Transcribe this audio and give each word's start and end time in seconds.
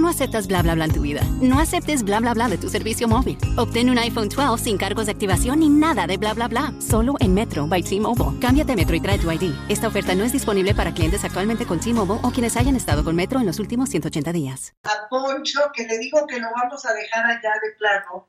No 0.00 0.08
aceptas 0.08 0.46
bla 0.46 0.62
bla 0.62 0.74
bla 0.74 0.86
en 0.86 0.94
tu 0.94 1.02
vida. 1.02 1.20
No 1.42 1.60
aceptes 1.60 2.02
bla 2.04 2.20
bla 2.20 2.32
bla 2.32 2.48
de 2.48 2.56
tu 2.56 2.70
servicio 2.70 3.06
móvil. 3.06 3.36
Obtén 3.58 3.90
un 3.90 3.98
iPhone 3.98 4.30
12 4.30 4.64
sin 4.64 4.78
cargos 4.78 5.04
de 5.04 5.12
activación 5.12 5.60
ni 5.60 5.68
nada 5.68 6.06
de 6.06 6.16
bla 6.16 6.32
bla 6.32 6.48
bla. 6.48 6.72
Solo 6.80 7.16
en 7.20 7.34
Metro 7.34 7.66
by 7.66 7.82
T-Mobile. 7.82 8.40
Cámbiate 8.40 8.74
Metro 8.76 8.96
y 8.96 9.00
trae 9.00 9.18
tu 9.18 9.30
ID. 9.30 9.52
Esta 9.68 9.88
oferta 9.88 10.14
no 10.14 10.24
es 10.24 10.32
disponible 10.32 10.74
para 10.74 10.94
clientes 10.94 11.22
actualmente 11.22 11.66
con 11.66 11.80
T-Mobile 11.80 12.20
o 12.22 12.30
quienes 12.30 12.56
hayan 12.56 12.76
estado 12.76 13.04
con 13.04 13.14
Metro 13.14 13.40
en 13.40 13.46
los 13.46 13.58
últimos 13.58 13.90
180 13.90 14.32
días. 14.32 14.72
A 14.84 15.06
Poncho, 15.10 15.60
que 15.74 15.86
le 15.86 15.98
digo 15.98 16.26
que 16.26 16.40
lo 16.40 16.48
vamos 16.62 16.86
a 16.86 16.94
dejar 16.94 17.26
allá 17.26 17.52
de 17.62 17.72
plano, 17.76 18.26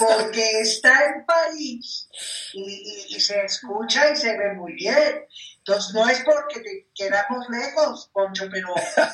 porque 0.00 0.62
está 0.62 1.04
en 1.14 1.24
París 1.24 2.08
y 2.54 3.20
se 3.20 3.44
escucha 3.44 4.10
y 4.10 4.16
se 4.16 4.36
ve 4.36 4.54
muy 4.54 4.72
bien. 4.72 5.26
Entonces, 5.68 5.94
no 5.94 6.08
es 6.08 6.22
porque 6.24 6.60
te 6.60 6.86
quedamos 6.94 7.46
lejos, 7.50 8.10
Poncho, 8.14 8.48
pero 8.50 8.68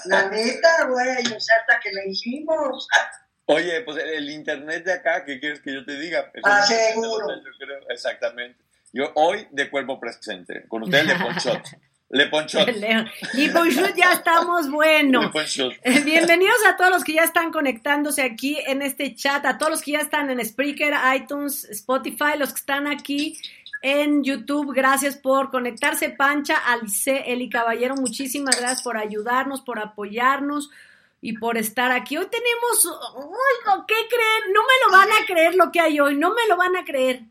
la 0.06 0.28
neta, 0.30 0.84
güey, 0.88 1.26
o 1.26 1.40
sea, 1.40 1.56
hasta 1.60 1.80
que 1.82 1.90
le 1.92 2.08
hicimos. 2.10 2.86
Oye, 3.46 3.80
pues 3.82 3.98
el, 3.98 4.08
el 4.08 4.30
internet 4.30 4.84
de 4.84 4.92
acá, 4.92 5.24
¿qué 5.24 5.40
quieres 5.40 5.60
que 5.60 5.74
yo 5.74 5.84
te 5.84 5.98
diga? 5.98 6.30
Eso 6.32 6.42
Ah, 6.46 6.62
seguro. 6.62 7.26
yo 7.36 7.50
creo. 7.58 7.78
Exactamente. 7.90 8.62
Yo 8.92 9.10
hoy 9.16 9.48
de 9.50 9.68
cuerpo 9.68 9.98
presente. 9.98 10.64
Con 10.68 10.84
ustedes 10.84 11.06
le 11.06 11.16
ponchot. 11.16 11.62
Le 12.10 12.26
ponchot. 12.28 12.68
Y 13.34 13.48
bonjour, 13.50 13.92
ya 13.96 14.12
estamos 14.12 14.70
bueno. 14.70 15.22
Le 15.22 15.28
ponchot. 15.30 15.72
Eh, 15.82 16.00
Bienvenidos 16.04 16.58
a 16.68 16.76
todos 16.76 16.90
los 16.90 17.02
que 17.02 17.14
ya 17.14 17.24
están 17.24 17.50
conectándose 17.50 18.22
aquí 18.22 18.56
en 18.66 18.82
este 18.82 19.16
chat, 19.16 19.44
a 19.44 19.58
todos 19.58 19.72
los 19.72 19.82
que 19.82 19.92
ya 19.92 19.98
están 19.98 20.30
en 20.30 20.44
Spreaker, 20.44 20.94
iTunes, 21.16 21.64
Spotify, 21.64 22.38
los 22.38 22.50
que 22.52 22.60
están 22.60 22.86
aquí 22.86 23.36
en 23.86 24.24
YouTube, 24.24 24.72
gracias 24.74 25.14
por 25.14 25.50
conectarse. 25.50 26.08
Pancha, 26.08 26.56
Alice, 26.56 27.22
Eli 27.26 27.50
Caballero, 27.50 27.94
muchísimas 27.96 28.58
gracias 28.58 28.80
por 28.80 28.96
ayudarnos, 28.96 29.60
por 29.60 29.78
apoyarnos 29.78 30.70
y 31.20 31.36
por 31.36 31.58
estar 31.58 31.92
aquí. 31.92 32.16
Hoy 32.16 32.26
tenemos, 32.30 32.86
oigo, 32.86 33.84
¿qué 33.86 33.94
creen? 34.08 34.54
No 34.54 34.62
me 34.62 34.86
lo 34.86 34.90
van 34.90 35.12
a 35.12 35.26
creer 35.26 35.54
lo 35.54 35.70
que 35.70 35.80
hay 35.80 36.00
hoy, 36.00 36.16
no 36.16 36.30
me 36.30 36.46
lo 36.48 36.56
van 36.56 36.76
a 36.76 36.84
creer. 36.86 37.24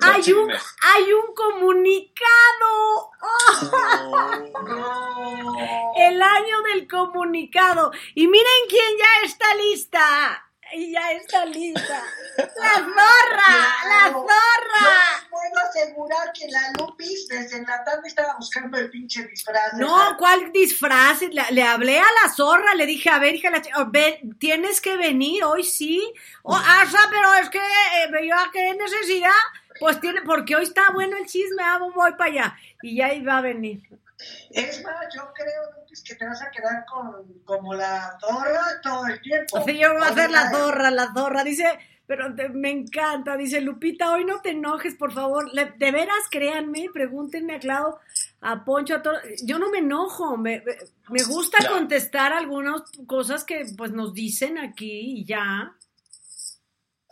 No 0.00 0.06
Hay 0.06 0.32
un, 0.32 0.48
hay 0.48 1.12
un 1.12 1.34
comunicado. 1.34 3.10
El 5.96 6.22
año 6.22 6.62
del 6.72 6.86
comunicado. 6.86 7.90
Y 8.14 8.28
miren 8.28 8.68
quién 8.68 8.96
ya 8.96 9.26
está 9.26 9.56
lista. 9.56 10.47
Y 10.72 10.92
ya 10.92 11.12
está 11.12 11.44
lista. 11.46 12.02
La 12.36 12.74
zorra, 12.74 13.74
la 13.88 14.12
zorra. 14.12 14.28
Yo 15.22 15.30
puedo 15.30 15.68
asegurar 15.68 16.32
que 16.32 16.46
la 16.48 16.72
Lupis 16.78 17.26
desde 17.28 17.62
la 17.62 17.82
tarde 17.84 18.06
estaba 18.06 18.36
buscando 18.36 18.78
el 18.78 18.90
pinche 18.90 19.26
disfraz. 19.26 19.74
No, 19.74 20.16
¿cuál 20.18 20.52
disfraz? 20.52 21.22
Le, 21.22 21.42
le 21.50 21.62
hablé 21.62 21.98
a 21.98 22.06
la 22.22 22.32
zorra, 22.32 22.74
le 22.74 22.86
dije, 22.86 23.08
a 23.10 23.18
ver, 23.18 23.34
hija, 23.34 23.50
la 23.50 23.62
a 23.74 23.84
ver, 23.84 24.20
tienes 24.38 24.80
que 24.80 24.96
venir 24.96 25.44
hoy 25.44 25.64
sí. 25.64 26.02
Oh, 26.42 26.54
Asa, 26.54 26.98
pero 27.10 27.34
es 27.34 27.48
que 27.50 27.58
eh, 27.58 28.28
yo 28.28 28.34
a 28.36 28.50
qué 28.52 28.74
necesidad. 28.74 29.30
Pues 29.80 30.00
tiene, 30.00 30.22
porque 30.22 30.56
hoy 30.56 30.64
está 30.64 30.90
bueno 30.92 31.16
el 31.16 31.26
chisme, 31.26 31.62
ah, 31.62 31.78
voy 31.78 32.12
para 32.12 32.30
allá. 32.30 32.56
Y 32.82 32.96
ya 32.96 33.14
iba 33.14 33.38
a 33.38 33.40
venir. 33.40 33.80
Es 34.50 34.82
más, 34.82 35.06
yo 35.14 35.22
creo, 35.34 35.62
Lupis, 35.80 36.02
que 36.02 36.14
te 36.16 36.26
vas 36.26 36.42
a 36.42 36.50
quedar 36.50 36.84
con, 36.86 37.40
como 37.44 37.74
la 37.74 38.18
zorra 38.20 38.80
todo 38.82 39.06
el 39.06 39.20
tiempo. 39.20 39.58
O 39.60 39.64
sea, 39.64 39.72
yo 39.74 39.92
voy 39.94 40.02
a 40.02 40.08
hacer 40.08 40.30
la 40.30 40.50
zorra, 40.50 40.90
la 40.90 41.12
zorra. 41.12 41.44
Dice, 41.44 41.66
pero 42.06 42.34
te- 42.34 42.48
me 42.48 42.70
encanta. 42.70 43.36
Dice, 43.36 43.60
Lupita, 43.60 44.12
hoy 44.12 44.24
no 44.24 44.40
te 44.40 44.50
enojes, 44.50 44.94
por 44.96 45.12
favor. 45.12 45.52
Le- 45.54 45.72
de 45.76 45.92
veras, 45.92 46.16
créanme, 46.30 46.86
pregúntenme 46.92 47.54
a 47.56 47.60
Clau, 47.60 47.96
a 48.40 48.64
Poncho, 48.64 48.96
a 48.96 49.02
todos. 49.02 49.20
Yo 49.44 49.58
no 49.58 49.70
me 49.70 49.78
enojo. 49.78 50.36
Me, 50.36 50.62
me- 50.66 50.76
me 51.10 51.22
gusta 51.24 51.58
No. 51.64 51.70
contestar 51.76 52.32
algunas 52.32 52.82
cosas 53.06 53.44
que 53.44 53.66
pues 53.76 53.92
nos 53.92 54.14
dicen 54.14 54.58
aquí 54.58 55.20
y 55.20 55.24
ya. 55.24 55.72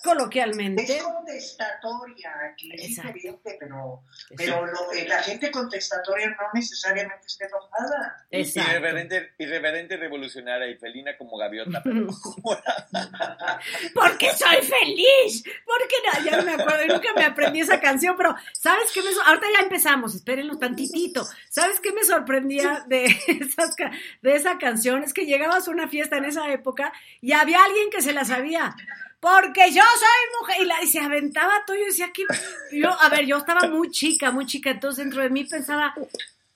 Coloquialmente. 0.03 0.83
Es 0.83 1.03
contestatoria, 1.03 2.55
que 2.57 2.69
es 2.75 2.91
Exacto. 2.91 3.13
diferente, 3.15 3.57
pero, 3.59 4.03
pero 4.37 4.67
lo- 4.67 4.93
la 5.07 5.23
gente 5.23 5.51
contestatoria 5.51 6.29
no 6.29 6.37
necesariamente 6.55 7.27
está 7.27 7.47
enojada. 7.47 8.27
Irreverente, 8.31 9.33
irreverente, 9.39 9.97
revolucionaria 9.97 10.69
y 10.69 10.77
felina 10.77 11.17
como 11.17 11.37
gaviota. 11.37 11.81
Pero 11.83 12.07
Porque 13.95 14.33
soy 14.33 14.57
feliz. 14.63 15.43
Porque 15.65 15.95
no, 16.05 16.25
ya 16.31 16.37
no 16.37 16.45
me 16.45 16.53
acuerdo, 16.63 16.87
nunca 16.95 17.13
me 17.15 17.25
aprendí 17.25 17.61
esa 17.61 17.81
canción, 17.81 18.17
pero 18.17 18.35
¿sabes 18.53 18.91
qué 18.93 19.03
me 19.03 19.09
Ahorita 19.27 19.47
ya 19.55 19.61
empezamos, 19.65 20.15
espérenlo 20.15 20.59
tantitito. 20.59 21.27
¿Sabes 21.49 21.81
qué 21.81 21.93
me 21.93 22.05
sorprendía 22.05 22.85
de, 22.87 23.05
esas, 23.29 23.75
de 24.23 24.37
esa 24.37 24.59
canción? 24.59 25.03
Es 25.03 25.15
que 25.15 25.27
llegabas 25.27 25.67
a 25.67 25.71
una 25.71 25.89
fiesta 25.89 26.17
en 26.17 26.27
esa 26.27 26.51
época 26.53 26.93
y 27.21 27.33
había 27.33 27.65
alguien 27.65 27.91
que 27.91 28.03
se 28.03 28.13
la 28.13 28.25
sabía. 28.25 28.75
Porque 29.21 29.71
yo 29.73 29.83
soy 29.83 30.41
mujer. 30.41 30.57
Y, 30.63 30.65
la, 30.67 30.83
y 30.83 30.87
se 30.87 31.01
aventaba 31.01 31.65
todo. 31.67 31.77
Yo 31.77 31.87
decía 31.87 32.13
que. 32.13 32.25
Yo, 32.73 32.91
a 33.01 33.09
ver, 33.09 33.27
yo 33.27 33.39
estaba 33.39 33.69
muy 33.69 33.91
chica, 33.91 34.31
muy 34.31 34.47
chica. 34.47 34.71
Entonces 34.71 35.05
dentro 35.05 35.23
de 35.23 35.31
mí 35.31 35.45
pensaba, 35.45 35.95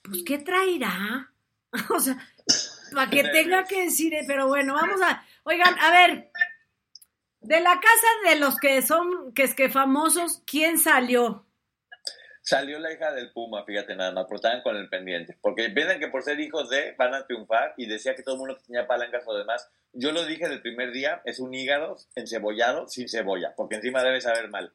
pues, 0.01 0.23
¿qué 0.25 0.37
traerá? 0.37 1.31
o 1.89 1.99
sea, 1.99 2.17
para 2.93 3.09
que 3.09 3.23
tenga 3.23 3.65
que 3.65 3.83
decir. 3.85 4.13
eh, 4.13 4.23
Pero 4.27 4.47
bueno, 4.47 4.73
vamos 4.75 5.01
a. 5.01 5.25
Oigan, 5.43 5.77
a 5.79 5.91
ver. 5.91 6.29
De 7.41 7.59
la 7.59 7.79
casa 7.79 8.07
de 8.29 8.35
los 8.35 8.57
que 8.59 8.81
son, 8.83 9.33
que 9.33 9.43
es 9.43 9.55
que 9.55 9.67
famosos, 9.69 10.43
¿quién 10.45 10.77
salió? 10.77 11.43
Salió 12.43 12.79
la 12.79 12.91
hija 12.91 13.13
del 13.13 13.31
Puma, 13.31 13.63
fíjate 13.65 13.95
nada 13.95 14.11
más, 14.11 14.25
pero 14.25 14.37
estaban 14.37 14.63
con 14.63 14.75
el 14.75 14.89
pendiente. 14.89 15.37
Porque 15.41 15.69
piensan 15.69 15.99
que 15.99 16.07
por 16.07 16.23
ser 16.23 16.39
hijos 16.39 16.69
de 16.69 16.95
van 16.97 17.13
a 17.13 17.25
triunfar 17.25 17.75
y 17.77 17.85
decía 17.85 18.15
que 18.15 18.23
todo 18.23 18.35
el 18.35 18.39
mundo 18.39 18.57
que 18.57 18.63
tenía 18.63 18.87
palancas 18.87 19.23
o 19.27 19.37
demás. 19.37 19.69
Yo 19.93 20.11
lo 20.11 20.25
dije 20.25 20.49
del 20.49 20.61
primer 20.61 20.91
día, 20.91 21.21
es 21.25 21.39
un 21.39 21.53
hígado 21.53 21.97
encebollado 22.15 22.87
sin 22.87 23.07
cebolla, 23.07 23.53
porque 23.55 23.75
encima 23.75 24.03
debe 24.03 24.21
saber 24.21 24.49
mal. 24.49 24.73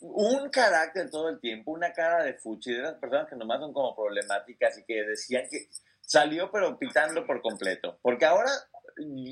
Un 0.00 0.48
carácter 0.50 1.10
todo 1.10 1.28
el 1.28 1.40
tiempo, 1.40 1.72
una 1.72 1.92
cara 1.92 2.22
de 2.22 2.34
fuchi, 2.34 2.72
de 2.72 2.82
esas 2.82 2.98
personas 2.98 3.28
que 3.28 3.34
nomás 3.34 3.60
son 3.60 3.72
como 3.72 3.96
problemáticas 3.96 4.78
y 4.78 4.84
que 4.84 5.02
decían 5.02 5.44
que 5.50 5.68
salió 6.02 6.50
pero 6.52 6.78
pitando 6.78 7.26
por 7.26 7.42
completo. 7.42 7.98
Porque 8.00 8.26
ahora, 8.26 8.50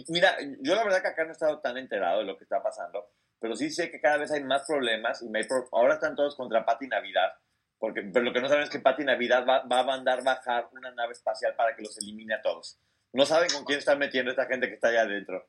mira, 0.08 0.36
yo 0.60 0.74
la 0.74 0.82
verdad 0.82 1.02
que 1.02 1.08
acá 1.08 1.22
no 1.22 1.30
he 1.30 1.32
estado 1.32 1.60
tan 1.60 1.76
enterado 1.76 2.18
de 2.18 2.24
lo 2.24 2.36
que 2.36 2.44
está 2.44 2.62
pasando, 2.62 3.06
pero 3.44 3.56
sí 3.56 3.68
sé 3.70 3.90
que 3.90 4.00
cada 4.00 4.16
vez 4.16 4.30
hay 4.32 4.42
más 4.42 4.62
problemas 4.66 5.20
y 5.20 5.28
me 5.28 5.40
hay 5.40 5.44
pro- 5.44 5.68
ahora 5.72 5.94
están 5.94 6.16
todos 6.16 6.34
contra 6.34 6.64
Pati 6.64 6.86
Navidad, 6.88 7.30
porque 7.78 8.00
pero 8.10 8.24
lo 8.24 8.32
que 8.32 8.40
no 8.40 8.48
saben 8.48 8.64
es 8.64 8.70
que 8.70 8.78
Pati 8.78 9.04
Navidad 9.04 9.44
va, 9.46 9.62
va 9.66 9.80
a 9.80 9.84
mandar 9.84 10.24
bajar 10.24 10.66
una 10.72 10.90
nave 10.92 11.12
espacial 11.12 11.54
para 11.54 11.76
que 11.76 11.82
los 11.82 11.98
elimine 11.98 12.32
a 12.36 12.40
todos. 12.40 12.78
No 13.12 13.26
saben 13.26 13.50
con 13.52 13.66
quién 13.66 13.80
están 13.80 13.98
metiendo 13.98 14.30
esta 14.30 14.46
gente 14.46 14.66
que 14.68 14.76
está 14.76 14.88
allá 14.88 15.02
adentro. 15.02 15.46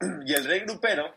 Y 0.26 0.34
el 0.34 0.44
rey 0.44 0.60
grupero, 0.60 1.14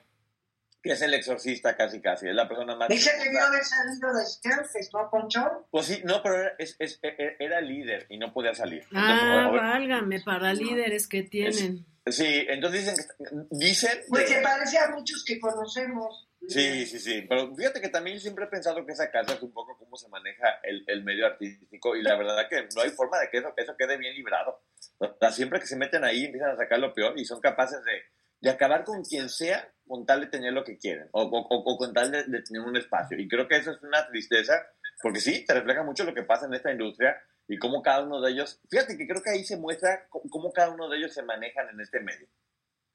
que 0.81 0.93
es 0.93 1.01
el 1.01 1.13
exorcista 1.13 1.75
casi 1.75 1.99
casi, 2.01 2.29
es 2.29 2.35
la 2.35 2.47
persona 2.47 2.75
más... 2.77 2.87
Dice 2.87 3.11
que 3.17 3.25
debió 3.25 3.43
haber 3.45 3.63
salido 3.65 4.13
de 4.13 4.25
Scarface, 4.25 4.89
¿no, 4.93 5.09
Poncho? 5.11 5.67
Pues 5.71 5.85
sí, 5.87 6.01
no, 6.05 6.23
pero 6.23 6.35
era, 6.39 6.53
es- 6.57 6.77
es- 6.79 6.99
e- 7.03 7.35
era 7.37 7.59
líder 7.59 8.05
y 8.09 8.17
no 8.17 8.31
podía 8.31 8.53
salir. 8.55 8.79
Entonces, 8.83 9.19
Ah, 9.23 9.49
bueno, 9.49 9.61
válgame, 9.67 10.21
para 10.21 10.53
líderes 10.53 11.07
que 11.09 11.23
tienen. 11.23 11.85
Sí, 12.07 12.45
entonces 12.49 12.81
dicen 12.85 12.95
que... 13.17 13.25
Dicen... 13.51 13.99
Pues 14.09 14.23
que- 14.25 14.35
se 14.35 14.41
parece 14.41 14.77
a 14.77 14.89
muchos 14.89 15.23
que 15.25 15.39
conocemos. 15.39 16.29
Sí, 16.47 16.85
sí, 16.85 16.99
sí. 16.99 17.21
Pero 17.29 17.55
fíjate 17.55 17.79
que 17.79 17.87
también 17.89 18.19
siempre 18.19 18.43
he 18.45 18.49
pensado 18.49 18.85
que 18.85 18.91
esa 18.91 19.09
casa 19.09 19.33
es 19.33 19.41
un 19.41 19.53
poco 19.53 19.77
cómo 19.77 19.95
se 19.95 20.09
maneja 20.09 20.59
el, 20.63 20.83
el 20.87 21.03
medio 21.03 21.25
artístico 21.25 21.95
y 21.95 22.01
la 22.01 22.17
verdad 22.17 22.47
que 22.49 22.67
no 22.75 22.81
hay 22.81 22.89
forma 22.89 23.17
de 23.19 23.29
que 23.29 23.37
eso, 23.37 23.53
eso 23.55 23.75
quede 23.77 23.95
bien 23.97 24.13
librado. 24.13 24.61
O 24.97 25.15
sea, 25.19 25.31
siempre 25.31 25.59
que 25.61 25.67
se 25.67 25.77
meten 25.77 26.03
ahí 26.03 26.25
empiezan 26.25 26.51
a 26.51 26.57
sacar 26.57 26.79
lo 26.79 26.93
peor 26.93 27.17
y 27.17 27.23
son 27.23 27.39
capaces 27.39 27.81
de, 27.85 28.01
de 28.41 28.49
acabar 28.49 28.83
con 28.83 29.03
quien 29.05 29.29
sea 29.29 29.71
con 29.87 30.05
tal 30.05 30.19
de 30.21 30.27
tener 30.27 30.51
lo 30.51 30.63
que 30.65 30.77
quieren 30.77 31.07
o, 31.13 31.21
o- 31.23 31.47
o- 31.47 31.73
o 31.73 31.77
con 31.77 31.93
tal 31.93 32.11
de, 32.11 32.23
de 32.25 32.41
tener 32.41 32.61
un 32.61 32.75
espacio. 32.75 33.17
Y 33.17 33.27
creo 33.29 33.47
que 33.47 33.55
eso 33.57 33.71
es 33.71 33.81
una 33.81 34.05
tristeza 34.07 34.53
porque 35.01 35.21
sí, 35.21 35.45
te 35.45 35.53
refleja 35.53 35.83
mucho 35.83 36.03
lo 36.03 36.13
que 36.13 36.23
pasa 36.23 36.45
en 36.45 36.53
esta 36.55 36.71
industria 36.71 37.15
y 37.47 37.57
cómo 37.57 37.81
cada 37.81 38.03
uno 38.03 38.21
de 38.21 38.31
ellos, 38.31 38.59
fíjate 38.69 38.97
que 38.97 39.07
creo 39.07 39.21
que 39.21 39.31
ahí 39.31 39.43
se 39.43 39.57
muestra 39.57 40.07
cómo, 40.09 40.51
cada 40.53 40.69
uno 40.69 40.89
de 40.89 40.97
ellos 40.97 41.13
se 41.13 41.23
manejan 41.23 41.69
en 41.69 41.79
este 41.81 41.99
medio. 41.99 42.27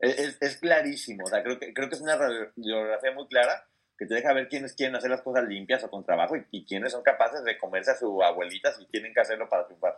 Es, 0.01 0.19
es- 0.19 0.39
es 0.41 0.57
clarísimo, 0.59 1.25
o 1.25 1.29
sea, 1.29 1.43
creo 1.43 1.59
que, 1.59 1.73
creo 1.75 1.89
que 1.89 1.95
es 1.97 2.01
una 2.01 2.17
radiografía 2.17 3.13
muy 3.13 3.27
clara 3.29 3.67
que 3.99 4.07
te 4.07 4.15
deja 4.15 4.33
ver 4.33 4.49
quiénes 4.49 4.75
quieren 4.75 4.95
hacer 4.95 5.11
las 5.11 5.23
cosas 5.23 5.45
limpias 5.49 5.83
o 5.83 5.91
con 5.91 6.05
trabajo 6.05 6.37
y, 6.37 6.47
y 6.53 6.65
quiénes 6.65 6.93
son 6.93 7.03
capaces 7.03 7.43
de 7.43 7.59
comerse 7.59 7.91
a 7.91 7.97
su 7.97 8.23
abuelita 8.23 8.73
si 8.73 8.87
tienen 8.87 9.13
que 9.13 9.21
hacerlo 9.21 9.49
para 9.49 9.67
triunfar. 9.67 9.95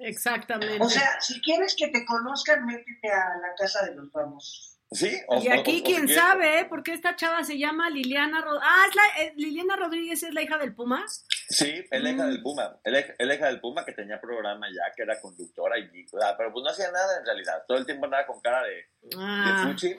Exactamente. 0.00 0.78
O 0.80 0.88
sea, 0.88 1.20
si 1.20 1.40
quieres 1.40 1.74
que 1.76 1.88
te 1.88 2.04
conozcan, 2.04 2.64
métete 2.66 3.10
a 3.10 3.36
la 3.40 3.54
casa 3.56 3.84
de 3.86 3.94
los 3.94 4.10
famosos. 4.12 4.77
¿Sí? 4.90 5.10
O- 5.28 5.42
y 5.42 5.48
aquí 5.48 5.78
o- 5.78 5.80
o 5.80 5.84
quién 5.84 6.08
sabe, 6.08 6.60
¿eh? 6.60 6.64
Porque 6.64 6.94
esta 6.94 7.14
chava 7.14 7.44
se 7.44 7.58
llama 7.58 7.90
Liliana 7.90 8.40
Rodríguez. 8.40 8.68
Ah, 8.70 8.86
es 8.88 8.94
la, 8.96 9.22
eh, 9.22 9.32
Liliana 9.36 9.76
Rodríguez 9.76 10.22
es 10.22 10.32
la 10.32 10.40
hija 10.42 10.56
del 10.56 10.74
Puma. 10.74 11.04
Sí, 11.50 11.84
es 11.90 12.02
la 12.02 12.10
hija 12.10 12.24
Mm. 12.24 12.28
del 12.30 12.42
Puma. 12.42 12.80
Es 12.82 12.92
la, 13.18 13.34
hija 13.34 13.46
del 13.46 13.60
Puma 13.60 13.84
que 13.84 13.92
tenía 13.92 14.18
programa 14.20 14.66
ya, 14.70 14.90
que 14.96 15.02
era 15.02 15.20
conductora, 15.20 15.78
y, 15.78 16.06
sea, 16.08 16.36
pero 16.38 16.52
pues 16.52 16.62
no 16.64 16.70
hacía 16.70 16.90
nada 16.90 17.18
en 17.18 17.26
realidad. 17.26 17.62
Todo 17.68 17.76
el 17.78 17.84
tiempo 17.86 18.06
andaba 18.06 18.26
con 18.26 18.40
cara 18.40 18.62
de, 18.64 18.86
Ah. 19.18 19.64
de 19.66 19.72
Fuchi. 19.72 19.96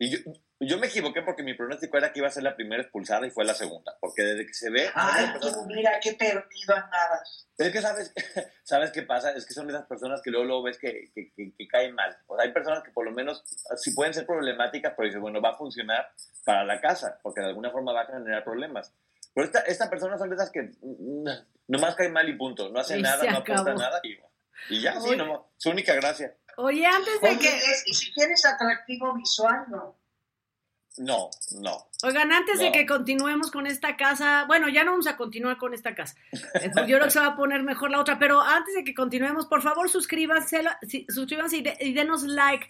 Y 0.00 0.10
yo, 0.10 0.18
yo 0.60 0.78
me 0.78 0.86
equivoqué 0.86 1.22
porque 1.22 1.42
mi 1.42 1.54
pronóstico 1.54 1.98
era 1.98 2.12
que 2.12 2.20
iba 2.20 2.28
a 2.28 2.30
ser 2.30 2.42
la 2.42 2.56
primera 2.56 2.82
expulsada 2.82 3.26
y 3.26 3.30
fue 3.30 3.44
la 3.44 3.54
segunda. 3.54 3.96
Porque 4.00 4.22
desde 4.22 4.46
que 4.46 4.54
se 4.54 4.70
ve. 4.70 4.88
Ay, 4.94 5.26
que 5.40 5.48
mira 5.66 5.98
qué 6.00 6.12
perdido 6.14 6.74
andabas. 6.74 7.46
Es 7.58 7.72
que 7.72 7.80
sabes, 7.82 8.12
sabes 8.64 8.90
qué 8.90 9.02
pasa, 9.02 9.32
es 9.32 9.44
que 9.46 9.54
son 9.54 9.68
esas 9.68 9.86
personas 9.86 10.20
que 10.22 10.30
luego, 10.30 10.46
luego 10.46 10.62
ves 10.64 10.78
que, 10.78 11.10
que, 11.14 11.32
que- 11.34 11.52
que 11.56 11.68
caen 11.68 11.94
mal. 11.94 12.16
O 12.26 12.36
sea, 12.36 12.44
hay 12.46 12.52
personas 12.52 12.82
que 12.82 12.90
por 12.90 13.04
lo 13.04 13.12
menos 13.12 13.42
sí 13.76 13.92
pueden 13.94 14.14
ser 14.14 14.26
problemáticas, 14.26 14.94
pero 14.96 15.06
dices, 15.06 15.20
bueno, 15.20 15.40
va 15.42 15.50
a 15.50 15.56
funcionar 15.58 16.10
para 16.44 16.64
la 16.64 16.80
casa, 16.80 17.18
porque 17.22 17.40
de 17.40 17.48
alguna 17.48 17.70
forma 17.70 17.92
va 17.92 18.02
a 18.02 18.06
generar 18.06 18.44
problemas. 18.44 18.92
Pero 19.34 19.44
esta, 19.46 19.60
esta 19.60 19.90
persona 19.90 20.16
son 20.16 20.30
de 20.30 20.36
esas 20.36 20.50
que 20.50 20.62
mm, 20.80 21.28
nomás 21.68 21.94
caen 21.96 22.12
mal 22.12 22.26
y 22.28 22.32
punto. 22.36 22.70
No 22.70 22.80
hace 22.80 22.98
Y 22.98 23.02
nada, 23.02 23.24
no 23.24 23.38
aporta 23.38 23.60
acabó. 23.60 23.78
nada 23.78 24.00
y, 24.02 24.16
y 24.74 24.80
ya, 24.80 24.98
sí, 25.00 25.14
no, 25.16 25.50
su 25.58 25.68
única 25.70 25.94
gracia. 25.94 26.34
Oye, 26.56 26.86
antes 26.86 27.20
de 27.20 27.28
Oye, 27.28 27.38
que, 27.38 27.48
es- 27.48 27.84
y 27.86 27.92
si 27.92 28.10
quieres 28.14 28.42
atractivo 28.46 29.12
visual, 29.14 29.66
no. 29.68 29.98
No, 30.98 31.28
no. 31.60 31.88
oigan, 32.04 32.32
antes 32.32 32.58
de 32.58 32.72
que 32.72 32.86
continuemos 32.86 33.50
con 33.50 33.66
esta 33.66 33.96
casa, 33.96 34.44
bueno, 34.46 34.68
ya 34.68 34.82
no 34.84 34.92
vamos 34.92 35.06
a 35.06 35.16
continuar 35.16 35.58
con 35.58 35.74
esta 35.74 35.94
casa. 35.94 36.14
Yo 36.32 36.70
creo 36.96 37.04
que 37.04 37.10
se 37.10 37.20
va 37.20 37.26
a 37.26 37.36
poner 37.36 37.62
mejor 37.62 37.90
la 37.90 38.00
otra, 38.00 38.18
pero 38.18 38.40
antes 38.40 38.74
de 38.74 38.82
que 38.84 38.94
continuemos, 38.94 39.46
por 39.46 39.60
favor, 39.62 39.90
suscríbanse, 39.90 40.62
suscríbanse 41.08 41.58
y, 41.58 41.62
de- 41.62 41.76
y 41.80 41.92
denos 41.92 42.22
like. 42.22 42.66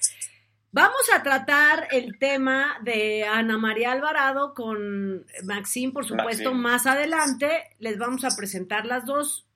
Vamos 0.73 1.09
a 1.15 1.23
tratar 1.23 1.89
el 1.93 2.19
tema 2.19 2.77
de 2.83 3.25
Ana 3.25 3.57
María 3.57 3.93
Alvarado 3.93 4.53
con 4.55 5.25
Maxine, 5.45 5.93
por 5.93 6.05
supuesto, 6.05 6.51
Maxine. 6.53 6.63
más 6.63 6.87
adelante. 6.87 7.77
Les 7.79 7.97
vamos 7.97 8.25
a 8.25 8.37
presentar 8.37 8.85
las 8.87 9.07
dos 9.07 9.47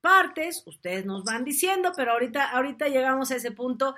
partes, 0.00 0.62
ustedes 0.66 1.04
nos 1.04 1.24
van 1.24 1.44
diciendo, 1.44 1.92
pero 1.96 2.12
ahorita, 2.12 2.50
ahorita 2.50 2.88
llegamos 2.88 3.30
a 3.30 3.36
ese 3.36 3.50
punto, 3.52 3.94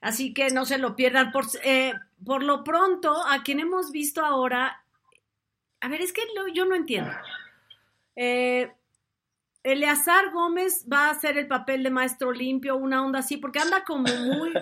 así 0.00 0.32
que 0.32 0.50
no 0.50 0.64
se 0.66 0.78
lo 0.78 0.94
pierdan. 0.96 1.32
Por, 1.32 1.46
eh, 1.64 1.94
por 2.24 2.42
lo 2.42 2.64
pronto, 2.64 3.14
a 3.26 3.42
quien 3.42 3.60
hemos 3.60 3.90
visto 3.92 4.24
ahora, 4.24 4.82
a 5.80 5.88
ver, 5.88 6.00
es 6.00 6.12
que 6.12 6.22
lo- 6.34 6.48
yo 6.48 6.64
no 6.64 6.74
entiendo. 6.74 7.10
Eh, 8.16 8.72
Eleazar 9.62 10.30
Gómez 10.30 10.84
va 10.92 11.06
a 11.06 11.10
hacer 11.10 11.38
el 11.38 11.46
papel 11.48 11.82
de 11.82 11.88
maestro 11.90 12.32
limpio, 12.32 12.76
una 12.76 13.02
onda 13.02 13.20
así, 13.20 13.38
porque 13.38 13.60
anda 13.60 13.82
como 13.82 14.04
muy 14.14 14.52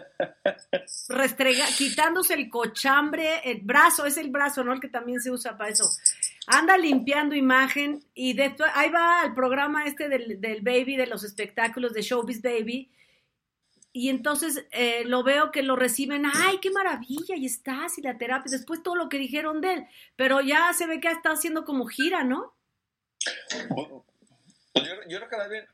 restrega, 1.09 1.65
quitándose 1.77 2.35
el 2.35 2.49
cochambre, 2.49 3.41
el 3.51 3.61
brazo, 3.63 4.07
es 4.07 4.17
el 4.17 4.31
brazo, 4.31 4.63
¿no? 4.63 4.73
El 4.73 4.81
que 4.81 4.89
también 4.89 5.21
se 5.21 5.31
usa 5.31 5.57
para 5.57 5.71
eso. 5.71 5.85
Anda 6.47 6.77
limpiando 6.77 7.35
imagen 7.35 8.01
y 8.15 8.35
de 8.35 8.47
esto- 8.47 8.65
ahí 8.75 8.91
va 8.91 9.25
el 9.25 9.35
programa 9.35 9.85
este 9.87 10.09
del, 10.09 10.41
del 10.41 10.61
Baby, 10.63 10.97
de 10.97 11.07
los 11.09 11.25
espectáculos 11.25 11.93
de 11.93 12.03
Showbiz 12.03 12.41
Baby. 12.43 12.89
Y 13.95 14.09
entonces 14.09 14.67
eh, 14.71 15.05
lo 15.05 15.23
veo 15.23 15.51
que 15.51 15.63
lo 15.63 15.77
reciben, 15.77 16.25
ay, 16.25 16.59
qué 16.63 16.71
maravilla, 16.71 17.37
y 17.37 17.45
estás, 17.45 17.99
y 17.99 18.03
la 18.03 18.17
terapia, 18.17 18.51
después 18.51 18.83
todo 18.83 18.97
lo 18.97 19.09
que 19.11 19.19
dijeron 19.19 19.61
de 19.61 19.73
él, 19.75 19.87
pero 20.17 20.41
ya 20.41 20.73
se 20.73 20.87
ve 20.87 20.99
que 21.01 21.09
está 21.09 21.33
haciendo 21.33 21.65
como 21.65 21.87
gira, 21.87 22.25
¿no? 22.25 22.55
Pues 24.73 24.87
yo, 24.87 24.95
yo 25.09 25.19
creo 25.19 25.29
que 25.29 25.37
más 25.37 25.51
bien, 25.51 25.67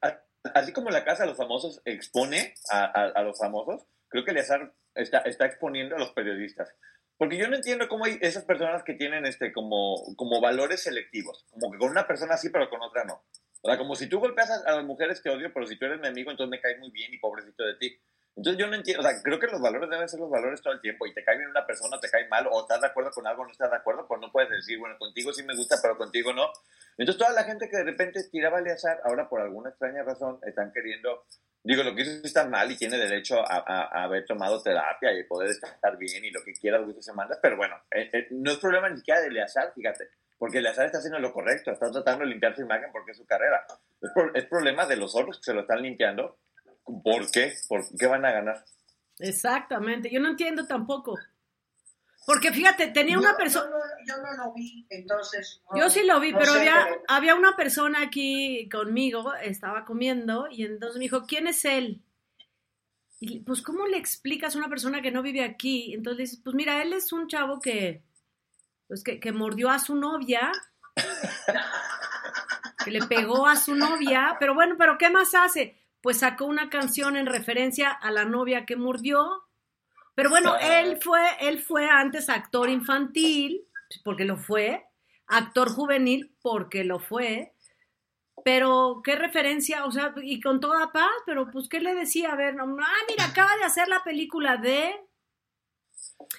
así 0.54 0.72
como 0.72 0.90
la 0.90 1.04
casa 1.04 1.22
de 1.22 1.28
los 1.28 1.36
famosos 1.38 1.80
expone 1.84 2.54
a, 2.70 2.84
a- 2.84 3.22
los 3.22 3.38
famosos, 3.38 3.82
creo 4.08 4.24
que 4.24 4.32
Eleazar 4.32 4.72
está, 4.94 5.18
está 5.18 5.46
exponiendo 5.46 5.94
a 5.94 5.98
los 5.98 6.10
periodistas. 6.10 6.68
Porque 7.16 7.36
yo 7.36 7.48
no 7.48 7.56
entiendo 7.56 7.88
cómo 7.88 8.04
hay 8.04 8.18
esas 8.20 8.44
personas 8.44 8.82
que 8.84 8.94
tienen 8.94 9.26
este 9.26 9.52
como, 9.52 10.14
como 10.16 10.40
valores 10.40 10.82
selectivos, 10.82 11.46
como 11.50 11.70
que 11.72 11.78
con 11.78 11.90
una 11.90 12.06
persona 12.06 12.36
sí, 12.36 12.48
pero 12.50 12.68
con 12.70 12.80
otra 12.82 13.04
no. 13.04 13.22
O 13.62 13.69
sea, 13.69 13.76
como 13.78 13.94
si 13.96 14.08
tú 14.08 14.20
golpeas 14.20 14.50
a, 14.50 14.70
a 14.70 14.76
las 14.76 14.84
mujeres 14.84 15.22
te 15.22 15.31
odio, 15.31 15.52
pero 15.52 15.66
si 15.66 15.76
tú 15.76 15.84
eres 15.87 16.00
mi 16.00 16.06
amigo, 16.08 16.31
entonces 16.31 16.50
me 16.50 16.60
caes 16.60 16.78
muy 16.78 16.90
bien 16.90 17.12
y 17.12 17.19
pobrecito 17.19 17.64
de 17.64 17.75
ti. 17.75 17.99
Entonces 18.37 18.60
yo 18.60 18.69
no 18.69 18.76
entiendo, 18.76 19.00
o 19.02 19.05
sea, 19.10 19.20
creo 19.20 19.40
que 19.40 19.49
los 19.49 19.60
valores 19.60 19.90
deben 19.90 20.08
ser 20.08 20.20
los 20.20 20.31
valores 20.31 20.62
todo 20.62 20.72
el 20.72 20.81
tiempo 20.81 21.05
y 21.06 21.12
te 21.12 21.25
cae 21.25 21.37
bien 21.37 21.50
una 21.50 21.66
persona, 21.66 21.99
te 21.99 22.08
cae 22.08 22.28
mal, 22.28 22.46
o 22.52 22.60
estás 22.60 22.81
de 22.81 22.87
acuerdo 22.87 23.10
con 23.10 23.26
algo, 23.26 23.44
no 23.44 23.50
estás 23.50 23.69
de 23.69 23.76
acuerdo, 23.76 24.06
pues 24.06 24.20
no 24.20 24.31
puedes 24.31 24.49
decir, 24.49 24.78
bueno, 24.78 24.96
contigo 24.96 25.32
sí 25.32 25.43
me 25.43 25.56
gusta, 25.56 25.76
pero 25.82 25.96
contigo 25.99 26.32
no. 26.32 26.46
Entonces 26.96 27.19
toda 27.19 27.32
la 27.32 27.43
gente 27.43 27.69
que 27.69 27.78
de 27.78 27.82
repente 27.84 28.20
tiraba 28.31 28.58
al 28.58 28.66
azar, 28.69 29.00
ahora 29.05 29.28
por 29.28 29.40
alguna 29.40 29.70
extraña 29.70 30.04
razón 30.04 30.38
están 30.46 30.70
queriendo, 30.72 31.25
digo, 31.64 31.82
lo 31.82 31.96
que 31.96 32.02
hizo 32.02 32.25
está 32.25 32.46
mal 32.46 32.70
y 32.70 32.76
tiene 32.76 32.96
derecho 32.96 33.40
a, 33.40 33.56
a- 33.56 33.88
a 34.00 34.04
haber 34.04 34.25
tomado 34.25 34.62
terapia 34.62 35.12
y 35.19 35.25
poder 35.25 35.50
estar 35.50 35.99
bien 35.99 36.25
y 36.25 36.31
lo 36.31 36.40
que 36.44 36.52
quiera, 36.52 36.78
gusto 36.78 37.02
se 37.02 37.12
manda, 37.12 37.37
pero 37.43 37.56
bueno, 37.56 37.75
eh, 37.90 38.08
eh, 38.12 38.28
no 38.31 38.52
es 38.52 38.58
problema 38.58 38.88
ni 38.88 38.99
siquiera 38.99 39.20
de 39.20 39.26
Eleazar, 39.28 39.72
fíjate, 39.75 40.11
porque 40.38 40.58
Eleazar 40.58 40.87
está 40.87 40.99
haciendo 40.99 41.19
lo 41.19 41.32
correcto, 41.32 41.70
está 41.73 41.90
tratando 41.90 42.25
de 42.25 42.31
limpiar 42.31 42.55
su 42.55 42.62
imagen 42.62 42.90
porque 42.93 43.11
es 43.12 43.17
su 43.19 43.26
carrera. 43.26 43.67
Es, 44.00 44.11
pro- 44.14 44.35
es 44.35 44.44
problema 44.46 44.87
de 44.87 44.96
los 44.96 45.14
otros 45.17 45.38
que 45.38 45.44
se 45.44 45.55
lo 45.55 45.62
están 45.62 45.82
limpiando. 45.82 46.38
¿Por 46.85 47.31
qué? 47.31 47.52
¿Por 47.69 47.85
qué 47.99 48.06
van 48.06 48.25
a 48.25 48.32
ganar? 48.32 48.64
Exactamente, 49.19 50.11
yo 50.11 50.20
no 50.20 50.29
entiendo 50.31 50.67
tampoco. 50.67 51.19
Porque 52.25 52.52
fíjate, 52.52 52.88
tenía 52.88 53.19
una 53.19 53.37
persona... 53.37 53.70
Yo, 54.06 54.17
no, 54.17 54.23
yo 54.23 54.23
no 54.23 54.44
lo 54.44 54.52
vi, 54.55 54.87
entonces. 54.90 55.62
no- 55.73 55.81
Yo 55.81 55.88
sí 55.90 56.05
lo 56.05 56.20
vi, 56.20 56.32
no 56.32 56.38
pero 56.38 56.52
sé, 56.52 56.58
había, 56.61 56.85
pero- 56.88 57.02
había 57.08 57.35
una 57.35 57.56
persona 57.56 58.02
aquí 58.02 58.69
conmigo, 58.69 59.35
estaba 59.35 59.85
comiendo, 59.85 60.46
y 60.50 60.64
entonces 60.64 60.99
me 60.99 61.05
dijo, 61.05 61.25
¿quién 61.26 61.46
es 61.46 61.64
él? 61.64 62.02
Y 63.20 63.40
pues, 63.40 63.62
¿cómo 63.62 63.87
le 63.87 63.96
explicas 63.96 64.55
a 64.55 64.58
una 64.58 64.69
persona 64.69 65.02
que 65.02 65.11
no 65.11 65.23
vive 65.23 65.43
aquí? 65.43 65.93
Entonces 65.94 66.17
le 66.19 66.23
dices, 66.25 66.40
pues 66.44 66.55
mira, 66.55 66.81
él 66.82 66.93
es 66.93 67.12
un 67.12 67.26
chavo 67.29 67.61
que, 67.61 68.02
pues 68.88 69.05
que, 69.05 69.32
mordió 69.32 69.70
a 69.70 69.79
su 69.79 69.94
novia, 69.94 70.50
que 72.85 72.90
le 72.90 73.06
pegó 73.06 73.46
a 73.46 73.55
su 73.55 73.75
novia, 73.75 74.37
pero 74.40 74.55
bueno, 74.55 74.76
¿pero 74.79 74.96
qué 74.96 75.11
más 75.11 75.35
hace? 75.35 75.76
Pues 76.00 76.20
sacó 76.20 76.46
una 76.46 76.70
canción 76.70 77.17
en 77.17 77.26
referencia 77.26 77.90
a 77.90 78.11
la 78.11 78.25
novia 78.25 78.64
que 78.64 78.76
mordió. 78.76 79.44
Pero 80.14 80.31
bueno, 80.31 80.56
él 80.56 80.99
fue, 81.00 81.20
él 81.40 81.61
fue 81.62 81.88
antes 81.88 82.29
actor 82.29 82.70
infantil, 82.70 83.62
porque 84.05 84.25
lo 84.25 84.37
fue, 84.37 84.87
actor 85.26 85.69
juvenil, 85.70 86.35
porque 86.40 86.82
lo 86.82 86.99
fue. 86.99 87.52
Pero, 88.44 89.02
¿qué 89.05 89.17
referencia? 89.17 89.85
O 89.85 89.93
sea, 89.93 90.14
y 90.23 90.40
con 90.40 90.61
toda 90.61 90.90
paz, 90.93 91.11
pero 91.26 91.50
pues, 91.50 91.69
¿qué 91.69 91.81
le 91.81 91.94
decía? 91.94 92.32
A 92.32 92.37
ver, 92.37 92.55
no, 92.55 92.64
ah, 92.64 93.05
mira, 93.08 93.26
acaba 93.26 93.55
de 93.56 93.64
hacer 93.64 93.88
la 93.88 94.02
película 94.02 94.56
de... 94.56 94.94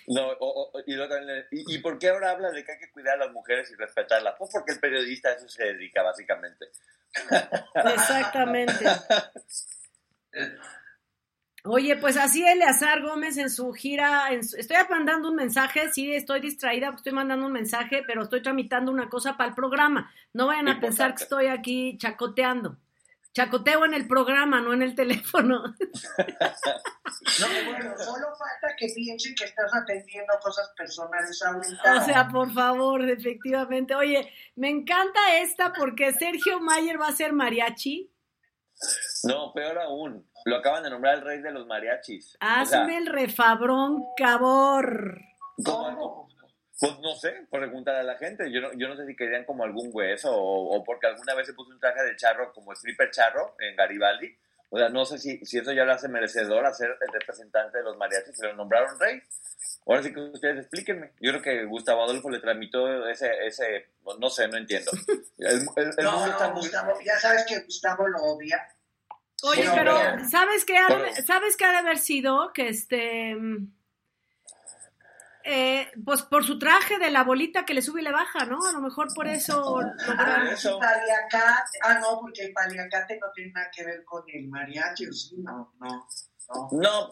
No, 0.08 0.28
o- 0.40 0.72
o- 0.74 0.84
y, 0.86 0.94
luego 0.94 1.16
y, 1.52 1.76
y 1.76 1.78
por 1.80 1.98
qué 2.00 2.10
ahora 2.10 2.32
habla 2.32 2.52
de 2.52 2.64
que 2.64 2.72
hay 2.74 2.80
que 2.80 2.92
cuidar 2.92 3.16
a 3.16 3.26
las 3.26 3.32
mujeres 3.32 3.72
y 3.72 3.76
respetarlas? 3.76 4.36
Pues 4.38 4.50
porque 4.54 4.74
el 4.74 4.80
periodista 4.80 5.30
a 5.30 5.34
eso 5.34 5.48
se 5.48 5.64
dedica, 5.66 6.04
básicamente. 6.04 6.66
Exactamente. 7.76 8.86
Oye, 11.66 11.98
pues 11.98 12.16
así 12.16 12.46
Eleazar 12.46 13.02
Gómez 13.02 13.38
en 13.38 13.50
su 13.50 13.74
gira, 13.74 14.32
en 14.32 14.46
su- 14.46 14.56
estoy 14.56 14.78
mandando 14.90 15.28
un 15.30 15.36
mensaje, 15.36 15.90
sí, 15.92 16.14
estoy 16.14 16.40
distraída, 16.40 16.88
porque 16.88 17.00
estoy 17.02 17.14
mandando 17.14 17.46
un 17.48 17.52
mensaje, 17.52 18.02
pero 18.08 18.24
estoy 18.24 18.42
tramitando 18.42 18.92
una 18.92 19.10
cosa 19.10 19.36
para 19.36 19.50
el 19.50 19.56
programa. 19.56 20.12
No 20.34 20.48
vayan 20.48 20.70
a 20.70 20.80
pensar 20.80 21.16
que 21.16 21.24
estoy 21.24 21.48
aquí 21.48 21.98
chacoteando. 21.98 22.78
Chacoteo 23.34 23.86
en 23.86 23.94
el 23.94 24.08
programa, 24.08 24.60
no 24.60 24.74
en 24.74 24.82
el 24.82 24.96
teléfono. 24.96 25.64
No, 27.40 27.48
bueno, 27.72 27.94
solo 27.98 28.28
falta 28.36 28.76
que 28.78 28.88
piensen 28.96 29.36
que 29.36 29.46
estás 29.46 29.72
atendiendo 29.74 30.34
cosas 30.42 30.72
personales 30.76 31.42
ahorita. 31.44 31.98
O 31.98 32.06
sea, 32.06 32.28
por 32.28 32.52
favor, 32.52 33.08
efectivamente. 33.08 33.94
Oye, 33.96 34.32
me 34.56 34.70
encanta 34.70 35.38
esta 35.38 35.72
porque 35.74 36.14
Sergio 36.14 36.60
Mayer 36.60 37.00
va 37.00 37.08
a 37.08 37.16
ser 37.16 37.34
mariachi. 37.34 38.12
No, 39.24 39.54
peor 39.54 39.78
aún, 39.80 40.26
lo 40.46 40.56
acaban 40.56 40.84
de 40.84 40.90
nombrar 40.90 41.16
el 41.16 41.22
rey 41.22 41.42
de 41.42 41.52
los 41.52 41.68
mariachis. 41.68 42.36
O 42.36 42.38
sea, 42.40 42.62
Hazme 42.62 42.98
el 42.98 43.08
refabrón, 43.08 44.06
cabor. 44.18 45.20
¿cómo? 45.64 46.30
Pues 46.80 46.98
no 47.00 47.14
sé, 47.16 47.46
por 47.50 47.60
preguntar 47.60 47.96
a 47.96 48.04
la 48.04 48.18
gente. 48.18 48.52
Yo 48.52 48.62
no, 48.62 48.72
yo 48.74 48.88
no 48.88 48.96
sé 48.96 49.06
si 49.06 49.16
querían 49.16 49.44
como 49.46 49.64
algún 49.64 49.90
hueso 49.92 50.32
o, 50.34 50.76
o 50.78 50.84
porque 50.84 51.08
alguna 51.08 51.36
vez 51.36 51.48
se 51.48 51.54
puso 51.54 51.72
un 51.72 51.80
traje 51.80 52.02
de 52.04 52.16
charro 52.16 52.54
como 52.54 52.72
stripper 52.74 53.12
charro 53.12 53.56
en 53.60 53.76
Garibaldi. 53.76 54.34
O 54.70 54.78
sea, 54.78 54.88
no 54.90 55.04
sé 55.04 55.18
si, 55.18 55.44
si 55.46 55.58
eso 55.58 55.72
ya 55.74 55.84
lo 55.84 55.94
hace 55.94 56.08
merecedor 56.08 56.66
a 56.66 56.74
ser 56.74 56.90
el 57.02 57.12
representante 57.12 57.80
de 57.80 57.84
los 57.84 57.98
mariachis. 57.98 58.38
Se 58.38 58.46
lo 58.48 58.54
nombraron 58.56 59.00
rey. 59.00 59.22
Ahora 59.88 60.04
sí 60.04 60.14
que 60.14 60.20
ustedes 60.22 60.60
explíquenme. 60.60 61.12
Yo 61.20 61.32
creo 61.32 61.42
que 61.42 61.66
Gustavo 61.66 62.04
Adolfo 62.04 62.30
le 62.30 62.40
tramitó 62.40 63.08
ese, 63.10 63.30
ese 63.48 63.90
no 64.20 64.30
sé, 64.30 64.48
no 64.48 64.58
entiendo. 64.58 64.92
El, 65.40 65.48
el- 65.76 65.94
el 65.98 66.06
No, 66.06 66.12
mundo 66.12 66.26
no, 66.28 66.32
está 66.32 66.50
muy... 66.52 66.62
Gustavo, 66.62 66.94
ya 67.04 67.18
sabes 67.18 67.46
que 67.48 67.60
Gustavo 67.62 68.08
lo 68.08 68.20
odia. 68.22 68.62
Oye, 69.44 69.66
pero 69.74 69.98
pero- 69.98 70.30
¿sabes 70.30 70.64
qué, 70.66 70.78
ha 70.78 70.88
¿sabes 71.26 71.58
qué 71.58 71.66
ha 71.66 71.72
de 71.72 71.78
haber 71.78 71.98
sido? 71.98 72.52
Que 72.54 72.68
este. 72.70 73.36
Eh, 75.44 75.90
pues 76.04 76.22
por 76.24 76.44
su 76.46 76.60
traje 76.60 76.98
de 77.00 77.10
la 77.12 77.24
bolita 77.24 77.66
que 77.66 77.74
le 77.74 77.82
sube 77.82 78.02
y 78.02 78.04
le 78.04 78.12
baja, 78.12 78.46
¿no? 78.46 78.60
A 78.68 78.72
lo 78.72 78.82
mejor 78.82 79.08
por 79.14 79.28
eso 79.28 79.80
Ah, 80.18 80.50
eso. 80.52 80.74
el 80.76 80.80
paliacate. 80.80 81.80
Ah, 81.84 82.00
no, 82.00 82.20
porque 82.22 82.46
el 82.46 82.54
paliacate 82.54 83.20
no 83.20 83.32
tiene 83.34 83.52
nada 83.54 83.70
que 83.76 83.86
ver 83.86 84.04
con 84.04 84.24
el 84.28 84.48
mariachi, 84.48 85.08
¿o 85.08 85.14
sí? 85.14 85.36
No, 85.38 85.74
no, 85.80 85.88
no. 85.88 86.08
No, 86.72 87.10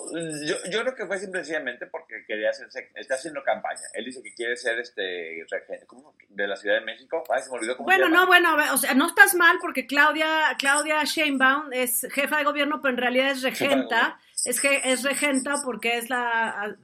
yo, 0.48 0.55
yo 0.72 0.81
creo 0.81 0.96
que 0.96 1.05
fue 1.05 1.19
simplemente 1.19 1.86
porque 1.86 2.25
quería 2.27 2.50
hacerse, 2.50 2.89
está 2.96 3.13
haciendo 3.13 3.43
campaña. 3.43 3.81
Él 3.93 4.05
dice 4.05 4.24
que 4.24 4.34
quiere 4.34 4.57
ser 4.57 4.79
este 4.79 5.46
¿cómo? 5.86 6.15
de 6.29 6.48
la 6.48 6.55
Ciudad 6.55 6.79
de 6.79 6.86
México. 6.86 7.24
Ay, 7.29 7.43
se 7.43 7.51
me 7.51 7.57
olvidó 7.57 7.77
cómo 7.77 7.86
Bueno, 7.86 8.10
no, 8.10 8.25
bueno, 8.25 8.57
o 8.74 8.77
sea, 8.77 8.96
no 8.96 9.05
estás 9.05 9.36
mal 9.36 9.60
porque 9.62 9.86
Claudia, 9.86 10.55
Claudia 10.57 11.03
Sheinbaum 11.03 11.72
es 11.72 12.07
jefa 12.12 12.38
de 12.39 12.46
gobierno, 12.46 12.81
pero 12.81 12.96
en 12.96 12.98
realidad 12.98 13.29
es 13.29 13.43
regenta, 13.43 14.19
es, 14.50 14.62
que 14.62 14.82
es 14.84 15.04
regenta 15.04 15.56
porque 15.63 15.98
es 15.98 16.10
la 16.10 16.75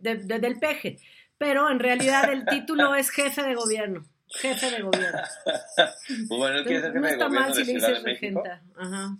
del 0.00 0.58
peje, 0.58 0.98
pero 1.38 1.70
en 1.70 1.78
realidad 1.78 2.32
el 2.32 2.44
título 2.46 2.94
es 2.94 3.10
jefe 3.10 3.42
de 3.42 3.54
gobierno. 3.54 4.04
Jefe 4.28 4.70
de 4.70 4.82
gobierno. 4.82 5.20
Bueno, 6.28 6.58
él 6.58 6.64
quiere 6.64 6.80
ser 6.80 6.92
jefe 6.92 7.00
no 7.00 7.06
de 7.06 7.12
está 7.12 7.26
gobierno 7.26 7.48
mal 7.48 7.56
de 7.56 7.64
si 7.64 7.72
le 7.72 7.74
dices 7.74 8.02
de 8.02 8.10
regenta. 8.10 8.62
Ajá. 8.76 9.16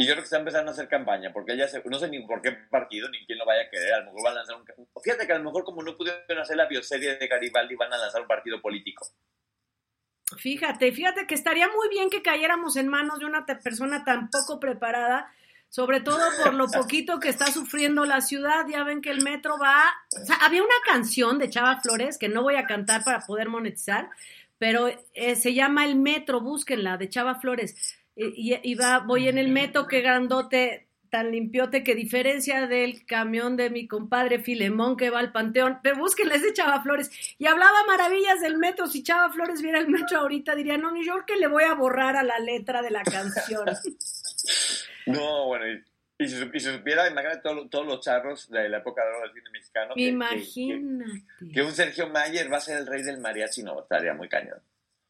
Y 0.00 0.06
yo 0.06 0.12
creo 0.12 0.22
que 0.22 0.24
está 0.24 0.38
empezando 0.38 0.70
a 0.70 0.72
hacer 0.72 0.88
campaña, 0.88 1.30
porque 1.30 1.52
ella 1.52 1.68
se, 1.68 1.82
no 1.84 1.98
sé 1.98 2.08
ni 2.08 2.20
por 2.26 2.40
qué 2.40 2.52
partido 2.52 3.10
ni 3.10 3.22
quién 3.26 3.38
lo 3.38 3.44
vaya 3.44 3.64
a 3.64 3.68
querer. 3.68 3.92
A 3.92 3.98
lo 3.98 4.06
mejor 4.06 4.22
van 4.24 4.32
a 4.32 4.36
lanzar 4.36 4.56
un. 4.56 4.64
Fíjate 5.02 5.26
que 5.26 5.32
a 5.34 5.38
lo 5.38 5.44
mejor, 5.44 5.62
como 5.62 5.82
no 5.82 5.94
pudieron 5.94 6.38
hacer 6.38 6.56
la 6.56 6.66
bioserie 6.66 7.16
de 7.16 7.28
Garibaldi, 7.28 7.74
van 7.74 7.92
a 7.92 7.98
lanzar 7.98 8.22
un 8.22 8.26
partido 8.26 8.62
político. 8.62 9.06
Fíjate, 10.38 10.92
fíjate 10.92 11.26
que 11.26 11.34
estaría 11.34 11.68
muy 11.68 11.90
bien 11.90 12.08
que 12.08 12.22
cayéramos 12.22 12.76
en 12.76 12.88
manos 12.88 13.18
de 13.18 13.26
una 13.26 13.44
persona 13.44 14.02
tan 14.02 14.30
poco 14.30 14.58
preparada, 14.58 15.30
sobre 15.70 16.00
todo 16.00 16.18
por 16.44 16.52
lo 16.52 16.66
poquito 16.68 17.18
que 17.20 17.28
está 17.30 17.46
sufriendo 17.46 18.04
la 18.04 18.20
ciudad. 18.20 18.66
Ya 18.70 18.84
ven 18.84 19.00
que 19.00 19.10
el 19.10 19.22
metro 19.22 19.56
va. 19.58 19.82
O 20.20 20.26
sea, 20.26 20.36
había 20.42 20.62
una 20.62 20.74
canción 20.84 21.38
de 21.38 21.48
Chava 21.48 21.80
Flores 21.80 22.18
que 22.18 22.28
no 22.28 22.42
voy 22.42 22.56
a 22.56 22.66
cantar 22.66 23.02
para 23.04 23.20
poder 23.20 23.48
monetizar, 23.48 24.10
pero 24.58 24.88
eh, 25.14 25.36
se 25.36 25.54
llama 25.54 25.86
El 25.86 25.96
Metro, 25.96 26.40
búsquenla, 26.40 26.98
de 26.98 27.08
Chava 27.08 27.36
Flores. 27.40 27.96
Y, 28.14 28.52
y- 28.54 28.60
y 28.62 28.74
va, 28.74 28.98
voy 28.98 29.28
en 29.28 29.38
el 29.38 29.48
metro, 29.48 29.86
que 29.86 30.00
grandote, 30.02 30.86
tan 31.08 31.30
limpiote, 31.32 31.82
que 31.82 31.94
diferencia 31.94 32.66
del 32.66 33.06
camión 33.06 33.56
de 33.56 33.70
mi 33.70 33.88
compadre 33.88 34.38
Filemón 34.40 34.96
que 34.96 35.08
va 35.10 35.20
al 35.20 35.32
panteón. 35.32 35.78
Pero 35.82 35.96
búsquenla, 35.98 36.34
es 36.34 36.42
de 36.42 36.52
Chava 36.52 36.82
Flores. 36.82 37.10
Y 37.38 37.46
hablaba 37.46 37.84
maravillas 37.86 38.40
del 38.40 38.58
metro. 38.58 38.86
Si 38.88 39.02
Chava 39.02 39.32
Flores 39.32 39.62
viera 39.62 39.78
el 39.78 39.88
metro 39.88 40.18
ahorita, 40.18 40.54
diría, 40.54 40.76
no, 40.76 40.90
ni 40.90 41.04
yo 41.06 41.24
que 41.26 41.36
le 41.36 41.46
voy 41.46 41.64
a 41.64 41.74
borrar 41.74 42.16
a 42.16 42.22
la 42.22 42.38
letra 42.40 42.82
de 42.82 42.90
la 42.90 43.02
canción. 43.04 43.66
No, 45.06 45.46
bueno, 45.46 45.66
y, 45.68 45.84
y 46.18 46.28
si, 46.28 46.36
su- 46.38 46.50
y 46.52 46.60
si 46.60 46.70
supiera, 46.72 47.08
imagínate 47.08 47.40
todo- 47.42 47.68
todos 47.68 47.86
los 47.86 48.00
charros 48.00 48.48
de 48.50 48.68
la 48.68 48.78
época 48.78 49.02
de 49.04 49.10
oro 49.10 49.20
del 49.22 49.32
cine 49.34 49.50
mexicano. 49.50 49.94
que- 49.94 50.02
que- 50.02 50.08
Imagínate. 50.08 51.22
Que, 51.38 51.50
que 51.52 51.62
un 51.62 51.72
Sergio 51.72 52.08
Mayer 52.08 52.52
va 52.52 52.58
a 52.58 52.60
ser 52.60 52.78
el 52.78 52.86
rey 52.86 53.02
del 53.02 53.18
mariachi, 53.18 53.62
no, 53.62 53.80
estaría 53.82 54.14
muy 54.14 54.28
cañón. 54.28 54.62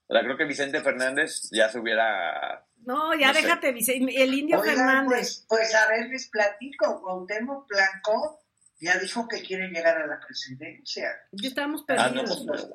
O 0.07 0.13
sea, 0.13 0.23
creo 0.23 0.37
que 0.37 0.45
Vicente 0.45 0.81
Fernández 0.81 1.49
ya 1.53 1.69
se 1.69 1.79
hubiera. 1.79 2.65
No, 2.85 3.15
ya 3.15 3.29
No 3.29 3.35
sé. 3.35 3.43
déjate, 3.43 3.73
Vicente. 3.73 4.23
El 4.23 4.35
indio 4.35 4.59
Oigan, 4.61 4.75
Fernández. 4.77 5.07
pues, 5.09 5.47
pues 5.49 5.75
a 5.75 5.87
ver, 5.89 6.09
les 6.09 6.29
platico. 6.29 7.01
Cuauhtémoc 7.01 7.69
Blanco 7.69 8.41
ya 8.81 8.99
dijo 8.99 9.29
que 9.29 9.41
quiere 9.43 9.69
llegar 9.69 9.99
a 9.99 10.07
la 10.07 10.19
presidencia. 10.19 11.11
Ya 11.33 11.49
estamos 11.49 11.85
Ah, 11.89 12.09
no, 12.13 12.25
perdidos. 12.25 12.45
pues, 12.47 12.67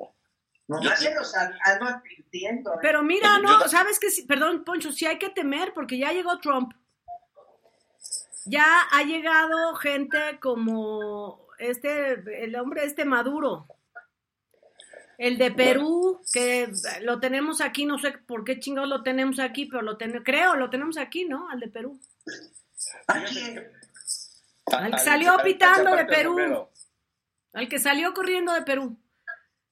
no. 0.68 0.80
Nomás 0.80 1.00
Yo- 1.00 1.08
se 1.10 1.14
los 1.14 1.36
ad- 1.36 1.52
ando 1.64 1.86
advirtiendo. 1.86 2.74
¿eh? 2.74 2.78
Pero 2.82 3.02
mira, 3.02 3.38
no, 3.38 3.68
sabes 3.68 3.98
que, 3.98 4.10
sí- 4.10 4.22
perdón, 4.22 4.64
Poncho, 4.64 4.90
sí 4.92 5.06
hay 5.06 5.18
que 5.18 5.30
temer 5.30 5.72
porque 5.74 5.98
ya 5.98 6.12
llegó 6.12 6.38
Trump. 6.40 6.72
Ya 8.44 8.64
ha 8.92 9.02
llegado 9.02 9.74
gente 9.76 10.38
como 10.40 11.46
este, 11.58 12.44
el 12.44 12.54
hombre 12.56 12.84
este 12.84 13.04
Maduro. 13.04 13.66
El 15.18 15.38
de 15.38 15.50
Perú, 15.50 16.20
que 16.32 16.70
lo 17.00 17.18
tenemos 17.20 17.60
aquí, 17.62 17.86
no 17.86 17.98
sé 17.98 18.12
por 18.12 18.44
qué 18.44 18.60
chingados 18.60 18.88
lo 18.90 19.02
tenemos 19.02 19.38
aquí, 19.38 19.64
pero 19.64 19.80
lo 19.82 19.96
tenemos, 19.96 20.22
creo, 20.24 20.56
lo 20.56 20.68
tenemos 20.68 20.98
aquí, 20.98 21.24
¿no? 21.24 21.48
Al 21.48 21.58
de 21.60 21.68
Perú. 21.68 21.98
¿A 23.08 23.22
quién? 23.24 23.72
Al 24.66 24.90
que 24.90 24.96
Al- 24.96 24.98
salió 24.98 25.32
al- 25.32 25.38
al 25.38 25.44
pitando 25.44 25.96
de 25.96 26.04
Perú. 26.04 26.68
Al 27.54 27.68
que 27.68 27.78
salió 27.78 28.12
corriendo 28.12 28.52
de 28.52 28.62
Perú. 28.62 28.98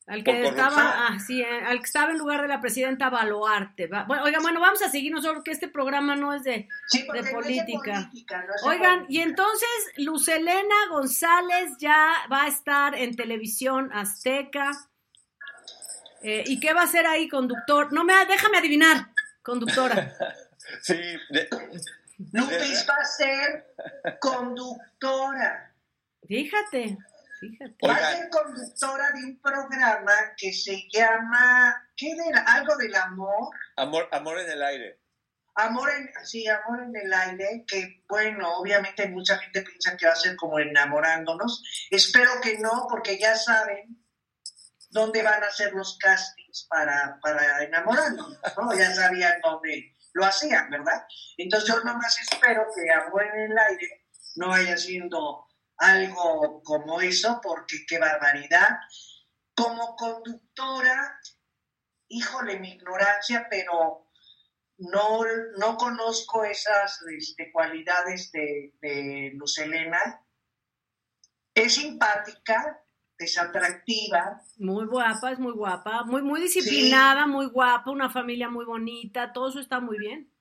Al 0.07 0.23
que 0.23 0.45
estaba, 0.45 1.07
ah, 1.07 1.19
sí, 1.19 1.41
eh, 1.41 1.47
al 1.67 1.79
que 1.79 1.85
estaba 1.87 2.11
en 2.13 2.19
lugar 2.19 2.43
de 2.43 2.49
la 2.49 2.61
presidenta 2.61 3.09
Baluarte. 3.09 3.87
Va- 3.87 4.05
Bueno, 4.05 4.25
oigan, 4.25 4.43
bueno, 4.43 4.61
vamos 4.61 4.83
a 4.83 4.91
seguir 4.91 5.11
nosotros, 5.13 5.43
que 5.43 5.51
este 5.51 5.67
programa 5.69 6.15
no 6.15 6.35
es 6.35 6.45
de, 6.45 6.69
Sí, 6.89 7.05
porque 7.07 7.23
de 7.23 7.33
no 7.33 7.39
es 7.41 7.45
política. 7.47 7.93
política, 8.11 8.45
no 8.47 8.55
es 8.55 8.63
de 8.63 8.69
Oigan, 8.69 9.07
y 9.09 9.21
entonces 9.21 9.69
Lucelena 9.97 10.75
González 10.91 11.71
ya 11.79 12.13
va 12.31 12.45
a 12.45 12.49
estar 12.49 12.95
en 12.95 13.17
televisión 13.17 13.91
azteca. 13.95 14.73
Eh, 16.23 16.45
¿Y 16.47 16.61
qué 16.61 16.75
va 16.75 16.83
a 16.83 16.85
hacer 16.85 17.07
ahí, 17.07 17.27
conductor? 17.29 17.91
No 17.93 18.05
me, 18.05 18.13
déjame 18.27 18.59
adivinar, 18.59 19.09
conductora. 19.43 20.13
Sí, 20.81 20.95
de- 21.31 21.49
Lupis 22.33 22.87
va 22.89 22.95
a 22.95 23.05
ser 23.05 23.67
conductora. 24.19 25.75
Fíjate, 26.27 26.97
fíjate. 27.51 27.87
Va 27.87 27.95
a 27.95 28.13
ser 28.13 28.29
conductora 28.29 29.11
de 29.13 29.25
un 29.25 29.41
programa 29.41 30.13
que 30.37 30.53
se 30.53 30.87
llama, 30.93 31.75
¿qué 31.97 32.15
de, 32.15 32.41
algo 32.47 32.77
del 32.77 32.95
amor? 32.95 33.51
amor, 33.77 34.09
amor 34.13 34.41
en 34.41 34.51
el 34.51 34.63
aire. 34.63 35.01
Amor 35.57 35.89
en, 35.91 36.11
sí, 36.25 36.47
amor 36.49 36.83
en 36.83 36.97
el 36.97 37.13
aire, 37.13 37.65
que 37.67 38.03
bueno, 38.09 38.59
obviamente 38.59 39.09
mucha 39.09 39.39
gente 39.39 39.63
piensa 39.63 39.97
que 39.97 40.07
va 40.07 40.13
a 40.13 40.17
ser 40.17 40.35
como 40.35 40.59
enamorándonos. 40.59 41.63
Espero 41.91 42.31
que 42.43 42.59
no, 42.59 42.87
porque 42.91 43.19
ya 43.19 43.37
saben 43.37 44.05
dónde 44.91 45.23
van 45.23 45.43
a 45.43 45.51
ser 45.51 45.73
los 45.73 45.97
castings 45.99 46.67
para, 46.69 47.19
para 47.21 47.63
enamorándonos, 47.63 48.39
¿no? 48.57 48.77
Ya 48.77 48.93
sabían 48.95 49.41
dónde 49.43 49.95
lo 50.15 50.25
hacían, 50.25 50.71
¿verdad? 50.71 51.05
Entonces 51.37 51.69
yo 51.69 51.83
nomás 51.83 52.19
espero 52.19 52.67
que 52.75 52.91
Amor 52.93 53.25
en 53.25 53.51
el 53.53 53.59
aire 53.59 54.07
no 54.37 54.49
vaya 54.49 54.77
siendo 54.77 55.47
algo 55.77 56.63
como 56.63 57.01
eso, 57.01 57.41
porque 57.43 57.85
qué 57.87 57.99
barbaridad. 57.99 58.69
Como 59.55 59.95
conductora, 59.97 61.21
híjole, 62.09 62.59
mi 62.59 62.73
ignorancia, 62.73 63.47
pero 63.49 64.11
no, 64.79 65.21
no 65.59 65.77
conozco 65.77 66.45
esas 66.45 67.01
este, 67.17 67.53
cualidades 67.53 68.33
de, 68.33 68.75
de 68.81 69.33
Luz 69.35 69.59
Helena. 69.59 70.21
Es 71.55 71.75
simpática, 71.75 72.85
es 73.19 73.39
atractiva, 73.39 74.43
Muy 74.59 74.87
guapa, 74.87 75.31
es 75.31 75.39
muy 75.39 75.53
guapa, 75.53 76.03
muy, 76.05 76.23
muy 76.23 76.41
disciplinada, 76.41 77.27
muy 77.27 77.47
guapa, 77.47 77.91
una 77.91 78.11
familia 78.11 78.49
muy 78.49 78.65
bonita, 78.65 79.33
todo 79.33 79.49
eso 79.49 79.61
está 79.61 79.79
muy 79.79 79.99
bien. 79.99 80.33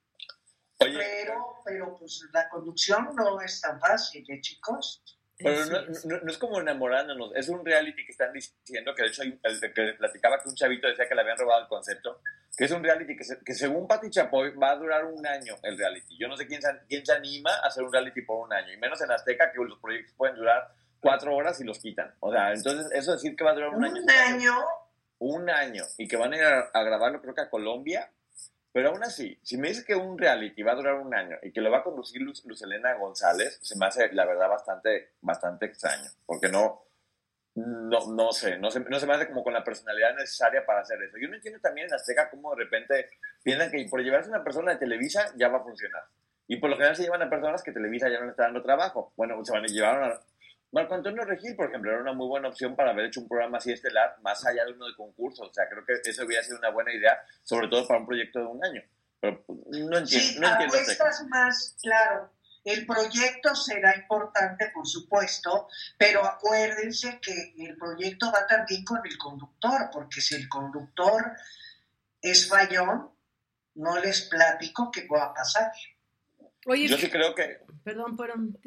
Oye, 0.79 0.97
pero, 0.97 1.61
pero 1.63 1.95
pues 1.97 2.27
la 2.33 2.49
conducción 2.49 3.09
no 3.15 3.39
es 3.41 3.61
tan 3.61 3.79
fácil, 3.79 4.25
¿eh, 4.27 4.41
chicos? 4.41 5.03
Pero 5.37 5.65
no, 5.65 5.77
es. 5.91 6.05
no- 6.05 6.19
no 6.21 6.31
es 6.31 6.37
como 6.37 6.59
enamorándonos, 6.61 7.31
es 7.35 7.49
un 7.49 7.65
reality 7.65 8.05
que 8.05 8.11
están 8.11 8.31
diciendo, 8.33 8.93
que 8.95 9.03
de 9.03 9.07
hecho 9.09 9.23
el 9.23 9.39
que 9.73 9.93
platicaba 9.97 10.39
que 10.41 10.49
un 10.49 10.55
chavito 10.55 10.87
decía 10.87 11.07
que 11.07 11.15
le 11.15 11.21
habían 11.21 11.37
robado 11.37 11.61
el 11.63 11.67
concepto, 11.67 12.21
que 12.55 12.65
es 12.65 12.71
un 12.71 12.83
reality 12.83 13.15
que, 13.15 13.23
se- 13.23 13.39
que 13.43 13.53
según 13.53 13.87
Pati 13.87 14.09
Chapoy 14.09 14.51
va 14.55 14.71
a 14.71 14.75
durar 14.75 15.05
un 15.05 15.25
año 15.25 15.55
el 15.63 15.77
reality. 15.77 16.17
Yo 16.19 16.27
no 16.27 16.37
sé 16.37 16.45
quién 16.47 16.61
se, 16.61 16.67
quién 16.87 17.05
se 17.05 17.13
anima 17.13 17.51
a 17.63 17.67
hacer 17.67 17.83
un 17.83 17.91
reality 17.91 18.21
por 18.21 18.45
un 18.45 18.53
año, 18.53 18.71
y 18.71 18.77
menos 18.77 19.01
en 19.01 19.11
Azteca 19.11 19.51
que 19.51 19.59
los 19.63 19.79
proyectos 19.79 20.13
pueden 20.15 20.35
durar 20.35 20.71
cuatro 20.99 21.35
horas 21.35 21.59
y 21.59 21.63
los 21.63 21.79
quitan. 21.79 22.13
O 22.19 22.31
sea, 22.31 22.53
entonces 22.53 22.89
eso 22.93 23.11
decir 23.13 23.35
que 23.35 23.43
va 23.43 23.51
a 23.51 23.55
durar 23.55 23.69
un 23.69 23.83
año. 23.83 24.01
Un 24.01 24.09
año, 24.09 24.53
un 25.19 25.49
año 25.49 25.83
y 25.97 26.07
que 26.07 26.15
van 26.15 26.33
a 26.33 26.37
ir 26.37 26.43
a, 26.43 26.59
a 26.73 26.83
grabarlo 26.83 27.21
creo 27.21 27.33
que 27.33 27.41
a 27.41 27.49
Colombia, 27.49 28.11
pero 28.73 28.89
aún 28.89 29.03
así, 29.03 29.39
si 29.43 29.55
me 29.57 29.67
dices 29.67 29.85
que 29.85 29.95
un 29.95 30.17
reality 30.17 30.63
va 30.63 30.71
a 30.71 30.75
durar 30.75 30.95
un 30.95 31.13
año 31.13 31.37
y 31.43 31.51
que 31.51 31.61
lo 31.61 31.69
va 31.69 31.77
a 31.77 31.83
conducir 31.83 32.23
Luz, 32.23 32.43
Helena 32.61 32.95
González, 32.95 33.59
se 33.61 33.77
me 33.77 33.85
hace 33.85 34.11
la 34.13 34.25
verdad 34.25 34.49
bastante, 34.49 35.11
bastante 35.21 35.67
extraño, 35.67 36.09
porque 36.25 36.49
no, 36.49 36.83
no, 37.53 37.99
no 38.11 38.31
sé, 38.31 38.57
no 38.57 38.71
se, 38.71 38.79
no 38.79 38.99
se 38.99 39.05
me 39.05 39.13
hace 39.13 39.27
como 39.27 39.43
con 39.43 39.53
la 39.53 39.63
personalidad 39.63 40.15
necesaria 40.15 40.65
para 40.65 40.81
hacer 40.81 40.97
eso. 41.03 41.17
Yo 41.21 41.29
no 41.29 41.35
entiendo 41.35 41.59
también 41.61 41.87
en 41.87 41.93
Azteca 41.93 42.31
cómo 42.31 42.55
de 42.55 42.63
repente 42.63 43.11
piensan 43.43 43.69
que 43.69 43.85
por 43.87 44.01
llevarse 44.01 44.29
una 44.29 44.43
persona 44.43 44.71
de 44.71 44.79
Televisa 44.79 45.31
ya 45.35 45.49
va 45.49 45.59
a 45.59 45.63
funcionar. 45.63 46.01
Y 46.47 46.57
por 46.57 46.71
lo 46.71 46.75
general 46.75 46.95
se 46.95 47.03
llevan 47.03 47.21
a 47.21 47.29
personas 47.29 47.61
que 47.61 47.71
Televisa 47.71 48.09
ya 48.09 48.19
no 48.19 48.25
le 48.25 48.31
está 48.31 48.43
dando 48.43 48.63
trabajo. 48.63 49.13
Bueno, 49.15 49.45
se 49.45 49.51
van 49.51 49.63
a 49.63 49.67
llevar 49.67 50.19
Marco 50.73 50.95
Antonio 50.95 51.23
Regil, 51.23 51.55
por 51.55 51.69
ejemplo, 51.69 51.91
era 51.91 52.01
una 52.01 52.13
muy 52.13 52.27
buena 52.27 52.47
opción 52.47 52.75
para 52.75 52.91
haber 52.91 53.05
hecho 53.05 53.21
un 53.21 53.27
programa 53.27 53.59
así 53.59 53.71
estelar, 53.71 54.17
más 54.23 54.43
allá 54.43 54.65
de 54.65 54.73
uno 54.73 54.87
de 54.87 54.95
concursos. 54.95 55.47
O 55.47 55.53
sea, 55.53 55.69
creo 55.69 55.85
que 55.85 56.09
eso 56.09 56.25
hubiera 56.25 56.43
sido 56.43 56.57
una 56.57 56.71
buena 56.71 56.91
idea, 56.91 57.15
sobre 57.43 57.67
todo 57.67 57.87
para 57.87 57.99
un 57.99 58.07
proyecto 58.07 58.39
de 58.39 58.45
un 58.45 58.65
año. 58.65 58.81
Pero 59.19 59.43
pues, 59.45 59.59
no 59.69 59.97
entiendo, 59.99 60.05
sí, 60.05 60.39
no 60.39 60.47
entiendo. 60.47 60.75
este- 60.75 60.93
apuestas 60.93 61.27
más, 61.29 61.77
claro. 61.79 62.33
El 62.65 62.87
proyecto 62.87 63.53
será 63.55 63.95
importante, 63.97 64.71
por 64.73 64.87
supuesto, 64.87 65.67
pero 65.97 66.25
acuérdense 66.25 67.19
que 67.21 67.53
el 67.57 67.77
proyecto 67.77 68.31
va 68.31 68.47
también 68.47 68.83
con 68.83 68.99
el 69.05 69.17
conductor, 69.17 69.89
porque 69.91 70.21
si 70.21 70.35
el 70.35 70.49
conductor 70.49 71.33
es 72.21 72.47
fallón, 72.47 73.11
no 73.75 73.99
les 73.99 74.23
platico 74.23 74.89
qué 74.91 75.05
va 75.07 75.25
a 75.25 75.33
pasar. 75.33 75.71
Oye, 76.65 76.88
Yo 76.88 76.98
sí 76.98 77.10
creo 77.10 77.36
que... 77.36 77.60
perdón, 77.84 78.15
perdón. 78.15 78.58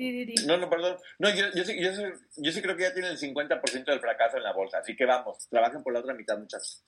No, 0.46 0.56
no, 0.58 0.68
perdón. 0.68 0.96
No, 1.18 1.30
yo, 1.30 1.46
yo, 1.54 1.64
sí, 1.64 1.80
yo, 1.82 1.94
sí, 1.94 2.02
yo 2.36 2.52
sí 2.52 2.60
creo 2.60 2.76
que 2.76 2.82
ya 2.82 2.92
tienen 2.92 3.12
el 3.12 3.18
50% 3.18 3.84
del 3.84 4.00
fracaso 4.00 4.36
en 4.36 4.42
la 4.42 4.52
bolsa. 4.52 4.78
Así 4.78 4.94
que 4.94 5.06
vamos, 5.06 5.48
trabajen 5.48 5.82
por 5.82 5.92
la 5.92 6.00
otra 6.00 6.14
mitad, 6.14 6.38
muchachos. 6.38 6.84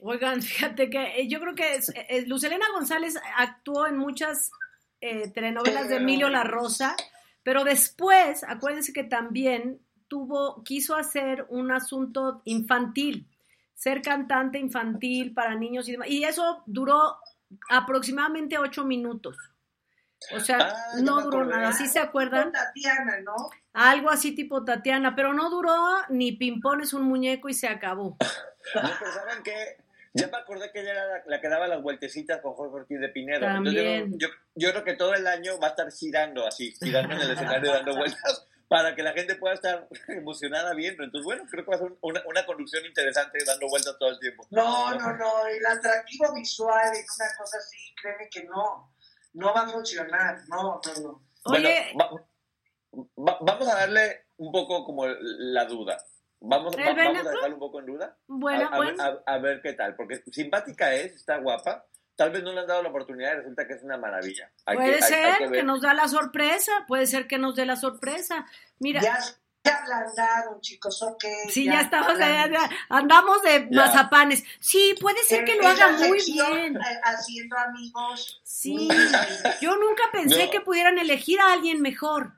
Oigan, 0.00 0.42
fíjate 0.42 0.88
que 0.90 1.20
eh, 1.20 1.28
yo 1.28 1.40
creo 1.40 1.54
que 1.54 1.74
es, 1.74 1.92
eh, 1.94 2.24
Lucelena 2.26 2.66
González 2.74 3.18
actuó 3.36 3.86
en 3.86 3.96
muchas 3.96 4.50
eh, 5.00 5.28
telenovelas 5.30 5.88
de 5.88 5.96
Emilio 5.96 6.28
La 6.28 6.44
Rosa, 6.44 6.94
pero 7.42 7.64
después, 7.64 8.44
acuérdense 8.44 8.92
que 8.92 9.04
también 9.04 9.80
tuvo, 10.06 10.62
quiso 10.62 10.94
hacer 10.94 11.46
un 11.48 11.72
asunto 11.72 12.42
infantil, 12.44 13.26
ser 13.74 14.00
cantante 14.00 14.58
infantil 14.58 15.34
para 15.34 15.56
niños 15.56 15.88
y 15.88 15.92
demás, 15.92 16.08
y 16.08 16.22
eso 16.22 16.62
duró 16.66 17.16
aproximadamente 17.68 18.58
ocho 18.58 18.84
minutos. 18.84 19.36
O 20.34 20.40
sea, 20.40 20.58
Ah, 20.60 20.74
no 21.02 21.20
duró 21.22 21.44
nada. 21.44 21.72
¿Sí 21.72 21.88
se 21.88 21.98
acuerdan? 21.98 22.52
Tatiana, 22.52 23.20
¿no? 23.20 23.34
Algo 23.72 24.10
así 24.10 24.34
tipo 24.34 24.64
Tatiana, 24.64 25.14
pero 25.16 25.32
no 25.32 25.50
duró 25.50 25.74
ni 26.10 26.32
pimpones 26.32 26.92
un 26.92 27.02
muñeco 27.02 27.48
y 27.48 27.54
se 27.54 27.68
acabó. 27.68 28.16
No, 28.76 28.90
pero 29.00 29.12
¿saben 29.12 29.42
qué? 29.42 29.76
Ya 30.14 30.28
me 30.28 30.36
acordé 30.36 30.70
que 30.70 30.82
ella 30.82 30.92
era 30.92 31.06
la, 31.06 31.22
la 31.26 31.40
que 31.40 31.48
daba 31.48 31.66
las 31.66 31.82
vueltecitas 31.82 32.40
con 32.40 32.52
Jorge 32.54 32.76
Ortiz 32.76 33.00
de 33.00 33.08
Pinedo. 33.08 33.44
Entonces, 33.44 33.74
También. 33.74 34.12
yo, 34.18 34.28
yo, 34.28 34.34
yo 34.54 34.70
creo 34.70 34.84
que 34.84 34.92
todo 34.94 35.14
el 35.14 35.26
año 35.26 35.58
va 35.58 35.66
a 35.66 35.70
estar 35.70 35.90
girando 35.90 36.46
así, 36.46 36.72
girando 36.80 37.14
en 37.16 37.22
el 37.22 37.30
escenario, 37.32 37.72
dando 37.72 37.96
vueltas, 37.96 38.46
para 38.68 38.94
que 38.94 39.02
la 39.02 39.12
gente 39.14 39.34
pueda 39.34 39.54
estar 39.54 39.88
emocionada 40.08 40.74
viendo. 40.74 41.02
Entonces, 41.02 41.24
bueno, 41.24 41.42
creo 41.50 41.64
que 41.64 41.70
va 41.70 41.76
a 41.76 41.80
ser 41.80 41.92
una, 42.02 42.22
una 42.26 42.46
conducción 42.46 42.84
interesante 42.86 43.38
dando 43.44 43.66
vueltas 43.68 43.96
todo 43.98 44.10
el 44.10 44.18
tiempo. 44.20 44.46
No, 44.50 44.94
no, 44.94 45.16
no, 45.16 45.46
el 45.48 45.66
atractivo 45.66 46.32
visual 46.34 46.86
en 46.94 47.04
una 47.18 47.36
cosa 47.36 47.56
así, 47.58 47.78
créeme 48.00 48.28
que 48.30 48.44
no, 48.44 48.91
no 49.34 49.52
va 49.54 49.62
a 49.62 49.68
funcionar, 49.68 50.38
no, 50.48 50.80
no, 50.84 51.02
no. 51.02 51.22
Oye, 51.44 51.92
Bueno, 51.94 52.26
va- 52.94 53.32
va- 53.32 53.38
vamos 53.40 53.68
a 53.68 53.74
darle 53.74 54.26
un 54.36 54.52
poco 54.52 54.84
como 54.84 55.06
la 55.06 55.64
duda. 55.64 55.98
Vamos, 56.40 56.76
va- 56.76 56.82
a 56.90 56.94
dejarlo 56.94 57.54
un 57.54 57.58
poco 57.60 57.80
en 57.80 57.86
duda. 57.86 58.16
bueno, 58.26 58.64
a, 58.70 58.74
a 58.74 58.76
bueno. 58.76 59.02
a- 59.02 59.22
a 59.34 59.38
ver 59.38 59.60
qué 59.62 59.72
tal, 59.74 59.94
porque 59.96 60.22
simpática 60.30 60.92
es, 60.94 61.14
está 61.14 61.38
guapa. 61.38 61.86
Tal 62.14 62.30
vez 62.30 62.42
no 62.42 62.52
le 62.52 62.60
han 62.60 62.66
dado 62.66 62.82
la 62.82 62.90
oportunidad 62.90 63.32
y 63.32 63.36
resulta 63.36 63.66
que 63.66 63.72
es 63.74 63.82
una 63.82 63.96
maravilla. 63.96 64.52
Hay 64.66 64.76
Puede 64.76 64.98
que- 64.98 65.04
hay- 65.04 65.12
hay 65.14 65.34
ser 65.38 65.50
que 65.52 65.62
nos 65.62 65.80
da 65.80 65.94
la 65.94 66.08
sorpresa, 66.08 66.72
puede 66.86 67.06
ser 67.06 67.26
que 67.26 67.38
nos 67.38 67.54
dé 67.56 67.64
la 67.64 67.76
sorpresa. 67.76 68.44
Mira, 68.80 69.00
Ya 69.00 69.18
ablandaron, 69.70 70.60
chicos, 70.60 71.02
ok. 71.02 71.24
sí, 71.48 71.64
ya, 71.64 71.82
estamos, 71.82 72.18
ya- 72.18 72.48
ya- 72.48 72.70
andamos 72.88 73.42
de 73.42 73.68
Ya. 73.70 73.86
mazapanes. 73.86 74.42
Sí, 74.60 74.94
puede 75.00 75.22
ser 75.24 75.44
que 75.44 75.52
En- 75.52 75.58
lo 75.58 75.68
haga 75.68 75.92
muy 75.92 76.18
bien. 76.24 76.76
eh, 76.76 77.00
Haciendo 77.04 77.56
amigos. 77.58 78.40
Sí, 78.44 78.88
yo 79.60 79.76
nunca 79.76 80.04
pensé 80.12 80.46
No. 80.46 80.50
que 80.50 80.60
pudieran 80.60 80.98
elegir 80.98 81.40
a 81.40 81.52
alguien 81.52 81.80
mejor. 81.80 82.32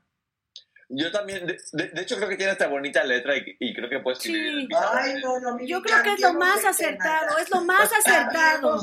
Yo 0.89 1.11
también, 1.11 1.47
de, 1.47 1.59
de- 1.73 1.89
de 1.89 2.03
hecho 2.03 2.17
creo 2.17 2.29
que 2.29 2.37
tiene 2.37 2.53
esta 2.53 2.69
bonita 2.69 3.03
letra 3.05 3.37
y, 3.37 3.57
y 3.59 3.75
creo 3.75 3.89
que 3.89 4.01
puede 4.01 4.17
escribir 4.17 4.69
Sí. 4.69 4.69
Ay, 4.93 5.15
no, 5.23 5.41
no, 5.41 5.61
Yo 5.61 5.83
creo 5.83 6.03
que 6.03 6.13
es 6.13 6.21
lo 6.21 6.35
más 6.35 6.65
acertado, 6.65 7.39
es 7.39 7.51
lo 7.51 7.61
más 7.63 7.91
acertado. 7.93 8.79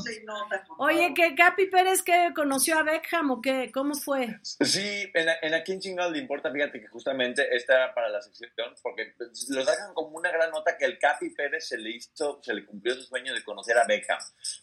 Oye, 0.77 1.13
que 1.13 1.35
Capi 1.35 1.67
Pérez 1.67 2.01
que 2.01 2.31
conoció 2.35 2.79
a 2.79 2.83
Beckham 2.83 3.31
o 3.31 3.41
qué, 3.41 3.71
¿cómo 3.73 3.93
fue? 3.95 4.39
Sí, 4.43 5.09
en, 5.13 5.27
en 5.41 5.53
a 5.53 5.63
quién 5.63 5.79
chingado 5.79 6.11
le 6.11 6.19
importa, 6.19 6.51
fíjate 6.51 6.79
que 6.81 6.87
justamente 6.87 7.55
esta 7.55 7.75
era 7.75 7.93
para 7.93 8.09
la 8.09 8.21
sección, 8.21 8.73
porque 8.81 9.13
lo 9.49 9.63
sacan 9.63 9.93
como 9.93 10.17
una 10.17 10.31
gran 10.31 10.51
nota 10.51 10.77
que 10.77 10.85
el 10.85 10.97
Capi 10.99 11.29
Pérez 11.31 11.67
se 11.67 11.77
le 11.77 11.91
hizo, 11.91 12.39
se 12.43 12.53
le 12.53 12.65
cumplió 12.65 12.95
su 12.95 13.03
sueño 13.03 13.33
de 13.33 13.43
conocer 13.43 13.77
a 13.77 13.85
Beckham. 13.85 14.19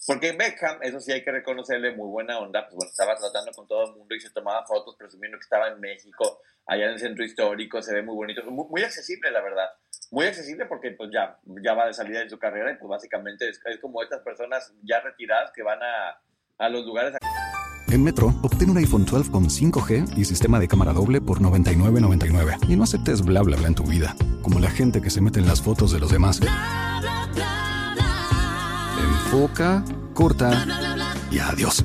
Porque 0.07 0.33
Beckham, 0.33 0.83
eso 0.83 1.01
sí 1.01 1.13
hay 1.13 1.23
que 1.23 1.31
reconocerle, 1.33 1.93
muy 1.93 2.09
buena 2.09 2.39
onda, 2.39 2.63
pues 2.65 2.77
bueno, 2.77 2.91
estaba 2.91 3.17
tratando 3.17 3.53
con 3.53 3.67
todo 3.67 3.85
el 3.87 3.97
mundo 3.97 4.15
y 4.15 4.21
se 4.21 4.31
tomaba 4.31 4.67
fotos 4.67 4.97
presumiendo 4.97 5.39
que 5.39 5.43
estaba 5.43 5.69
en 5.69 5.81
México, 5.81 6.41
allá 6.69 6.85
en 6.85 6.93
el 6.93 6.99
centro 7.01 7.25
histórico, 7.25 7.83
se 7.83 7.95
ve 7.95 8.03
muy 8.03 8.15
bonito, 8.15 8.43
muy, 8.51 8.67
muy 8.69 8.83
accesible, 8.83 9.31
la 9.31 9.41
verdad. 9.41 9.67
Muy 10.11 10.27
accesible 10.27 10.67
porque 10.67 10.93
pues 10.93 11.11
ya, 11.13 11.39
ya 11.63 11.75
va 11.75 11.87
de 11.87 11.95
salida 11.95 12.23
en 12.23 12.31
su 12.31 12.39
carrera 12.39 12.71
y 12.71 12.77
pues 12.77 12.89
básicamente 12.89 13.49
es, 13.49 13.61
es 13.65 13.79
como 13.79 14.03
estas 14.03 14.21
personas 14.21 14.73
ya 14.83 15.01
retiradas 15.01 15.51
que 15.55 15.63
van 15.63 15.81
a, 15.83 16.21
a 16.59 16.69
los 16.69 16.85
lugares 16.85 17.15
En 17.89 18.05
Metro, 18.05 18.29
obtén 18.43 18.71
un 18.71 18.79
iPhone 18.79 19.05
12 19.05 19.31
con 19.31 19.45
5G 19.45 20.17
y 20.17 20.25
sistema 20.25 20.61
de 20.61 20.69
cámara 20.69 20.93
doble 20.93 21.21
por 21.21 21.41
$99.99. 21.41 22.69
Y 22.69 22.77
no 22.77 22.85
aceptes 22.85 23.23
bla 23.23 23.43
bla 23.43 23.57
bla 23.57 23.69
en 23.69 23.75
tu 23.75 23.85
vida, 23.85 24.15
como 24.43 24.61
la 24.61 24.71
gente 24.71 25.01
que 25.01 25.11
se 25.11 25.21
mete 25.21 25.41
en 25.41 25.47
las 25.47 25.63
fotos 25.63 25.93
de 25.93 26.01
los 26.01 26.11
demás. 26.11 26.41
Enfoca, 29.01 29.85
corta 30.15 30.65
y 31.31 31.39
adiós. 31.39 31.85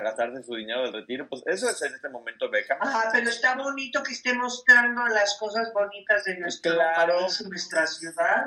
Gastarse 0.00 0.42
su 0.42 0.54
dinero 0.54 0.82
del 0.82 0.92
retiro, 0.92 1.28
pues 1.28 1.42
eso 1.46 1.68
es 1.68 1.80
en 1.82 1.94
este 1.94 2.08
momento 2.08 2.48
Beckham. 2.50 2.78
Ah, 2.80 3.08
pero 3.12 3.28
está 3.28 3.54
bonito 3.56 4.02
que 4.02 4.12
esté 4.12 4.34
mostrando 4.34 5.06
las 5.08 5.36
cosas 5.38 5.72
bonitas 5.72 6.24
de 6.24 6.38
nuestro 6.38 6.74
Claro. 6.74 7.18
país, 7.20 7.44
nuestra 7.48 7.86
ciudad. 7.86 8.44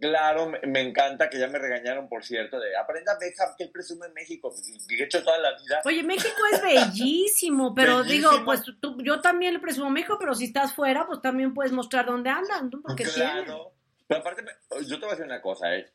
Claro, 0.00 0.48
me, 0.48 0.58
me 0.66 0.80
encanta 0.80 1.30
que 1.30 1.38
ya 1.38 1.46
me 1.46 1.60
regañaron, 1.60 2.08
por 2.08 2.24
cierto, 2.24 2.58
de 2.58 2.76
aprenda 2.76 3.16
Beckham, 3.20 3.50
que 3.56 3.64
él 3.64 3.70
presume 3.70 4.06
en 4.06 4.14
México, 4.14 4.52
y 4.88 5.00
he 5.00 5.04
hecho 5.04 5.22
toda 5.22 5.38
la 5.38 5.56
vida. 5.56 5.80
Oye, 5.84 6.02
México 6.02 6.42
es 6.52 6.60
bellísimo, 6.60 7.72
pero 7.76 7.98
Bellísimo. 7.98 8.30
digo, 8.32 8.44
pues 8.44 8.62
tú- 8.80 8.96
yo 9.02 9.20
también 9.20 9.54
le 9.54 9.60
presumo 9.60 9.90
México, 9.90 10.16
pero 10.18 10.34
si 10.34 10.46
estás 10.46 10.74
fuera, 10.74 11.06
pues 11.06 11.22
también 11.22 11.54
puedes 11.54 11.70
mostrar 11.72 12.06
dónde 12.06 12.30
andan, 12.30 12.68
¿no? 12.70 12.82
porque 12.82 13.04
tienen. 13.04 13.44
Claro. 13.44 13.72
Pero 14.08 14.20
aparte, 14.20 14.42
me- 14.42 14.84
yo 14.84 14.96
te 14.98 15.06
voy 15.06 15.08
a 15.08 15.10
decir 15.10 15.24
una 15.26 15.40
cosa, 15.40 15.72
¿eh? 15.72 15.88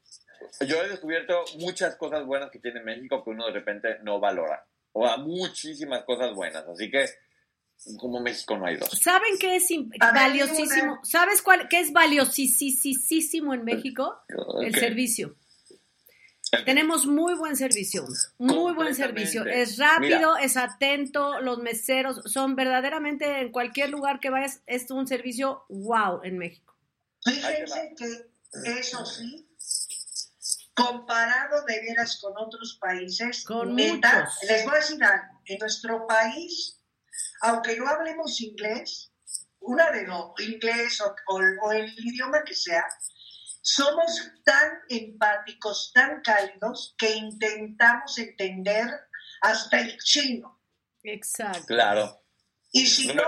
Yo 0.65 0.81
he 0.81 0.87
descubierto 0.87 1.43
muchas 1.57 1.95
cosas 1.97 2.23
buenas 2.25 2.49
que 2.51 2.59
tiene 2.59 2.79
México 2.81 3.23
que 3.23 3.31
uno 3.31 3.47
de 3.47 3.51
repente 3.51 3.97
no 4.03 4.19
valora. 4.21 4.63
O 4.99 5.05
a 5.05 5.17
muchísimas 5.17 6.03
cosas 6.05 6.33
buenas. 6.33 6.67
Así 6.67 6.89
que, 6.89 7.05
como 7.99 8.19
México 8.19 8.57
no 8.57 8.65
hay 8.65 8.77
dos. 8.77 8.89
¿Saben 8.89 9.37
qué 9.39 9.57
es 9.57 9.69
valiosísimo? 9.99 10.93
una. 10.93 11.05
¿Sabes 11.05 11.43
cuál 11.43 11.67
qué 11.69 11.81
es 11.81 11.93
valiosísimo 11.93 13.53
en 13.53 13.63
México? 13.63 14.19
El 14.59 14.73
servicio. 14.73 15.35
Tenemos 16.65 17.05
muy 17.05 17.35
buen 17.35 17.55
servicio, 17.55 18.05
muy 18.39 18.73
buen 18.73 18.95
servicio. 18.95 19.45
Es 19.45 19.77
rápido, 19.77 20.35
Mira. 20.35 20.43
es 20.43 20.57
atento, 20.57 21.41
los 21.41 21.59
meseros 21.59 22.21
son 22.25 22.55
verdaderamente 22.55 23.41
en 23.41 23.51
cualquier 23.51 23.89
lugar 23.89 24.19
que 24.19 24.29
vayas, 24.31 24.61
es 24.65 24.89
un 24.89 25.07
servicio 25.07 25.65
wow 25.69 26.21
en 26.23 26.37
México. 26.37 26.73
Fíjense 27.23 27.93
que 27.97 28.71
eso 28.79 29.05
sí, 29.05 29.46
comparado 30.77 31.65
de 31.65 31.81
veras 31.81 32.19
con 32.21 32.33
otros 32.37 32.77
países, 32.79 33.43
Con 33.43 33.75
neta, 33.75 34.19
muchos. 34.19 34.37
les 34.47 34.63
voy 34.63 34.73
a 34.73 34.77
decir 34.77 35.03
algo, 35.03 35.41
en 35.45 35.57
nuestro 35.59 36.05
país, 36.07 36.79
aunque 37.41 37.75
no 37.77 37.87
hablemos 37.87 38.39
inglés, 38.41 39.11
una 39.59 39.89
de 39.91 40.05
dos, 40.05 40.31
inglés 40.39 41.01
o, 41.01 41.15
o- 41.29 41.41
o 41.67 41.71
el 41.71 41.91
idioma 41.97 42.43
que 42.45 42.53
sea, 42.53 42.85
somos 43.61 44.31
tan 44.45 44.71
empáticos, 44.87 45.91
tan 45.93 46.21
cálidos, 46.21 46.95
que 46.97 47.11
intentamos 47.15 48.17
entender 48.19 48.87
hasta 49.41 49.79
el 49.81 49.97
chino. 49.97 50.61
Exacto. 51.03 51.65
Claro. 51.65 52.21
Y 52.71 52.85
si 52.85 53.13
no, 53.13 53.23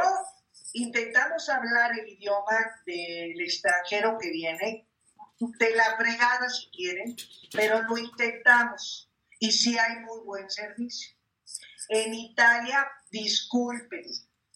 intentamos 0.74 1.50
hablar 1.50 1.92
el 2.00 2.08
idioma 2.10 2.58
del 2.86 3.42
extranjero 3.42 4.18
que 4.22 4.30
viene, 4.30 4.89
de 5.40 5.76
la 5.76 5.96
fregada 5.98 6.50
si 6.50 6.70
quieren, 6.70 7.16
pero 7.52 7.82
lo 7.84 7.98
intentamos. 7.98 9.10
Y 9.40 9.52
sí 9.52 9.78
hay 9.78 10.00
muy 10.00 10.20
buen 10.26 10.50
servicio. 10.50 11.16
En 11.88 12.14
Italia, 12.14 12.88
disculpen, 13.10 14.04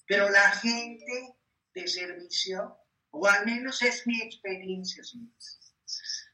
pero 0.06 0.30
la 0.30 0.52
gente 0.52 1.36
de 1.74 1.88
servicio, 1.88 2.78
o 3.12 3.28
al 3.28 3.46
menos 3.46 3.82
es 3.82 4.06
mi 4.06 4.22
experiencia, 4.22 5.04
señores, 5.04 5.60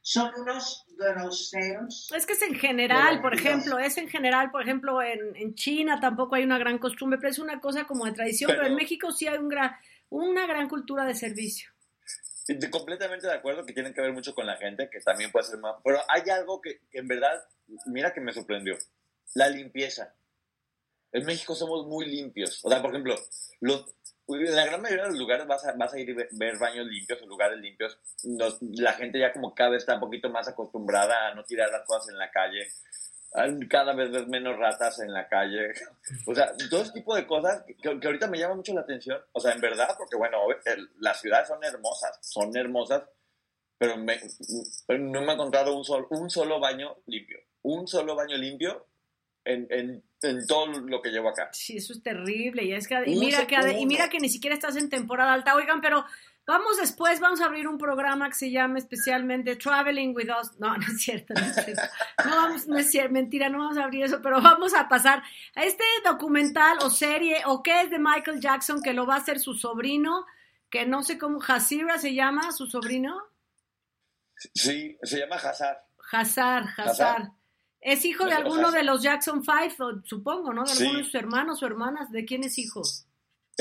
son 0.01 0.31
unos 0.39 0.85
groseros. 0.97 2.11
Es 2.13 2.25
que 2.25 2.33
es 2.33 2.41
en 2.41 2.55
general, 2.55 3.21
por 3.21 3.35
ejemplo, 3.35 3.77
es 3.77 3.97
en 3.97 4.09
general, 4.09 4.49
por 4.49 4.63
ejemplo, 4.63 5.01
en, 5.01 5.35
en, 5.35 5.53
China 5.53 5.99
tampoco 5.99 6.35
hay 6.35 6.43
una 6.43 6.57
gran 6.57 6.79
costumbre, 6.79 7.19
pero 7.19 7.29
es 7.29 7.39
una 7.39 7.61
cosa 7.61 7.85
como 7.85 8.05
de 8.05 8.13
tradición, 8.13 8.49
pero, 8.49 8.61
pero 8.61 8.71
en 8.71 8.75
México 8.75 9.11
sí 9.11 9.27
hay 9.27 9.37
un 9.37 9.47
gran, 9.47 9.71
una 10.09 10.47
gran 10.47 10.67
cultura 10.67 11.05
de 11.05 11.13
servicio. 11.13 11.69
Completamente 12.71 13.27
de 13.27 13.33
acuerdo 13.33 13.65
que 13.65 13.73
tienen 13.73 13.93
que 13.93 14.01
ver 14.01 14.13
mucho 14.13 14.33
con 14.33 14.45
la 14.45 14.57
gente, 14.57 14.89
que 14.89 14.99
también 15.01 15.31
puede 15.31 15.45
ser 15.45 15.59
más... 15.59 15.75
Pero 15.83 15.99
hay 16.07 16.29
algo 16.29 16.61
que, 16.61 16.81
que 16.89 16.99
en 16.99 17.07
verdad, 17.07 17.43
mira 17.85 18.13
que 18.13 18.21
me 18.21 18.33
sorprendió, 18.33 18.77
la 19.35 19.49
limpieza. 19.49 20.15
En 21.11 21.25
México 21.25 21.55
somos 21.55 21.85
muy 21.87 22.05
limpios. 22.05 22.63
O 22.63 22.69
sea, 22.69 22.81
por 22.81 22.91
ejemplo, 22.91 23.15
los, 23.61 23.85
en 24.27 24.55
la 24.55 24.65
gran 24.65 24.81
mayoría 24.81 25.05
de 25.05 25.09
los 25.09 25.19
lugares 25.19 25.47
vas 25.47 25.65
a, 25.65 25.73
vas 25.73 25.93
a 25.93 25.99
ir 25.99 26.11
a 26.11 26.27
ver 26.31 26.57
baños 26.57 26.85
limpios 26.85 27.21
o 27.21 27.25
lugares 27.25 27.59
limpios. 27.59 27.97
Nos, 28.23 28.57
la 28.61 28.93
gente 28.93 29.19
ya 29.19 29.33
como 29.33 29.55
cada 29.55 29.71
vez 29.71 29.83
está 29.83 29.95
un 29.95 30.01
poquito 30.01 30.29
más 30.29 30.47
acostumbrada 30.47 31.27
a 31.27 31.35
no 31.35 31.43
tirar 31.43 31.69
las 31.71 31.85
cosas 31.85 32.09
en 32.09 32.17
la 32.17 32.29
calle. 32.29 32.67
Cada 33.69 33.93
vez 33.93 34.27
menos 34.27 34.57
ratas 34.57 34.99
en 34.99 35.13
la 35.13 35.27
calle. 35.27 35.71
O 36.25 36.33
sea, 36.33 36.51
todo 36.69 36.81
ese 36.81 36.93
tipo 36.93 37.15
de 37.15 37.27
cosas 37.27 37.63
que, 37.65 37.99
que 37.99 38.07
ahorita 38.07 38.27
me 38.27 38.39
llama 38.39 38.55
mucho 38.55 38.73
la 38.73 38.81
atención. 38.81 39.19
O 39.33 39.39
sea, 39.39 39.53
en 39.53 39.61
verdad, 39.61 39.89
porque 39.97 40.15
bueno, 40.15 40.39
el, 40.65 40.89
las 40.99 41.21
ciudades 41.21 41.47
son 41.47 41.63
hermosas, 41.63 42.17
son 42.21 42.55
hermosas, 42.57 43.03
pero 43.77 43.97
me, 43.97 44.19
no 44.97 45.21
me 45.21 45.27
he 45.27 45.33
encontrado 45.33 45.75
un, 45.75 45.85
sol, 45.85 46.07
un 46.09 46.29
solo 46.29 46.59
baño 46.59 46.97
limpio. 47.05 47.39
Un 47.61 47.87
solo 47.87 48.15
baño 48.15 48.35
limpio 48.35 48.87
en, 49.45 49.67
en, 49.69 50.03
en, 50.21 50.47
todo 50.47 50.67
lo 50.67 51.01
que 51.01 51.09
llevo 51.09 51.29
acá. 51.29 51.49
Sí, 51.53 51.77
eso 51.77 51.93
es 51.93 52.01
terrible. 52.01 52.63
Y, 52.63 52.73
es 52.73 52.87
que, 52.87 52.95
y, 53.05 53.19
mira 53.19 53.45
que, 53.45 53.55
y 53.77 53.85
mira 53.85 54.09
que 54.09 54.19
ni 54.19 54.29
siquiera 54.29 54.55
estás 54.55 54.75
en 54.75 54.89
temporada 54.89 55.33
alta. 55.33 55.55
Oigan, 55.55 55.81
pero 55.81 56.03
vamos 56.49 56.77
después, 56.77 57.19
vamos 57.19 57.41
a 57.41 57.45
abrir 57.45 57.67
un 57.67 57.77
programa 57.77 58.27
que 58.27 58.33
se 58.33 58.49
llama 58.49 58.79
especialmente 58.79 59.55
Traveling 59.55 60.15
with 60.15 60.29
Us. 60.41 60.59
No, 60.59 60.75
no 60.75 60.83
es 60.83 60.99
cierto, 60.99 61.35
no 61.35 61.41
es 61.41 61.53
cierto. 61.53 61.83
No, 62.25 62.31
vamos, 62.31 62.67
no 62.67 62.77
es 62.79 62.89
cierto, 62.89 63.13
mentira, 63.13 63.49
no 63.49 63.59
vamos 63.59 63.77
a 63.77 63.83
abrir 63.83 64.03
eso, 64.05 64.19
pero 64.19 64.41
vamos 64.41 64.73
a 64.73 64.89
pasar 64.89 65.21
a 65.53 65.63
este 65.63 65.83
documental 66.03 66.79
o 66.81 66.89
serie 66.89 67.43
o 67.45 67.61
qué 67.61 67.81
es 67.81 67.91
de 67.91 67.99
Michael 67.99 68.39
Jackson 68.41 68.81
que 68.81 68.93
lo 68.93 69.05
va 69.05 69.15
a 69.15 69.17
hacer 69.19 69.39
su 69.39 69.53
sobrino, 69.53 70.25
que 70.71 70.87
no 70.87 71.03
sé 71.03 71.19
cómo, 71.19 71.39
Hasira 71.47 71.99
se 71.99 72.15
llama, 72.15 72.51
su 72.51 72.65
sobrino. 72.65 73.15
Sí, 74.35 74.97
se 75.03 75.19
llama 75.19 75.35
Hazard. 75.35 75.77
Hazard, 76.11 76.65
Hazard. 76.77 77.29
¿Es 77.79 78.03
hijo 78.05 78.25
de 78.25 78.33
alguno 78.33 78.71
de 78.71 78.83
los 78.83 79.03
Jackson 79.03 79.43
Five, 79.43 79.75
supongo, 80.03 80.51
¿no? 80.51 80.63
De 80.63 80.71
alguno 80.71 80.89
sí. 80.89 80.97
de 80.97 81.03
sus 81.03 81.15
hermanos 81.15 81.61
o 81.61 81.67
hermanas. 81.67 82.11
¿De 82.11 82.25
quién 82.25 82.43
es 82.43 82.57
hijo? 82.57 82.81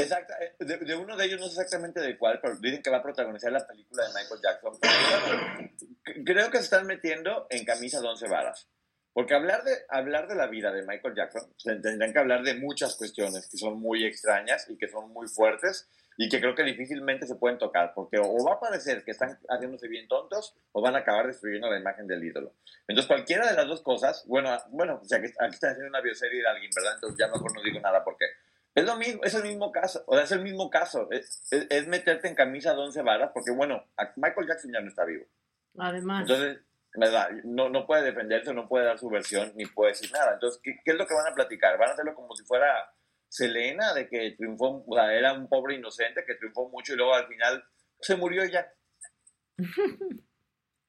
Exacto, 0.02 0.34
de, 0.60 0.76
de, 0.78 0.94
uno 0.94 1.16
de 1.16 1.24
ellos 1.24 1.40
no 1.40 1.46
sé 1.46 1.60
exactamente 1.60 2.00
de 2.00 2.16
cuál, 2.16 2.40
pero 2.40 2.56
dicen 2.56 2.82
que 2.82 2.90
va 2.90 2.98
a 2.98 3.02
protagonizar 3.02 3.50
la 3.50 3.66
película 3.66 4.04
de 4.06 4.14
Michael 4.14 4.40
Jackson. 4.42 4.78
Creo 6.24 6.50
que 6.50 6.58
se 6.58 6.64
están 6.64 6.86
metiendo 6.86 7.46
en 7.50 7.64
camisa 7.64 8.00
de 8.00 8.08
once 8.08 8.28
varas. 8.28 8.68
Porque 9.12 9.34
hablar 9.34 9.64
de, 9.64 9.72
hablar 9.88 10.28
de 10.28 10.36
la 10.36 10.46
vida 10.46 10.70
de 10.70 10.86
Michael 10.86 11.14
Jackson, 11.16 11.52
tendrían 11.64 12.12
que 12.12 12.18
hablar 12.20 12.44
de 12.44 12.54
muchas 12.54 12.94
cuestiones 12.94 13.48
que 13.48 13.56
son 13.56 13.80
muy 13.80 14.04
extrañas 14.04 14.70
y 14.70 14.78
que 14.78 14.88
son 14.88 15.12
muy 15.12 15.26
fuertes 15.26 15.88
y 16.16 16.28
que 16.28 16.40
creo 16.40 16.54
que 16.54 16.64
difícilmente 16.64 17.26
se 17.26 17.36
pueden 17.36 17.58
tocar, 17.58 17.92
porque 17.94 18.18
o 18.18 18.44
va 18.44 18.54
a 18.54 18.60
parecer 18.60 19.04
que 19.04 19.12
están 19.12 19.38
haciéndose 19.48 19.86
bien 19.88 20.08
tontos 20.08 20.54
o 20.72 20.82
van 20.82 20.96
a 20.96 20.98
acabar 20.98 21.26
destruyendo 21.28 21.70
la 21.70 21.78
imagen 21.78 22.06
del 22.06 22.22
ídolo. 22.22 22.54
Entonces, 22.86 23.06
cualquiera 23.06 23.48
de 23.48 23.56
las 23.56 23.66
dos 23.66 23.82
cosas, 23.82 24.24
bueno, 24.26 24.56
bueno, 24.70 25.00
o 25.00 25.04
sea, 25.04 25.18
aquí 25.18 25.26
están 25.26 25.50
haciendo 25.70 25.88
una 25.88 26.00
bioserie 26.00 26.40
de 26.40 26.48
alguien, 26.48 26.70
¿verdad? 26.74 26.94
Entonces 26.94 27.18
ya 27.18 27.26
mejor 27.26 27.54
no 27.54 27.62
digo 27.62 27.80
nada 27.80 28.04
porque 28.04 28.26
es 28.78 28.84
lo 28.84 28.96
mismo, 28.96 29.24
es 29.24 29.34
el 29.34 29.42
mismo 29.42 29.72
caso, 29.72 30.04
o 30.06 30.14
sea, 30.14 30.24
es 30.24 30.32
el 30.32 30.42
mismo 30.42 30.70
caso, 30.70 31.08
es, 31.10 31.46
es, 31.50 31.66
es 31.68 31.86
meterte 31.86 32.28
en 32.28 32.34
camisa 32.34 32.74
de 32.74 32.80
once 32.80 33.02
varas, 33.02 33.30
porque 33.32 33.50
bueno, 33.50 33.84
Michael 34.16 34.46
Jackson 34.46 34.72
ya 34.72 34.80
no 34.80 34.88
está 34.88 35.04
vivo. 35.04 35.24
Además. 35.78 36.22
Entonces, 36.22 36.60
¿verdad? 36.94 37.30
No, 37.44 37.68
no 37.68 37.86
puede 37.86 38.04
defenderse, 38.04 38.52
no 38.52 38.68
puede 38.68 38.86
dar 38.86 38.98
su 38.98 39.08
versión, 39.08 39.52
ni 39.54 39.66
puede 39.66 39.92
decir 39.92 40.10
nada. 40.12 40.34
Entonces, 40.34 40.60
¿qué, 40.62 40.78
¿qué, 40.84 40.92
es 40.92 40.96
lo 40.96 41.06
que 41.06 41.14
van 41.14 41.30
a 41.30 41.34
platicar? 41.34 41.78
Van 41.78 41.90
a 41.90 41.92
hacerlo 41.92 42.14
como 42.14 42.34
si 42.34 42.44
fuera 42.44 42.92
Selena, 43.28 43.92
de 43.94 44.08
que 44.08 44.34
triunfó, 44.36 44.84
o 44.86 44.94
sea, 44.94 45.12
era 45.12 45.32
un 45.32 45.48
pobre 45.48 45.74
inocente 45.74 46.24
que 46.26 46.34
triunfó 46.34 46.68
mucho 46.68 46.94
y 46.94 46.96
luego 46.96 47.14
al 47.14 47.26
final 47.26 47.64
se 48.00 48.16
murió 48.16 48.44
ya. 48.44 48.72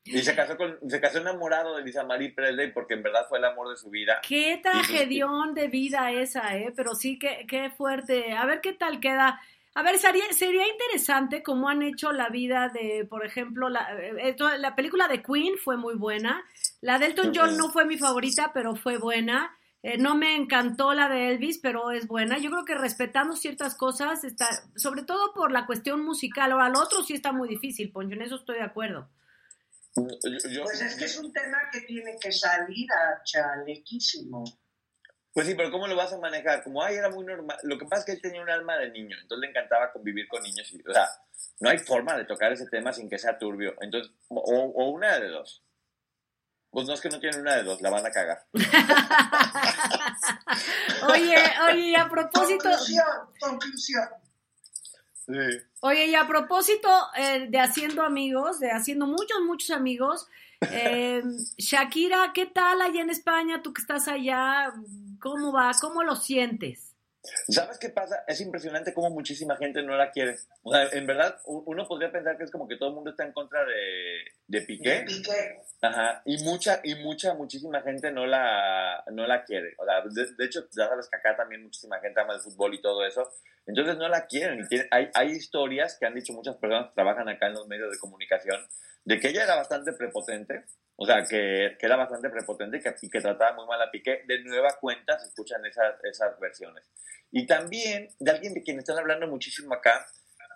Y 0.06 0.20
se 0.24 0.36
casó, 0.36 0.58
con, 0.58 0.78
se 0.88 1.00
casó 1.00 1.20
enamorado 1.20 1.76
de 1.76 1.84
Lisa 1.84 2.04
Marie 2.04 2.34
Presley 2.34 2.72
porque 2.72 2.96
en 2.96 3.04
verdad 3.04 3.26
fue 3.28 3.38
el 3.38 3.46
amor 3.46 3.70
de 3.70 3.78
su 3.78 3.90
vida. 3.90 4.22
Qué 4.28 4.60
tragedión 4.62 5.54
de 5.54 5.68
vida 5.68 6.12
esa, 6.12 6.58
¿eh? 6.58 6.74
Pero 6.76 6.96
sí, 6.96 7.20
qué, 7.20 7.46
qué 7.48 7.70
fuerte. 7.70 8.34
A 8.34 8.46
ver 8.46 8.62
qué 8.62 8.74
tal 8.74 9.00
queda. 9.00 9.40
A 9.76 9.84
ver, 9.84 10.00
sería, 10.00 10.24
sería 10.32 10.68
interesante 10.68 11.44
cómo 11.44 11.70
han 11.70 11.84
hecho 11.84 12.12
la 12.12 12.30
vida 12.30 12.70
de, 12.70 13.06
por 13.06 13.26
ejemplo, 13.26 13.70
la, 13.70 13.88
eh, 14.00 14.36
la 14.58 14.76
película 14.76 15.08
de 15.08 15.22
Queen 15.22 15.58
fue 15.58 15.78
muy 15.78 15.96
buena. 15.96 16.44
La 16.82 16.98
de 16.98 17.08
Elton 17.08 17.32
John 17.36 17.56
no 17.56 17.70
fue 17.70 17.86
mi 17.86 17.98
favorita, 17.98 18.52
pero 18.54 18.76
fue 18.76 18.98
buena. 18.98 19.56
Eh, 19.82 19.98
no 19.98 20.16
me 20.16 20.36
encantó 20.36 20.94
la 20.94 21.08
de 21.08 21.30
Elvis, 21.30 21.60
pero 21.60 21.92
es 21.92 22.08
buena. 22.08 22.38
Yo 22.38 22.50
creo 22.50 22.66
que 22.66 22.76
respetando 22.76 23.36
ciertas 23.36 23.76
cosas, 23.76 24.24
está, 24.24 24.50
sobre 24.76 25.04
todo 25.04 25.34
por 25.34 25.52
la 25.52 25.66
cuestión 25.66 26.04
musical. 26.04 26.52
Ahora, 26.52 26.70
lo 26.70 26.82
otro 26.82 27.04
sí 27.04 27.14
está 27.14 27.32
muy 27.32 27.48
difícil, 27.48 27.92
Poncho, 27.92 28.16
en 28.16 28.24
eso 28.24 28.36
estoy 28.36 28.58
de 28.58 28.64
acuerdo. 28.64 29.08
Yo, 29.96 30.50
yo, 30.50 30.64
pues 30.64 30.82
es 30.82 30.96
que 30.96 31.06
es 31.06 31.18
un 31.18 31.34
tema 31.34 31.58
que 31.72 31.82
tiene 31.82 32.18
que 32.20 32.32
salir 32.32 32.88
a 32.92 33.24
chalequísimo. 33.24 34.44
Pues 35.34 35.48
sí, 35.48 35.56
pero 35.56 35.72
¿cómo 35.72 35.88
lo 35.88 35.96
vas 35.96 36.14
a 36.14 36.18
manejar? 36.18 36.64
Como, 36.64 36.84
ay, 36.84 36.96
era 36.96 37.10
muy 37.10 37.26
normal. 37.26 37.58
Lo 37.64 37.78
que 37.78 37.86
pasa 37.86 38.02
es 38.02 38.06
que 38.06 38.12
él 38.14 38.22
tenía 38.22 38.42
un 38.42 38.50
alma 38.50 38.78
de 38.78 38.92
niño, 38.92 39.18
entonces 39.22 39.42
le 39.42 39.50
encantaba 39.50 39.92
convivir 39.92 40.28
con 40.28 40.42
niños. 40.42 40.72
Y, 40.72 40.82
o 40.88 40.94
sea, 40.94 41.08
no 41.60 41.70
hay 41.70 41.78
forma 41.78 42.18
de 42.18 42.26
tocar 42.26 42.52
ese 42.52 42.68
tema 42.68 42.94
sin 42.94 43.10
que 43.10 43.18
sea 43.18 43.38
turbio. 43.38 43.76
Entonces, 43.82 44.14
o, 44.30 44.38
o 44.38 44.90
una 44.90 45.20
de 45.20 45.28
dos. 45.28 45.64
Pues 46.72 46.88
no 46.88 46.94
es 46.94 47.02
que 47.02 47.10
no 47.10 47.20
tienen 47.20 47.42
una 47.42 47.56
de 47.56 47.64
dos, 47.64 47.82
la 47.82 47.90
van 47.90 48.06
a 48.06 48.12
cagar. 48.12 48.46
oye, 51.14 51.36
oye, 51.72 51.98
a 51.98 52.08
propósito. 52.08 52.70
Conclusión, 52.70 53.06
conclusión. 53.40 54.08
Sí. 55.30 55.62
Oye, 55.82 56.08
y 56.08 56.16
a 56.16 56.28
propósito 56.28 56.90
eh, 57.16 57.48
de 57.50 57.60
haciendo 57.60 58.02
amigos, 58.02 58.60
de 58.60 58.72
haciendo 58.72 59.06
muchos, 59.06 59.40
muchos 59.46 59.70
amigos, 59.70 60.28
eh, 60.62 61.22
Shakira, 61.58 62.32
¿qué 62.34 62.48
tal 62.48 62.82
allá 62.82 63.02
en 63.02 63.12
España? 63.12 63.62
Tú 63.62 63.72
que 63.72 63.82
estás 63.82 64.08
allá, 64.08 64.74
¿cómo 65.20 65.54
va? 65.54 65.72
¿Cómo 65.80 66.04
lo 66.04 66.16
sientes? 66.16 66.89
¿Sabes 67.50 67.78
qué 67.78 67.90
pasa? 67.90 68.24
Es 68.28 68.40
impresionante 68.40 68.94
cómo 68.94 69.10
muchísima 69.10 69.58
gente 69.58 69.84
no 69.84 69.96
la 69.98 70.12
quiere. 70.12 70.38
O 70.64 70.74
sea, 70.74 70.88
en 70.92 71.06
verdad, 71.06 71.38
uno 71.46 71.88
podría 71.88 72.12
pensar 72.12 72.38
que 72.38 72.46
es 72.46 72.52
como 72.52 72.68
que 72.68 72.78
todo 72.78 72.90
el 72.90 72.96
mundo 72.96 73.12
está 73.12 73.26
en 73.26 73.34
contra 73.34 73.66
de, 73.66 74.24
de 74.48 74.62
Piqué. 74.62 74.90
De 74.90 75.06
Piqué. 75.06 75.58
Ajá. 75.82 76.22
Y 76.26 76.42
mucha, 76.44 76.80
y 76.84 76.96
mucha, 76.96 77.34
muchísima 77.34 77.82
gente 77.82 78.12
no 78.12 78.26
la, 78.26 79.04
no 79.12 79.28
la 79.28 79.44
quiere. 79.44 79.76
O 79.78 79.86
sea, 79.86 80.02
de, 80.02 80.34
de 80.38 80.46
hecho, 80.46 80.62
ya 80.72 80.88
sabes 80.88 81.10
que 81.10 81.18
acá 81.18 81.36
también 81.36 81.64
muchísima 81.64 82.00
gente 82.00 82.22
ama 82.22 82.36
el 82.36 82.42
fútbol 82.42 82.74
y 82.74 82.82
todo 82.82 83.06
eso. 83.06 83.30
Entonces 83.66 83.98
no 83.98 84.08
la 84.08 84.26
quieren. 84.26 84.60
Y 84.62 84.68
tiene, 84.68 84.88
hay, 84.92 85.10
hay 85.14 85.32
historias 85.32 85.98
que 86.00 86.06
han 86.06 86.16
dicho 86.16 86.34
muchas 86.34 86.56
personas 86.56 86.88
que 86.88 86.96
trabajan 86.96 87.28
acá 87.28 87.48
en 87.48 87.54
los 87.54 87.68
medios 87.68 87.92
de 87.92 88.00
comunicación 88.00 88.66
de 89.06 89.20
que 89.20 89.30
ella 89.30 89.44
era 89.44 89.56
bastante 89.56 89.94
prepotente, 89.94 90.66
o 91.02 91.06
sea, 91.06 91.24
que, 91.24 91.78
que 91.80 91.86
era 91.86 91.96
bastante 91.96 92.30
prepotente 92.30 92.76
y 92.76 92.82
que, 92.82 92.94
y 93.02 93.10
que, 93.10 93.22
trataba 93.22 93.56
muy 93.56 93.66
mal 93.66 93.82
a 93.82 93.90
Piqué. 93.90 94.24
De 94.28 94.44
nueva 94.44 94.76
cuenta 94.82 95.18
se 95.18 95.28
escuchan 95.28 95.66
esas, 95.66 95.96
esas 96.04 96.38
versiones. 96.42 96.84
Y 97.32 97.48
también 97.48 98.10
de 98.20 98.32
alguien 98.32 98.54
de 98.54 98.62
quien 98.62 98.80
están 98.80 98.98
hablando 98.98 99.26
muchísimo 99.26 99.74
acá, 99.74 100.06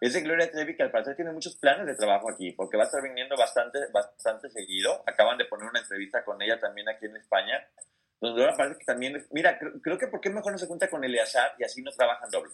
es 0.01 0.11
de 0.11 0.19
Gloria 0.19 0.51
Trevi, 0.51 0.75
que 0.75 0.83
al 0.83 0.91
parecer 0.91 1.15
tiene 1.15 1.31
muchos 1.31 1.55
planes 1.55 1.87
de 1.87 1.95
trabajo 1.95 2.29
aquí, 2.29 2.51
porque 2.51 2.75
va 2.75 2.83
a 2.83 2.87
estar 2.87 3.01
viniendo 3.01 3.37
bastante, 3.37 3.79
bastante 3.93 4.49
seguido. 4.49 5.01
Acaban 5.07 5.37
de 5.37 5.45
poner 5.45 5.69
una 5.69 5.79
entrevista 5.79 6.25
con 6.25 6.41
ella 6.41 6.59
también 6.59 6.89
aquí 6.89 7.05
en 7.05 7.15
España, 7.15 7.65
donde 8.19 8.41
ahora 8.41 8.57
parece 8.57 8.79
que 8.79 8.85
también, 8.85 9.25
mira, 9.31 9.57
creo, 9.57 9.81
creo 9.81 9.97
que 9.97 10.07
por 10.07 10.19
qué 10.19 10.29
mejor 10.29 10.51
no 10.51 10.57
se 10.57 10.67
junta 10.67 10.89
con 10.89 11.05
Eleazar 11.05 11.55
y 11.57 11.63
así 11.63 11.81
no 11.81 11.91
trabajan 11.91 12.29
doble. 12.29 12.51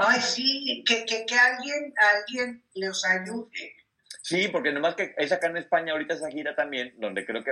Ay, 0.00 0.20
sí, 0.20 0.82
que, 0.84 1.04
que, 1.04 1.24
que 1.26 1.38
alguien, 1.38 1.94
alguien 1.96 2.64
los 2.74 3.04
ayude. 3.04 3.81
Sí, 4.22 4.46
porque 4.48 4.72
nomás 4.72 4.94
que 4.94 5.14
es 5.18 5.32
acá 5.32 5.48
en 5.48 5.56
España 5.56 5.92
ahorita 5.92 6.14
esa 6.14 6.30
gira 6.30 6.54
también, 6.54 6.94
donde 6.98 7.26
creo 7.26 7.42
que... 7.42 7.50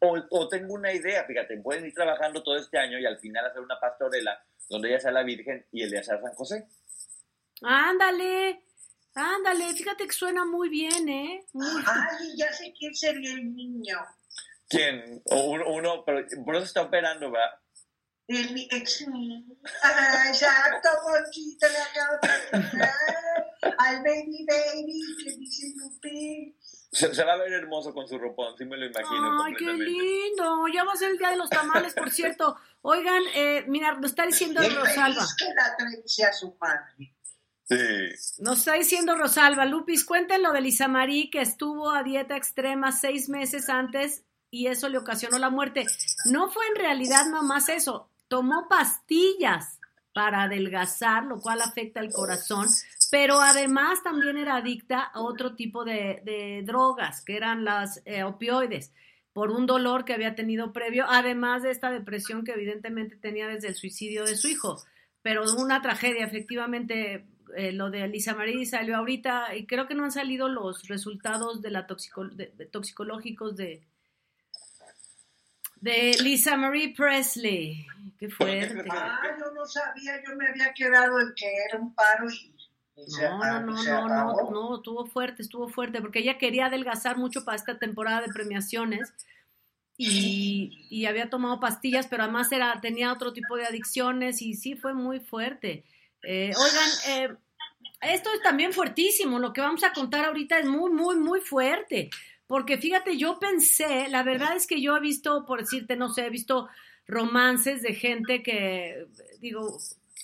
O, 0.00 0.16
o, 0.30 0.48
tengo 0.48 0.72
una 0.72 0.90
idea, 0.90 1.24
fíjate, 1.24 1.58
pueden 1.58 1.84
ir 1.84 1.92
trabajando 1.92 2.42
todo 2.42 2.56
este 2.56 2.78
año 2.78 2.98
y 2.98 3.04
al 3.04 3.18
final 3.18 3.44
hacer 3.44 3.60
una 3.60 3.78
pastorela 3.78 4.42
donde 4.70 4.88
ella 4.88 5.00
sea 5.00 5.10
la 5.10 5.22
Virgen 5.22 5.66
y 5.70 5.82
el 5.82 5.90
de 5.90 6.02
San 6.02 6.20
José. 6.34 6.66
Ándale, 7.62 8.62
ándale, 9.14 9.74
fíjate 9.74 10.06
que 10.06 10.14
suena 10.14 10.46
muy 10.46 10.70
bien, 10.70 11.08
¿eh? 11.10 11.44
Muy... 11.52 11.82
Ay, 11.86 12.36
ya 12.36 12.52
sé 12.54 12.72
quién 12.78 12.94
sería 12.94 13.32
el 13.32 13.54
niño. 13.54 13.98
¿Quién? 14.66 15.20
O 15.26 15.50
uno, 15.50 15.64
uno 15.68 16.04
pero 16.06 16.24
por 16.42 16.56
eso 16.56 16.64
está 16.64 16.82
operando, 16.82 17.30
¿va? 17.30 17.60
El 18.28 18.68
ex 18.70 19.06
ah, 19.82 20.24
Exacto, 20.28 20.88
Ponchito, 21.02 21.66
le 21.66 21.78
acabo 21.78 22.18
de 22.22 23.44
al 23.62 24.02
baby 24.02 24.46
baby 24.46 25.00
que 25.24 25.36
dice 25.36 25.66
Lupín. 25.76 26.56
Se, 26.90 27.14
se, 27.14 27.24
va 27.24 27.34
a 27.34 27.36
ver 27.36 27.52
hermoso 27.52 27.92
con 27.92 28.08
su 28.08 28.18
ropón, 28.18 28.56
sí 28.56 28.64
me 28.64 28.76
lo 28.76 28.86
imagino. 28.86 29.44
Ay, 29.44 29.54
qué 29.54 29.72
lindo. 29.72 30.66
Ya 30.72 30.84
va 30.84 30.92
a 30.92 30.96
ser 30.96 31.10
el 31.10 31.18
día 31.18 31.30
de 31.30 31.36
los 31.36 31.50
tamales, 31.50 31.92
por 31.92 32.10
cierto. 32.10 32.56
Oigan, 32.82 33.22
eh, 33.34 33.64
mira, 33.66 33.94
lo 33.94 34.06
está 34.06 34.24
diciendo 34.24 34.62
el 34.62 34.74
Rosalba. 34.74 35.26
que 35.38 35.44
la 35.54 36.02
sea 36.06 36.32
su 36.32 36.56
madre. 36.60 37.14
Sí. 37.64 38.42
Nos 38.42 38.60
está 38.60 38.72
diciendo 38.74 39.14
Rosalba, 39.16 39.66
Lupis, 39.66 40.04
cuéntenlo 40.04 40.52
de 40.52 40.62
Lisa 40.62 40.88
Marí 40.88 41.28
que 41.28 41.42
estuvo 41.42 41.90
a 41.90 42.02
dieta 42.02 42.34
extrema 42.36 42.92
seis 42.92 43.28
meses 43.28 43.68
antes 43.68 44.24
y 44.50 44.68
eso 44.68 44.88
le 44.88 44.96
ocasionó 44.96 45.38
la 45.38 45.50
muerte. 45.50 45.84
No 46.26 46.48
fue 46.48 46.66
en 46.68 46.76
realidad 46.76 47.26
nomás 47.26 47.68
eso, 47.68 48.08
tomó 48.28 48.68
pastillas 48.68 49.78
para 50.14 50.44
adelgazar, 50.44 51.24
lo 51.24 51.40
cual 51.40 51.60
afecta 51.60 52.00
el 52.00 52.12
corazón, 52.12 52.66
pero 53.10 53.40
además 53.40 54.02
también 54.02 54.36
era 54.36 54.56
adicta 54.56 55.00
a 55.02 55.20
otro 55.20 55.54
tipo 55.54 55.84
de, 55.84 56.62
drogas, 56.64 57.24
que 57.24 57.36
eran 57.36 57.64
las 57.64 58.02
eh, 58.04 58.22
opioides, 58.22 58.92
por 59.32 59.50
un 59.50 59.66
dolor 59.66 60.04
que 60.04 60.14
había 60.14 60.34
tenido 60.34 60.72
previo, 60.72 61.06
además 61.08 61.62
de 61.62 61.70
esta 61.70 61.90
depresión 61.90 62.44
que 62.44 62.52
evidentemente 62.52 63.16
tenía 63.16 63.46
desde 63.46 63.68
el 63.68 63.76
suicidio 63.76 64.24
de 64.24 64.36
su 64.36 64.48
hijo. 64.48 64.82
Pero 65.22 65.44
una 65.56 65.80
tragedia, 65.80 66.24
efectivamente, 66.24 67.26
eh, 67.56 67.72
lo 67.72 67.90
de 67.90 68.08
Lisa 68.08 68.34
Marie 68.34 68.66
salió 68.66 68.96
ahorita 68.96 69.54
y 69.56 69.66
creo 69.66 69.86
que 69.86 69.94
no 69.94 70.04
han 70.04 70.12
salido 70.12 70.48
los 70.48 70.88
resultados 70.88 71.62
de 71.62 71.70
la 71.70 71.86
toxico, 71.86 72.26
de- 72.26 72.46
toxicológicos 72.70 73.56
de, 73.56 73.86
de 75.80 76.16
Lisa 76.20 76.56
Marie 76.56 76.94
Presley. 76.96 77.86
Qué 78.18 78.28
fuerte. 78.28 78.84
Ah, 78.90 79.20
yo 79.38 79.52
no 79.52 79.64
sabía, 79.64 80.20
yo 80.26 80.34
me 80.36 80.48
había 80.48 80.72
quedado 80.74 81.20
en 81.20 81.32
que 81.34 81.46
era 81.68 81.78
un 81.78 81.94
paro 81.94 82.28
y, 82.28 82.57
No, 83.06 83.60
no, 83.60 83.60
no, 83.60 84.08
no, 84.08 84.50
no, 84.50 84.76
estuvo 84.76 85.06
fuerte, 85.06 85.42
estuvo 85.42 85.68
fuerte, 85.68 86.00
porque 86.00 86.18
ella 86.18 86.38
quería 86.38 86.66
adelgazar 86.66 87.16
mucho 87.16 87.44
para 87.44 87.56
esta 87.56 87.78
temporada 87.78 88.22
de 88.22 88.32
premiaciones 88.32 89.12
y, 89.96 90.86
y 90.90 91.06
había 91.06 91.30
tomado 91.30 91.60
pastillas, 91.60 92.06
pero 92.06 92.24
además 92.24 92.50
era, 92.52 92.80
tenía 92.80 93.12
otro 93.12 93.32
tipo 93.32 93.56
de 93.56 93.66
adicciones 93.66 94.42
y 94.42 94.54
sí 94.54 94.74
fue 94.74 94.94
muy 94.94 95.20
fuerte. 95.20 95.84
Eh, 96.22 96.52
oigan, 96.56 96.90
eh, 97.08 97.36
esto 98.00 98.30
es 98.32 98.42
también 98.42 98.72
fuertísimo, 98.72 99.38
lo 99.38 99.52
que 99.52 99.60
vamos 99.60 99.82
a 99.84 99.92
contar 99.92 100.24
ahorita 100.24 100.58
es 100.58 100.66
muy, 100.66 100.90
muy, 100.90 101.16
muy 101.16 101.40
fuerte, 101.40 102.10
porque 102.46 102.78
fíjate, 102.78 103.16
yo 103.16 103.38
pensé, 103.38 104.08
la 104.08 104.22
verdad 104.22 104.56
es 104.56 104.66
que 104.66 104.80
yo 104.80 104.96
he 104.96 105.00
visto, 105.00 105.44
por 105.46 105.60
decirte, 105.60 105.96
no 105.96 106.08
sé, 106.08 106.26
he 106.26 106.30
visto 106.30 106.68
romances 107.06 107.82
de 107.82 107.94
gente 107.94 108.42
que, 108.42 109.06
digo, 109.40 109.78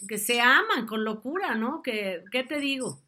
que 0.06 0.18
se 0.18 0.40
aman 0.40 0.86
con 0.86 1.04
locura, 1.04 1.54
¿no? 1.54 1.82
Que, 1.82 2.24
¿Qué 2.32 2.44
te 2.44 2.58
digo? 2.60 3.03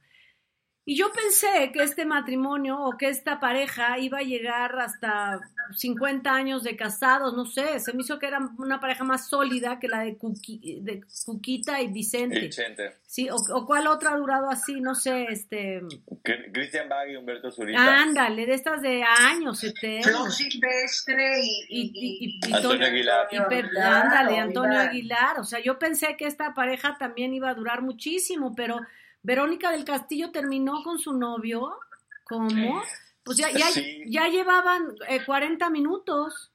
Y 0.89 0.97
yo 0.97 1.11
pensé 1.13 1.73
que 1.73 1.83
este 1.83 2.05
matrimonio 2.07 2.79
o 2.81 2.97
que 2.97 3.09
esta 3.09 3.41
pareja 3.41 3.99
iba 3.99 4.19
a 4.19 4.23
llegar 4.23 4.79
hasta 4.79 5.41
50 5.75 6.33
años 6.33 6.63
de 6.63 6.77
casados, 6.77 7.35
no 7.35 7.45
sé, 7.45 7.81
se 7.81 7.93
me 7.93 8.03
hizo 8.03 8.21
que 8.21 8.29
era 8.29 8.39
una 8.57 8.79
pareja 8.79 9.03
más 9.03 9.29
sólida 9.29 9.81
que 9.81 9.89
la 9.89 10.03
de, 10.03 10.17
Cuqui- 10.17 10.81
de 10.83 11.03
Cuquita 11.25 11.83
y 11.83 11.89
Vicente. 11.89 12.39
Vicente. 12.39 12.93
Sí, 13.05 13.29
o, 13.29 13.35
o 13.35 13.67
cuál 13.67 13.89
otra 13.89 14.13
ha 14.13 14.17
durado 14.17 14.49
así, 14.49 14.81
no 14.81 14.95
sé, 14.95 15.25
este, 15.29 15.83
Cri- 16.23 16.53
Cristian 16.53 16.89
Bag 16.89 17.11
y 17.11 17.17
Humberto 17.17 17.51
Zurita. 17.51 18.03
ándale, 18.03 18.47
de 18.47 18.55
estas 18.55 18.81
de 18.81 19.03
años 19.03 19.59
Flor 19.61 19.73
eternos. 19.77 20.37
Silvestre 20.37 21.41
y, 21.43 21.67
Y, 21.69 21.81
y, 21.95 22.41
y- 22.47 22.49
y 22.49 22.55
Antonio 22.55 22.87
Aguilar. 22.87 23.27
y 23.33 23.39
Pe- 23.41 23.81
ándale, 23.83 24.39
Antonio 24.39 24.79
Aguilar. 24.79 25.41
O 25.41 25.45
sea, 25.45 25.59
yo 25.61 25.81
pensé 25.81 26.17
que 26.17 26.27
esta 26.27 26.55
pareja 26.55 26.97
también 26.97 27.35
iba 27.35 27.51
a 27.51 27.55
durar 27.55 27.83
muchísimo, 27.83 28.55
pero 28.55 28.79
Verónica 29.27 29.73
del 29.73 29.85
Castillo 29.85 30.31
terminó 30.31 30.83
con 30.85 30.99
su 31.01 31.13
novio. 31.13 31.79
¿Cómo? 32.25 32.81
Pues 33.25 33.39
ya, 33.39 33.51
ya, 33.51 33.67
Sí. 33.67 34.05
ya 34.07 34.29
llevaban 34.29 34.95
eh, 35.09 35.25
40 35.27 35.69
minutos. 35.71 36.53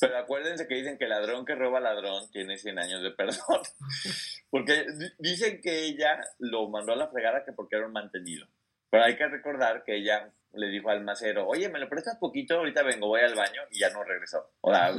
Pero 0.00 0.16
acuérdense 0.18 0.68
que 0.68 0.76
dicen 0.76 0.96
que 0.96 1.08
ladrón 1.08 1.44
que 1.44 1.56
roba 1.56 1.80
ladrón 1.80 2.30
tiene 2.30 2.56
100 2.56 2.78
años 2.78 3.02
de 3.02 3.10
perdón. 3.10 3.62
Porque 4.50 4.84
di- 4.96 5.12
dicen 5.18 5.60
que 5.60 5.86
ella 5.86 6.20
lo 6.38 6.68
mandó 6.68 6.92
a 6.92 6.96
la 6.96 7.08
fregada 7.08 7.44
que 7.44 7.52
porque 7.52 7.74
era 7.76 7.86
un 7.86 7.92
mantenido. 7.92 8.46
Pero 8.90 9.02
hay 9.04 9.16
que 9.16 9.26
recordar 9.26 9.82
que 9.84 9.96
ella 9.96 10.32
le 10.52 10.68
dijo 10.68 10.90
al 10.90 11.02
macero, 11.04 11.46
oye, 11.46 11.68
¿me 11.68 11.78
lo 11.78 11.88
prestas 11.88 12.16
poquito? 12.18 12.54
Ahorita 12.56 12.82
vengo, 12.82 13.08
voy 13.08 13.20
al 13.20 13.34
baño 13.34 13.62
y 13.70 13.78
ya 13.80 13.90
no 13.90 14.02
regresó. 14.02 14.50
O 14.60 14.72
sea, 14.72 14.92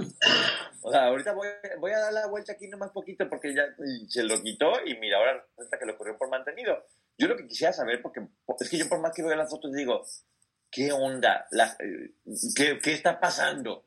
o 0.81 0.91
sea 0.91 1.05
ahorita 1.05 1.33
voy, 1.33 1.47
voy 1.79 1.91
a 1.91 1.99
dar 1.99 2.13
la 2.13 2.27
vuelta 2.27 2.53
aquí 2.53 2.67
nomás 2.67 2.91
poquito 2.91 3.27
porque 3.29 3.53
ya 3.53 3.65
se 4.07 4.23
lo 4.23 4.41
quitó 4.41 4.71
y 4.85 4.97
mira, 4.97 5.17
ahora 5.17 5.45
resulta 5.57 5.79
que 5.79 5.85
lo 5.85 5.97
corrió 5.97 6.17
por 6.17 6.29
mantenido. 6.29 6.85
Yo 7.17 7.27
lo 7.27 7.35
que 7.35 7.47
quisiera 7.47 7.73
saber, 7.73 8.01
porque 8.01 8.21
es 8.59 8.69
que 8.69 8.77
yo 8.77 8.87
por 8.87 8.99
más 8.99 9.13
que 9.13 9.23
veo 9.23 9.35
las 9.35 9.49
fotos 9.49 9.73
digo, 9.73 10.05
¿qué 10.71 10.91
onda? 10.91 11.47
La- 11.51 11.75
eh, 11.79 12.11
¿qué, 12.55 12.79
¿Qué 12.79 12.93
está 12.93 13.19
pasando? 13.19 13.85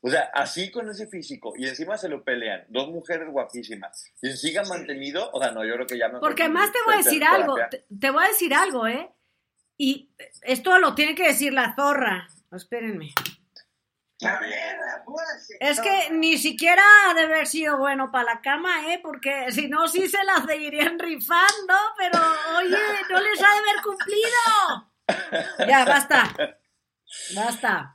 O 0.00 0.10
sea, 0.10 0.30
así 0.34 0.70
con 0.72 0.88
ese 0.90 1.06
físico 1.06 1.52
y 1.56 1.68
encima 1.68 1.96
se 1.96 2.08
lo 2.08 2.24
pelean, 2.24 2.64
dos 2.68 2.88
mujeres 2.88 3.28
guapísimas 3.30 4.12
y 4.20 4.32
sigan 4.32 4.68
mantenido, 4.68 5.30
o 5.32 5.40
sea, 5.40 5.52
no, 5.52 5.64
yo 5.64 5.74
creo 5.74 5.86
que 5.86 5.96
ya 5.96 6.08
me 6.08 6.18
Porque 6.18 6.42
además 6.42 6.72
te 6.72 6.78
voy 6.84 6.94
a 6.94 6.96
decir 6.98 7.22
algo, 7.24 7.54
te, 7.70 7.84
te 8.00 8.10
voy 8.10 8.24
a 8.24 8.28
decir 8.28 8.52
algo, 8.52 8.86
¿eh? 8.88 9.08
Y 9.78 10.10
esto 10.42 10.76
lo 10.78 10.94
tiene 10.94 11.14
que 11.14 11.28
decir 11.28 11.52
la 11.52 11.74
zorra. 11.74 12.26
Espérenme. 12.52 13.14
A 14.26 14.40
ver, 14.40 14.76
apúrate. 15.00 15.56
Es 15.60 15.80
que 15.80 16.10
ni 16.10 16.36
siquiera 16.38 16.82
ha 17.06 17.14
de 17.14 17.22
haber 17.22 17.46
sido 17.46 17.78
bueno 17.78 18.10
para 18.10 18.34
la 18.34 18.40
cama, 18.40 18.92
¿eh? 18.92 18.98
Porque 19.00 19.52
si 19.52 19.68
no, 19.68 19.86
sí 19.86 20.08
se 20.08 20.22
las 20.24 20.44
seguirían 20.44 20.98
rifando, 20.98 21.74
pero 21.96 22.18
oye, 22.56 22.76
no 23.10 23.20
les 23.20 23.40
ha 23.40 23.52
de 23.52 23.58
haber 23.58 23.82
cumplido. 23.84 25.68
Ya, 25.68 25.84
basta. 25.84 26.34
Basta. 27.36 27.92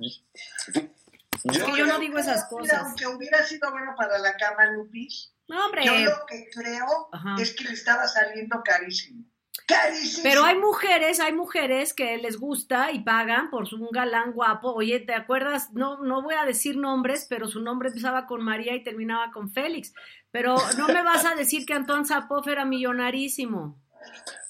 Yo, 1.43 1.65
que 1.65 1.77
yo 1.77 1.85
no 1.85 1.99
digo 1.99 2.17
esas 2.17 2.47
Mira, 2.49 2.61
cosas. 2.61 2.79
aunque 2.85 3.07
hubiera 3.07 3.43
sido 3.43 3.69
bueno 3.71 3.93
para 3.97 4.17
la 4.19 4.37
cama, 4.37 4.65
Lupis, 4.67 5.33
No, 5.49 5.65
hombre. 5.65 5.83
yo 5.85 5.93
lo 5.93 6.25
que 6.25 6.47
creo 6.53 7.09
Ajá. 7.11 7.35
es 7.37 7.53
que 7.53 7.65
le 7.65 7.73
estaba 7.73 8.07
saliendo 8.07 8.61
carísimo. 8.63 9.25
Carísimo. 9.67 10.23
Pero 10.23 10.43
hay 10.43 10.57
mujeres, 10.57 11.19
hay 11.19 11.33
mujeres 11.33 11.93
que 11.93 12.17
les 12.17 12.37
gusta 12.37 12.91
y 12.91 12.99
pagan 12.99 13.49
por 13.49 13.73
un 13.73 13.89
galán 13.91 14.33
guapo. 14.33 14.73
Oye, 14.73 14.99
¿te 14.99 15.13
acuerdas? 15.13 15.71
No, 15.73 15.99
no 16.03 16.21
voy 16.21 16.35
a 16.35 16.45
decir 16.45 16.77
nombres, 16.77 17.27
pero 17.29 17.47
su 17.47 17.61
nombre 17.61 17.89
empezaba 17.89 18.25
con 18.25 18.43
María 18.43 18.75
y 18.75 18.83
terminaba 18.83 19.31
con 19.31 19.49
Félix. 19.51 19.93
Pero 20.31 20.55
no 20.77 20.87
me 20.87 21.03
vas 21.03 21.25
a 21.25 21.35
decir 21.35 21.65
que 21.65 21.73
Antón 21.73 22.05
Zapov 22.05 22.47
era 22.49 22.65
millonarísimo. 22.65 23.79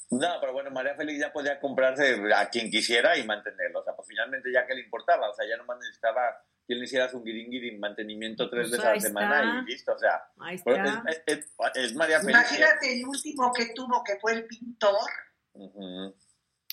No, 0.10 0.28
pero 0.40 0.54
bueno, 0.54 0.72
María 0.72 0.96
Félix 0.96 1.20
ya 1.20 1.34
podía 1.34 1.60
comprarse 1.60 2.20
a 2.36 2.50
quien 2.50 2.70
quisiera 2.70 3.18
y 3.18 3.26
mantenerlo. 3.26 3.80
O 3.80 3.84
sea, 3.84 3.96
pues 3.96 4.08
finalmente 4.08 4.52
ya 4.52 4.66
que 4.66 4.76
le 4.76 4.82
importaba, 4.82 5.30
o 5.30 5.34
sea, 5.34 5.48
ya 5.48 5.58
nomás 5.58 5.78
necesitaba 5.80 6.22
que 6.68 6.76
le 6.76 6.86
hiciera 6.86 7.10
su 7.10 7.22
guiringuiri 7.22 7.78
mantenimiento 7.78 8.50
tres 8.50 8.70
Pues 8.70 8.72
veces 8.80 8.86
a 8.86 8.94
la 8.96 9.00
semana 9.02 9.40
está. 9.40 9.60
y 9.60 9.66
listo. 9.74 9.94
O 9.94 9.98
sea, 10.00 10.24
Ahí 10.40 10.58
pues, 10.60 10.78
está. 10.78 11.04
es, 11.10 11.22
es- 11.26 11.52
es 11.76 11.96
María. 11.96 12.22
Imagínate 12.22 12.94
el 13.00 13.06
último 13.06 13.52
que 13.54 13.66
tuvo, 13.74 14.04
que 14.04 14.18
fue 14.20 14.34
el 14.34 14.46
pintor. 14.48 15.10
Ujú. 15.54 16.16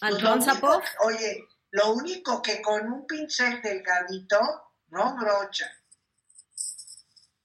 Antón 0.02 0.22
Lo 0.22 0.32
único- 0.34 0.44
Zapov. 0.54 0.82
Oye, 1.06 1.44
lo 1.72 1.92
único 1.92 2.40
que 2.40 2.62
con 2.62 2.90
un 2.92 3.06
pincel 3.06 3.60
delgadito, 3.62 4.38
no 4.88 5.16
brocha. 5.16 5.70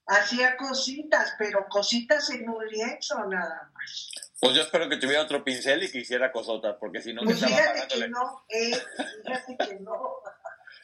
Hacía 0.08 0.56
cositas, 0.56 1.34
pero 1.36 1.66
cositas 1.68 2.30
en 2.30 2.48
un 2.48 2.64
lienzo 2.68 3.24
nada 3.24 3.70
más. 3.74 4.12
Pues 4.38 4.54
yo 4.54 4.62
espero 4.62 4.88
que 4.88 4.98
tuviera 4.98 5.22
otro 5.22 5.42
pincel 5.42 5.82
y 5.82 5.90
que 5.90 5.98
hiciera 5.98 6.30
cosotas, 6.30 6.76
porque 6.78 7.00
si 7.02 7.12
no, 7.12 7.22
que 7.22 7.26
Pues 7.34 7.42
estaba 7.42 7.56
fíjate 7.56 7.72
pagándole. 7.80 8.04
que 8.04 8.10
no, 8.10 8.44
eh, 8.48 8.82
fíjate 9.24 9.56
que 9.68 9.80
no. 9.80 9.92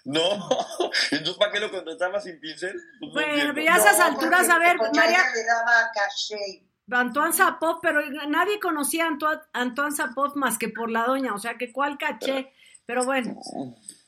No, 0.05 0.21
entonces 1.11 1.37
¿para 1.39 1.53
qué 1.53 1.61
lo 1.61 1.71
contrataba 1.71 2.21
sin 2.21 2.41
pincel? 2.41 2.73
Pues 2.99 3.09
no 3.09 3.13
Bueno, 3.13 3.53
pero 3.55 3.65
ya 3.65 3.75
a 3.75 3.79
esas 3.79 3.99
No, 3.99 4.05
alturas, 4.07 4.41
porque- 4.41 4.53
a 4.53 4.59
ver, 4.59 4.77
María- 4.95 5.31
le 5.35 5.45
daba 5.45 5.91
caché. 5.95 6.67
Antoine 6.91 7.33
Zapov, 7.33 7.79
pero 7.81 8.01
nadie 8.29 8.59
conocía 8.61 9.05
a 9.05 9.09
Antoine, 9.09 9.41
Antoine 9.53 9.95
Zapov 9.97 10.37
más 10.37 10.59
que 10.59 10.69
por 10.69 10.91
la 10.91 11.05
doña, 11.05 11.33
o 11.35 11.39
sea 11.39 11.57
que 11.57 11.73
cuál 11.73 11.97
caché. 11.97 12.53
Pero 12.85 13.05
bueno, 13.05 13.37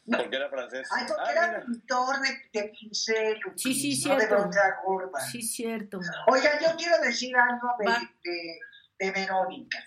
Porque 0.07 0.37
era 0.37 0.51
francés. 0.51 0.87
Ay, 0.91 1.05
porque 1.09 1.23
Ah, 1.25 1.33
era 1.33 1.47
mira. 1.49 1.65
pintor 1.65 2.17
de, 2.21 2.61
de 2.61 2.69
pincel, 2.71 3.41
Sí, 3.57 3.73
sí, 3.73 4.09
no 4.09 4.17
de 4.17 4.21
cierto. 4.27 4.43
brocha 4.43 4.61
gorda. 4.85 5.21
sí, 5.21 5.41
cierto. 5.41 6.01
Oiga, 6.27 6.61
yo 6.61 6.77
quiero 6.77 6.99
decir 6.99 7.35
algo 7.37 7.69
de, 7.79 7.91
de- 8.31 8.59
de 8.99 9.11
Verónica. 9.13 9.79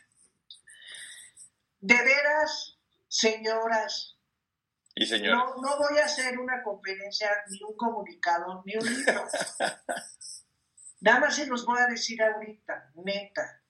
De 1.82 1.96
veras, 1.96 2.78
señoras, 3.08 4.17
Y 5.00 5.22
no, 5.22 5.56
no 5.62 5.78
voy 5.78 6.00
a 6.00 6.06
hacer 6.06 6.40
una 6.40 6.64
conferencia, 6.64 7.30
ni 7.50 7.62
un 7.62 7.76
comunicado, 7.78 8.64
ni 8.66 8.76
un 8.76 8.86
libro. 8.86 9.28
Nada 11.02 11.20
más 11.20 11.36
se 11.36 11.46
los 11.46 11.66
voy 11.66 11.80
a 11.80 11.86
decir 11.86 12.22
ahorita, 12.22 12.92
neta. 13.06 13.62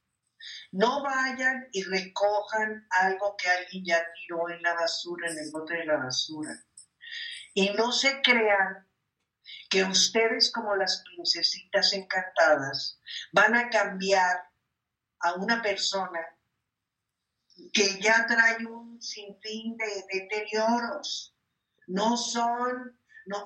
No 0.72 1.04
vayan 1.04 1.68
y 1.74 1.84
recojan 1.84 2.88
algo 2.92 3.36
que 3.36 3.50
alguien 3.50 3.84
ya 3.84 4.06
tiró 4.14 4.50
en 4.50 4.62
la 4.62 4.74
basura, 4.74 5.30
en 5.30 5.38
el 5.38 5.52
bote 5.52 5.74
de 5.76 5.86
la 5.86 5.98
basura. 5.98 6.52
Y 7.54 7.72
no 7.72 7.92
se 7.92 8.22
crean 8.22 8.88
que 9.70 9.84
ustedes 9.84 10.50
como 10.52 10.76
las 10.76 11.04
princesitas 11.04 11.92
encantadas 11.92 13.02
van 13.34 13.56
a 13.56 13.70
cambiar 13.70 14.50
a 15.20 15.34
una 15.34 15.62
persona 15.62 16.26
que 17.74 18.00
ya 18.02 18.26
trae 18.28 18.66
un 18.66 19.02
sinfín 19.02 19.78
de 19.78 20.06
deterioros. 20.12 21.36
No 21.88 22.18
son, 22.18 23.00
no, 23.26 23.44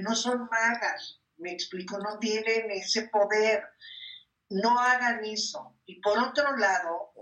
no 0.00 0.14
son 0.14 0.48
magas, 0.50 1.20
me 1.36 1.52
explico, 1.52 1.98
no 1.98 2.18
tienen 2.18 2.70
ese 2.70 3.08
poder. 3.08 3.64
No 4.50 4.78
hagan 4.78 5.24
eso. 5.24 5.78
Y 5.86 6.00
por 6.00 6.18
otro 6.18 6.56
lado, 6.56 7.12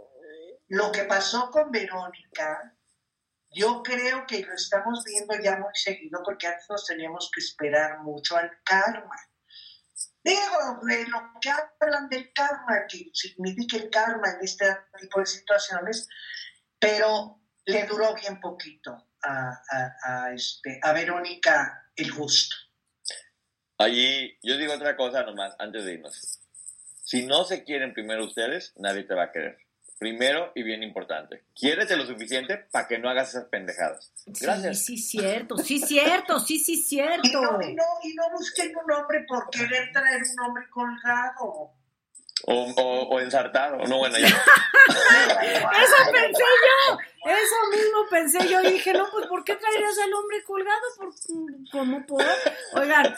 lo 0.69 0.91
que 0.91 1.05
pasó 1.05 1.51
con 1.51 1.71
Verónica, 1.71 2.75
yo 3.51 3.83
creo 3.83 4.27
que 4.27 4.41
lo 4.41 4.55
estamos 4.55 5.05
viendo 5.05 5.35
ya 5.43 5.59
muy 5.59 5.75
seguido 5.75 6.23
porque 6.25 6.47
antes 6.47 6.67
nos 6.69 6.87
teníamos 6.87 7.31
que 7.33 7.41
esperar 7.41 8.01
mucho 8.01 8.37
al 8.37 8.51
karma. 8.65 9.17
Digo, 10.25 10.81
de 10.83 11.07
lo 11.09 11.19
que 11.41 11.51
hablan 11.51 12.09
del 12.09 12.33
karma, 12.33 12.87
que 12.89 13.11
significa 13.13 13.77
el 13.77 13.91
karma 13.91 14.29
en 14.31 14.45
este 14.45 14.67
tipo 15.01 15.19
de 15.19 15.27
situaciones, 15.27 16.09
pero 16.79 17.41
le 17.65 17.87
duró 17.87 18.15
bien 18.15 18.41
poquito 18.41 19.09
a, 19.23 20.33
este, 20.33 20.81
a 20.83 20.93
Verónica 20.93 21.91
el 21.97 22.13
gusto. 22.13 22.57
Allí, 23.79 24.39
yo 24.43 24.57
digo 24.57 24.75
otra 24.75 24.97
cosa 24.97 25.25
nomás, 25.25 25.55
antes 25.59 25.85
de 25.85 25.95
irnos. 25.95 26.41
Si 27.05 27.27
no 27.27 27.45
se 27.45 27.65
quieren 27.65 27.93
primero 27.93 28.25
ustedes, 28.25 28.73
nadie 28.77 29.03
te 29.03 29.15
va 29.15 29.25
a 29.25 29.33
querer. 29.33 29.59
Primero 30.03 30.51
y 30.57 30.65
bien 30.65 30.83
importante, 30.83 31.45
quiérete 31.55 31.95
lo 31.95 32.05
suficiente 32.05 32.57
para 32.73 32.89
que 32.89 32.99
no 32.99 33.09
hagas 33.09 33.29
esas 33.29 33.45
pendejadas. 33.45 34.11
Gracias. 34.27 34.85
Sí, 34.85 34.99
sí, 34.99 35.21
cierto, 35.21 35.57
sí, 35.59 35.79
cierto, 35.79 36.41
sí, 36.41 36.59
sí, 36.59 36.77
cierto. 36.77 37.29
Y 37.29 37.33
no, 37.33 37.63
y 37.63 37.73
no, 37.73 37.85
y 38.03 38.15
no 38.15 38.25
busquen 38.37 38.73
un 38.77 38.91
hombre 38.91 39.25
por 39.29 39.49
querer 39.51 39.93
traer 39.93 40.21
un 40.21 40.45
hombre 40.45 40.65
colgado. 40.71 41.71
O, 42.47 42.73
o, 42.77 43.03
o 43.11 43.21
ensartado, 43.21 43.77
no, 43.87 43.99
bueno, 43.99 44.19
ya. 44.19 44.27
eso 44.27 45.97
pensé 46.11 46.43
yo, 46.43 46.99
eso 47.25 47.71
mismo 47.71 48.09
pensé 48.11 48.49
yo, 48.49 48.61
y 48.61 48.73
dije, 48.73 48.93
no, 48.95 49.07
pues, 49.13 49.27
¿por 49.29 49.45
qué 49.45 49.55
traerías 49.55 49.97
al 50.05 50.15
hombre 50.15 50.43
colgado? 50.43 50.83
Por, 50.97 51.13
¿Cómo 51.71 52.05
puedo? 52.07 52.29
Oigan, 52.75 53.15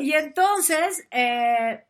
y 0.00 0.14
entonces, 0.14 1.06
eh, 1.12 1.84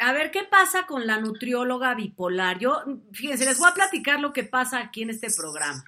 a 0.00 0.12
ver, 0.12 0.30
¿qué 0.30 0.44
pasa 0.44 0.86
con 0.86 1.06
la 1.06 1.20
nutrióloga 1.20 1.94
bipolar? 1.94 2.58
Yo, 2.58 2.82
fíjense, 3.12 3.44
les 3.44 3.58
voy 3.58 3.70
a 3.70 3.74
platicar 3.74 4.18
lo 4.18 4.32
que 4.32 4.44
pasa 4.44 4.78
aquí 4.78 5.02
en 5.02 5.10
este 5.10 5.30
programa. 5.30 5.84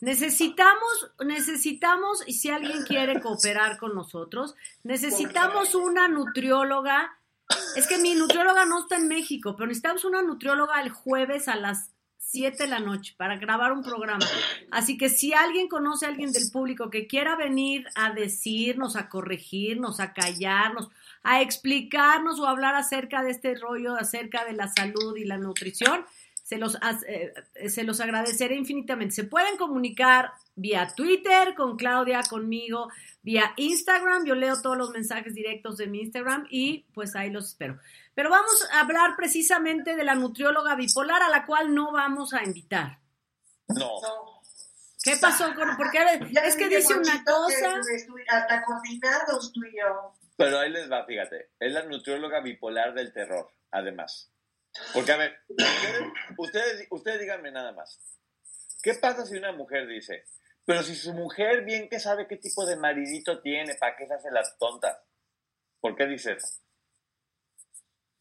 Necesitamos, 0.00 1.12
necesitamos, 1.24 2.24
y 2.26 2.32
si 2.32 2.50
alguien 2.50 2.82
quiere 2.82 3.20
cooperar 3.20 3.78
con 3.78 3.94
nosotros, 3.94 4.56
necesitamos 4.82 5.76
una 5.76 6.08
nutrióloga. 6.08 7.16
Es 7.76 7.86
que 7.86 7.98
mi 7.98 8.14
nutrióloga 8.14 8.66
no 8.66 8.80
está 8.80 8.96
en 8.96 9.06
México, 9.06 9.54
pero 9.54 9.68
necesitamos 9.68 10.04
una 10.04 10.22
nutrióloga 10.22 10.82
el 10.82 10.90
jueves 10.90 11.46
a 11.46 11.54
las 11.54 11.92
7 12.32 12.64
de 12.64 12.68
la 12.68 12.80
noche 12.80 13.14
para 13.16 13.36
grabar 13.36 13.72
un 13.72 13.84
programa. 13.84 14.26
Así 14.72 14.98
que 14.98 15.08
si 15.08 15.34
alguien 15.34 15.68
conoce 15.68 16.06
a 16.06 16.08
alguien 16.08 16.32
del 16.32 16.50
público 16.50 16.90
que 16.90 17.06
quiera 17.06 17.36
venir 17.36 17.86
a 17.94 18.10
decirnos, 18.10 18.96
a 18.96 19.08
corregirnos, 19.08 20.00
a 20.00 20.14
callarnos, 20.14 20.88
a 21.22 21.40
explicarnos 21.40 22.40
o 22.40 22.46
hablar 22.46 22.74
acerca 22.74 23.22
de 23.22 23.30
este 23.30 23.54
rollo, 23.54 23.94
acerca 23.94 24.44
de 24.44 24.52
la 24.52 24.68
salud 24.68 25.16
y 25.16 25.24
la 25.24 25.38
nutrición, 25.38 26.04
se 26.42 26.58
los, 26.58 26.76
eh, 27.06 27.32
se 27.68 27.84
los 27.84 28.00
agradeceré 28.00 28.56
infinitamente. 28.56 29.14
Se 29.14 29.24
pueden 29.24 29.56
comunicar 29.56 30.32
vía 30.54 30.92
Twitter 30.94 31.54
con 31.54 31.76
Claudia, 31.76 32.22
conmigo, 32.28 32.88
vía 33.22 33.54
Instagram. 33.56 34.26
Yo 34.26 34.34
leo 34.34 34.60
todos 34.60 34.76
los 34.76 34.90
mensajes 34.90 35.34
directos 35.34 35.78
de 35.78 35.86
mi 35.86 36.00
Instagram 36.00 36.46
y 36.50 36.84
pues 36.92 37.16
ahí 37.16 37.30
los 37.30 37.46
espero. 37.46 37.78
Pero 38.14 38.28
vamos 38.28 38.68
a 38.72 38.80
hablar 38.80 39.16
precisamente 39.16 39.96
de 39.96 40.04
la 40.04 40.14
nutrióloga 40.14 40.74
bipolar 40.74 41.22
a 41.22 41.30
la 41.30 41.46
cual 41.46 41.74
no 41.74 41.92
vamos 41.92 42.34
a 42.34 42.42
invitar. 42.44 42.98
No. 43.68 43.88
¿Qué 45.02 45.16
pasó 45.16 45.54
con.? 45.54 45.76
Porque 45.76 45.98
es 46.44 46.56
que 46.56 46.68
dice 46.68 46.94
una 46.94 47.24
cosa. 47.24 47.80
Hasta 48.28 48.64
coordinados 48.64 49.52
tú 49.52 49.64
y 49.64 49.78
yo. 49.78 50.12
Pero 50.44 50.58
ahí 50.58 50.70
les 50.70 50.90
va, 50.90 51.04
fíjate. 51.04 51.50
Es 51.58 51.72
la 51.72 51.84
nutrióloga 51.84 52.40
bipolar 52.40 52.94
del 52.94 53.12
terror, 53.12 53.50
además. 53.70 54.32
Porque, 54.92 55.12
a 55.12 55.16
ver, 55.16 55.38
ustedes, 56.38 56.86
ustedes, 56.90 57.20
díganme 57.20 57.50
nada 57.50 57.72
más. 57.72 58.00
¿Qué 58.82 58.94
pasa 58.94 59.24
si 59.24 59.36
una 59.36 59.52
mujer 59.52 59.86
dice, 59.86 60.24
pero 60.64 60.82
si 60.82 60.96
su 60.96 61.12
mujer 61.12 61.64
bien 61.64 61.88
que 61.88 62.00
sabe 62.00 62.26
qué 62.26 62.36
tipo 62.36 62.66
de 62.66 62.76
maridito 62.76 63.40
tiene, 63.40 63.74
¿para 63.76 63.96
qué 63.96 64.06
se 64.06 64.14
hace 64.14 64.30
las 64.30 64.58
tontas? 64.58 64.98
¿Por 65.80 65.94
qué 65.94 66.06
dice 66.06 66.32
eso? 66.32 66.48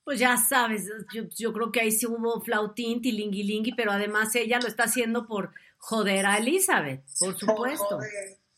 Pues 0.04 0.20
ya 0.20 0.36
sabes, 0.38 0.90
yo, 1.38 1.54
creo 1.54 1.72
que 1.72 1.82
ahí 1.82 1.92
sí 1.92 2.06
hubo 2.06 2.42
flautín, 2.42 3.02
tilingui 3.02 3.72
pero 3.74 3.92
además 3.92 4.36
ella 4.36 4.60
lo 4.60 4.68
está 4.68 4.84
haciendo 4.84 5.28
por 5.28 5.54
joder 5.78 6.26
a 6.26 6.38
Elizabeth, 6.38 7.04
por 7.20 7.38
supuesto. 7.38 8.00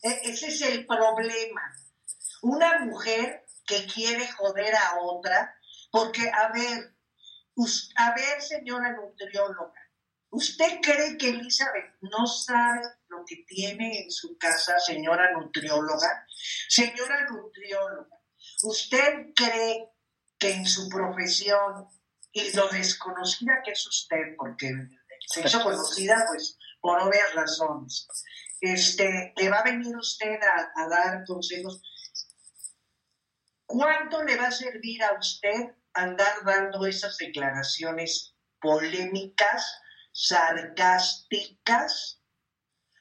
E, 0.02 0.30
ese 0.30 0.48
es 0.48 0.62
el 0.62 0.86
problema. 0.86 1.60
Una 2.42 2.84
mujer 2.86 3.43
que 3.66 3.86
quiere 3.86 4.26
joder 4.32 4.74
a 4.74 5.00
otra, 5.00 5.56
porque, 5.90 6.28
a 6.30 6.52
ver, 6.52 6.94
a 7.96 8.14
ver, 8.14 8.42
señora 8.42 8.92
nutrióloga, 8.92 9.80
¿usted 10.30 10.80
cree 10.82 11.16
que 11.16 11.28
Elizabeth 11.28 11.94
no 12.00 12.26
sabe 12.26 12.82
lo 13.08 13.24
que 13.26 13.44
tiene 13.46 14.02
en 14.02 14.10
su 14.10 14.36
casa, 14.36 14.78
señora 14.78 15.32
nutrióloga? 15.32 16.26
Señora 16.68 17.26
nutrióloga, 17.30 18.20
¿usted 18.62 19.32
cree 19.34 19.90
que 20.38 20.50
en 20.52 20.66
su 20.66 20.88
profesión, 20.88 21.88
y 22.32 22.52
lo 22.56 22.68
desconocida 22.68 23.62
que 23.64 23.70
es 23.70 23.86
usted, 23.86 24.34
porque 24.36 24.72
se 25.26 25.46
hizo 25.46 25.62
conocida, 25.62 26.24
pues, 26.26 26.58
por 26.80 27.00
obvias 27.00 27.32
razones, 27.34 28.08
este, 28.60 29.32
le 29.36 29.48
va 29.48 29.58
a 29.58 29.64
venir 29.64 29.96
usted 29.96 30.38
a 30.42 30.88
dar 30.88 31.24
consejos 31.24 31.80
¿Cuánto 33.76 34.22
le 34.22 34.36
va 34.36 34.46
a 34.46 34.52
servir 34.52 35.02
a 35.02 35.18
usted 35.18 35.74
andar 35.94 36.44
dando 36.44 36.86
esas 36.86 37.16
declaraciones 37.16 38.36
polémicas, 38.60 39.80
sarcásticas, 40.12 42.20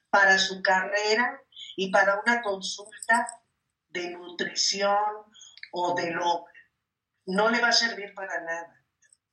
para 0.10 0.40
su 0.40 0.64
carrera 0.64 1.40
y 1.76 1.92
para 1.92 2.20
una 2.20 2.42
consulta 2.42 3.28
de 3.90 4.10
nutrición 4.12 4.98
o 5.72 5.94
de 5.94 6.10
lo... 6.10 6.46
No 7.28 7.50
le 7.50 7.62
va 7.62 7.68
a 7.68 7.72
servir 7.72 8.16
para 8.16 8.42
nada. 8.42 8.84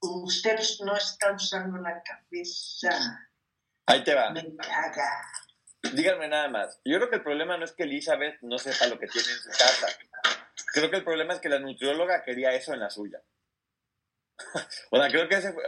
Usted 0.00 0.60
no 0.84 0.94
está 0.94 1.32
usando 1.32 1.78
la 1.78 2.02
cabeza. 2.02 2.90
Ahí 3.86 4.04
te 4.04 4.14
va. 4.14 4.30
Me 4.30 4.44
caga. 4.56 5.22
Díganme 5.94 6.28
nada 6.28 6.48
más. 6.48 6.78
Yo 6.84 6.98
creo 6.98 7.08
que 7.08 7.16
el 7.16 7.22
problema 7.22 7.56
no 7.56 7.64
es 7.64 7.72
que 7.72 7.84
Elizabeth 7.84 8.42
no 8.42 8.58
sepa 8.58 8.88
lo 8.88 8.98
que 8.98 9.06
tiene 9.06 9.32
en 9.32 9.38
su 9.38 9.48
casa. 9.48 9.86
Creo 10.72 10.90
que 10.90 10.96
el 10.96 11.04
problema 11.04 11.34
es 11.34 11.40
que 11.40 11.48
la 11.48 11.58
nutrióloga 11.58 12.22
quería 12.22 12.52
eso 12.52 12.72
en 12.72 12.80
la 12.80 12.90
suya. 12.90 13.22
o 14.90 14.98
sea, 14.98 15.08
creo 15.08 15.28
que 15.28 15.36
ese 15.36 15.52
fue, 15.52 15.62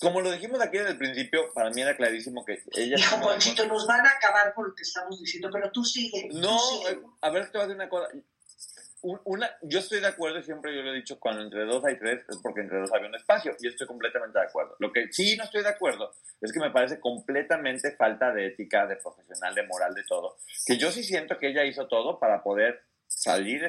como 0.00 0.20
lo 0.20 0.30
dijimos 0.30 0.60
aquí 0.60 0.78
desde 0.78 0.92
el 0.92 0.98
principio, 0.98 1.52
para 1.54 1.70
mí 1.70 1.80
era 1.80 1.96
clarísimo 1.96 2.44
que 2.44 2.62
ella... 2.72 2.96
Hijo, 2.96 3.20
Ponchito, 3.20 3.66
nos 3.66 3.86
van 3.86 4.06
a 4.06 4.10
acabar 4.10 4.54
con 4.54 4.68
lo 4.68 4.74
que 4.74 4.82
estamos 4.82 5.18
diciendo, 5.20 5.48
pero 5.52 5.70
tú 5.70 5.84
sigue. 5.84 6.28
No, 6.32 6.58
a 7.20 7.30
ver, 7.30 7.50
te 7.50 7.58
voy 7.58 7.62
a 7.62 7.66
decir 7.66 7.76
una 7.76 7.88
cosa. 7.88 8.08
Una, 9.24 9.50
yo 9.62 9.80
estoy 9.80 9.98
de 9.98 10.06
acuerdo 10.06 10.38
y 10.38 10.44
siempre 10.44 10.72
yo 10.76 10.82
lo 10.82 10.92
he 10.92 10.94
dicho, 10.96 11.18
cuando 11.18 11.42
entre 11.42 11.64
dos 11.64 11.84
hay 11.84 11.98
tres 11.98 12.20
es 12.28 12.38
porque 12.40 12.60
entre 12.60 12.78
dos 12.78 12.92
había 12.92 13.08
un 13.08 13.16
espacio 13.16 13.56
y 13.58 13.66
estoy 13.66 13.88
completamente 13.88 14.38
de 14.38 14.44
acuerdo. 14.44 14.76
Lo 14.78 14.92
que 14.92 15.12
sí 15.12 15.36
no 15.36 15.42
estoy 15.42 15.64
de 15.64 15.70
acuerdo 15.70 16.14
es 16.40 16.52
que 16.52 16.60
me 16.60 16.70
parece 16.70 17.00
completamente 17.00 17.96
falta 17.96 18.32
de 18.32 18.46
ética, 18.46 18.86
de 18.86 18.94
profesional, 18.94 19.56
de 19.56 19.66
moral, 19.66 19.92
de 19.92 20.04
todo. 20.04 20.36
Que 20.64 20.78
yo 20.78 20.92
sí 20.92 21.02
siento 21.02 21.36
que 21.36 21.48
ella 21.48 21.64
hizo 21.64 21.88
todo 21.88 22.20
para 22.20 22.44
poder 22.44 22.84
salir 23.22 23.64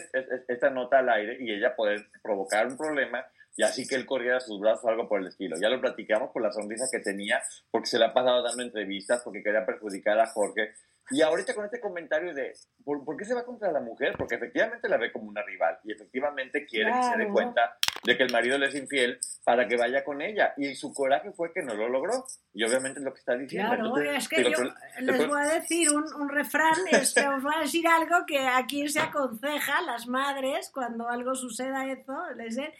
esta 0.47 0.69
nota 0.71 0.99
al 0.99 1.09
aire 1.09 1.37
y 1.39 1.51
ella 1.51 1.75
poder 1.75 2.07
provocar 2.23 2.65
un 2.65 2.75
problema 2.75 3.23
y 3.55 3.61
así 3.61 3.87
que 3.87 3.93
él 3.93 4.05
corriera 4.07 4.39
sus 4.39 4.59
brazos 4.59 4.83
o 4.85 4.89
algo 4.89 5.07
por 5.07 5.21
el 5.21 5.27
estilo. 5.27 5.57
Ya 5.61 5.69
lo 5.69 5.79
platicamos 5.79 6.31
por 6.31 6.41
la 6.41 6.51
sonrisa 6.51 6.85
que 6.91 6.99
tenía, 6.99 7.39
porque 7.69 7.85
se 7.85 7.99
le 7.99 8.05
ha 8.05 8.13
pasado 8.13 8.41
dando 8.41 8.63
entrevistas, 8.63 9.21
porque 9.23 9.43
quería 9.43 9.63
perjudicar 9.63 10.19
a 10.19 10.25
Jorge. 10.25 10.73
Y 11.11 11.21
ahorita 11.21 11.53
con 11.53 11.65
este 11.65 11.79
comentario 11.79 12.33
de, 12.33 12.53
¿por, 12.83 13.15
qué 13.15 13.25
se 13.25 13.35
va 13.35 13.45
contra 13.45 13.71
la 13.71 13.79
mujer? 13.79 14.15
Porque 14.17 14.35
efectivamente 14.35 14.89
la 14.89 14.97
ve 14.97 15.11
como 15.11 15.29
una 15.29 15.43
rival 15.43 15.77
y 15.83 15.91
efectivamente 15.91 16.65
quiere 16.65 16.91
que 16.91 17.03
se 17.03 17.17
dé 17.17 17.27
cuenta 17.27 17.77
de 18.03 18.17
que 18.17 18.23
el 18.23 18.31
marido 18.31 18.57
le 18.57 18.67
es 18.67 18.75
infiel 18.75 19.19
para 19.43 19.67
que 19.67 19.77
vaya 19.77 20.03
con 20.03 20.21
ella. 20.21 20.53
Y 20.57 20.75
su 20.75 20.93
coraje 20.93 21.31
fue 21.31 21.53
que 21.53 21.61
no 21.61 21.73
lo 21.73 21.89
logró. 21.89 22.25
Y 22.53 22.63
obviamente 22.63 22.99
es 22.99 23.05
lo 23.05 23.13
que 23.13 23.19
está 23.19 23.35
diciendo. 23.35 23.69
Claro, 23.69 23.97
es 23.97 24.27
que 24.27 24.43
yo 24.43 24.73
les 24.99 25.27
voy 25.27 25.41
a 25.41 25.53
decir 25.53 25.91
un, 25.91 26.03
un 26.13 26.29
refrán, 26.29 26.75
es 26.91 27.13
que 27.13 27.27
os 27.27 27.41
voy 27.41 27.53
a 27.55 27.61
decir 27.61 27.87
algo 27.87 28.25
que 28.25 28.39
aquí 28.39 28.87
se 28.89 28.99
aconseja 28.99 29.81
las 29.81 30.07
madres 30.07 30.69
cuando 30.73 31.09
algo 31.09 31.35
suceda 31.35 31.85
eso, 31.91 32.17
les 32.35 32.55
dicen, 32.55 32.71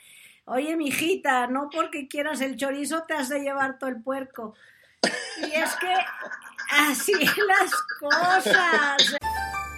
oye, 0.46 0.76
mijita, 0.76 1.48
no 1.48 1.70
porque 1.74 2.08
quieras 2.08 2.42
el 2.42 2.58
chorizo 2.58 3.04
te 3.04 3.14
has 3.14 3.30
de 3.30 3.40
llevar 3.40 3.80
todo 3.80 3.89
el 3.89 4.02
puerco. 4.02 4.56
Y 5.38 5.52
es 5.52 5.76
que 5.76 5.93
así 6.70 7.14
las 7.47 7.74
cosas. 8.00 9.18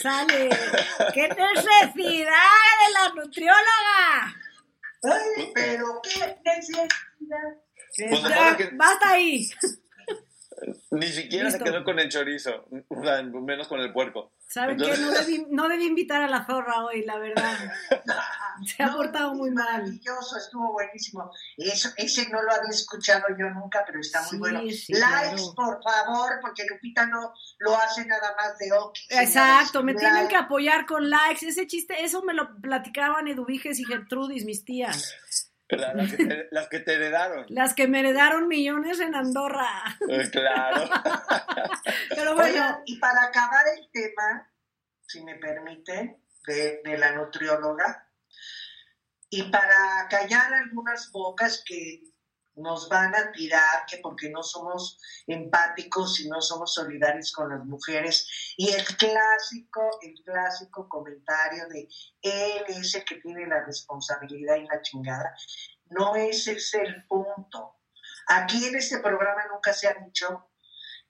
Sale. 0.00 0.48
¡Qué 1.14 1.28
necesidad 1.28 1.94
de 1.94 2.92
la 2.92 3.08
nutrióloga! 3.14 4.34
Ay, 5.04 5.52
pero 5.54 6.00
qué 6.02 6.36
necesidad. 6.44 6.88
Pues 7.96 8.56
que- 8.56 8.70
Basta 8.76 9.10
ahí. 9.10 9.48
Ni 10.90 11.06
siquiera 11.06 11.44
Listo. 11.48 11.64
se 11.64 11.70
quedó 11.70 11.84
con 11.84 11.98
el 11.98 12.08
chorizo, 12.08 12.66
menos 13.42 13.68
con 13.68 13.80
el 13.80 13.92
puerco. 13.92 14.32
¿Saben 14.48 14.76
qué? 14.78 14.84
Entonces- 14.84 15.04
No 15.06 15.12
debí, 15.12 15.46
no 15.50 15.68
debí 15.68 15.86
invitar 15.86 16.22
a 16.22 16.28
la 16.28 16.44
zorra 16.46 16.84
hoy, 16.84 17.04
la 17.04 17.18
verdad. 17.18 17.54
Se 18.66 18.82
ha 18.82 18.92
portado 18.92 19.34
muy 19.34 19.50
mal. 19.52 19.82
Maravilloso, 19.82 20.36
estuvo 20.36 20.72
buenísimo. 20.72 21.30
Eso, 21.56 21.90
ese 21.96 22.28
no 22.28 22.42
lo 22.42 22.50
había 22.50 22.70
escuchado 22.70 23.24
yo 23.38 23.48
nunca, 23.50 23.84
pero 23.86 24.00
está 24.00 24.20
muy 24.22 24.30
Sí, 24.30 24.38
bueno. 24.38 24.60
sí, 24.62 24.92
Likes, 24.94 25.36
claro. 25.36 25.54
por 25.54 25.82
favor, 25.82 26.32
porque 26.40 26.64
Lupita 26.68 27.06
no 27.06 27.32
lo 27.58 27.76
hace 27.76 28.04
nada 28.06 28.34
más 28.36 28.58
de 28.58 28.72
Oki. 28.72 29.00
Exacto, 29.10 29.84
me 29.84 29.94
tienen 29.94 30.26
que 30.26 30.34
apoyar 30.36 30.86
con 30.86 31.08
likes. 31.08 31.46
Ese 31.46 31.68
chiste, 31.68 32.02
eso 32.02 32.22
me 32.22 32.34
lo 32.34 32.60
platicaban 32.60 33.28
Eduviges 33.28 33.78
y 33.78 33.84
Gertrudis, 33.84 34.44
mis 34.44 34.64
tías. 34.64 35.14
La- 35.70 35.92
Las, 35.94 36.12
que 36.14 36.24
te, 36.26 36.48
las 36.50 36.68
que 36.68 36.80
te 36.80 36.94
heredaron. 36.94 37.44
Las 37.48 37.74
que 37.74 37.88
me 37.88 38.00
heredaron 38.00 38.48
millones 38.48 39.00
en 39.00 39.14
Andorra. 39.14 39.68
Eh, 40.08 40.28
Claro. 40.30 40.88
Pero 42.10 42.34
bueno, 42.34 42.82
y 42.86 42.98
para 42.98 43.24
acabar 43.24 43.64
el 43.76 43.88
tema, 43.92 44.50
si 45.06 45.22
me 45.24 45.34
permiten, 45.36 46.22
de, 46.46 46.80
de 46.84 46.98
la 46.98 47.12
nutrióloga, 47.12 48.08
y 49.30 49.42
para 49.50 50.06
callar 50.08 50.54
algunas 50.54 51.10
bocas 51.12 51.62
que 51.66 52.02
nos 52.58 52.88
van 52.88 53.14
a 53.14 53.32
tirar, 53.32 53.86
que 53.86 53.98
porque 53.98 54.30
no 54.30 54.42
somos 54.42 54.98
empáticos 55.26 56.20
y 56.20 56.28
no 56.28 56.40
somos 56.40 56.74
solidarios 56.74 57.32
con 57.32 57.48
las 57.48 57.64
mujeres, 57.64 58.54
y 58.56 58.70
el 58.70 58.84
clásico, 58.84 59.98
el 60.02 60.14
clásico 60.24 60.88
comentario 60.88 61.66
de 61.68 61.88
él 62.22 62.64
es 62.68 62.94
el 62.94 63.04
que 63.04 63.16
tiene 63.16 63.46
la 63.46 63.64
responsabilidad 63.64 64.56
y 64.56 64.66
la 64.66 64.82
chingada, 64.82 65.34
no 65.90 66.16
ese 66.16 66.52
es 66.52 66.74
el 66.74 67.06
punto. 67.06 67.76
Aquí 68.28 68.66
en 68.66 68.76
este 68.76 68.98
programa 68.98 69.46
nunca 69.50 69.72
se 69.72 69.88
ha 69.88 69.94
dicho 69.94 70.50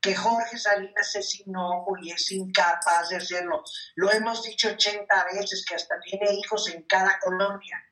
que 0.01 0.15
Jorge 0.15 0.57
Salinas 0.57 1.15
es 1.17 1.41
inocuo 1.41 1.97
y 2.01 2.13
es 2.13 2.31
incapaz 2.31 3.09
de 3.09 3.17
hacerlo. 3.17 3.65
Lo 3.97 4.13
hemos 4.13 4.45
dicho 4.45 4.69
80 4.69 5.25
veces, 5.35 5.65
que 5.69 5.75
hasta 5.75 5.99
tiene 6.01 6.33
hijos 6.35 6.69
en 6.69 6.83
cada 6.85 7.19
colonia. 7.19 7.85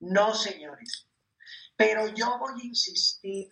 No, 0.00 0.34
señores. 0.34 1.09
Pero 1.80 2.08
yo 2.08 2.36
voy 2.38 2.60
a 2.60 2.66
insistir, 2.66 3.48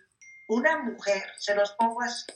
una 0.49 0.77
mujer, 0.83 1.33
se 1.39 1.55
los 1.55 1.71
pongo 1.71 2.03
así, 2.03 2.27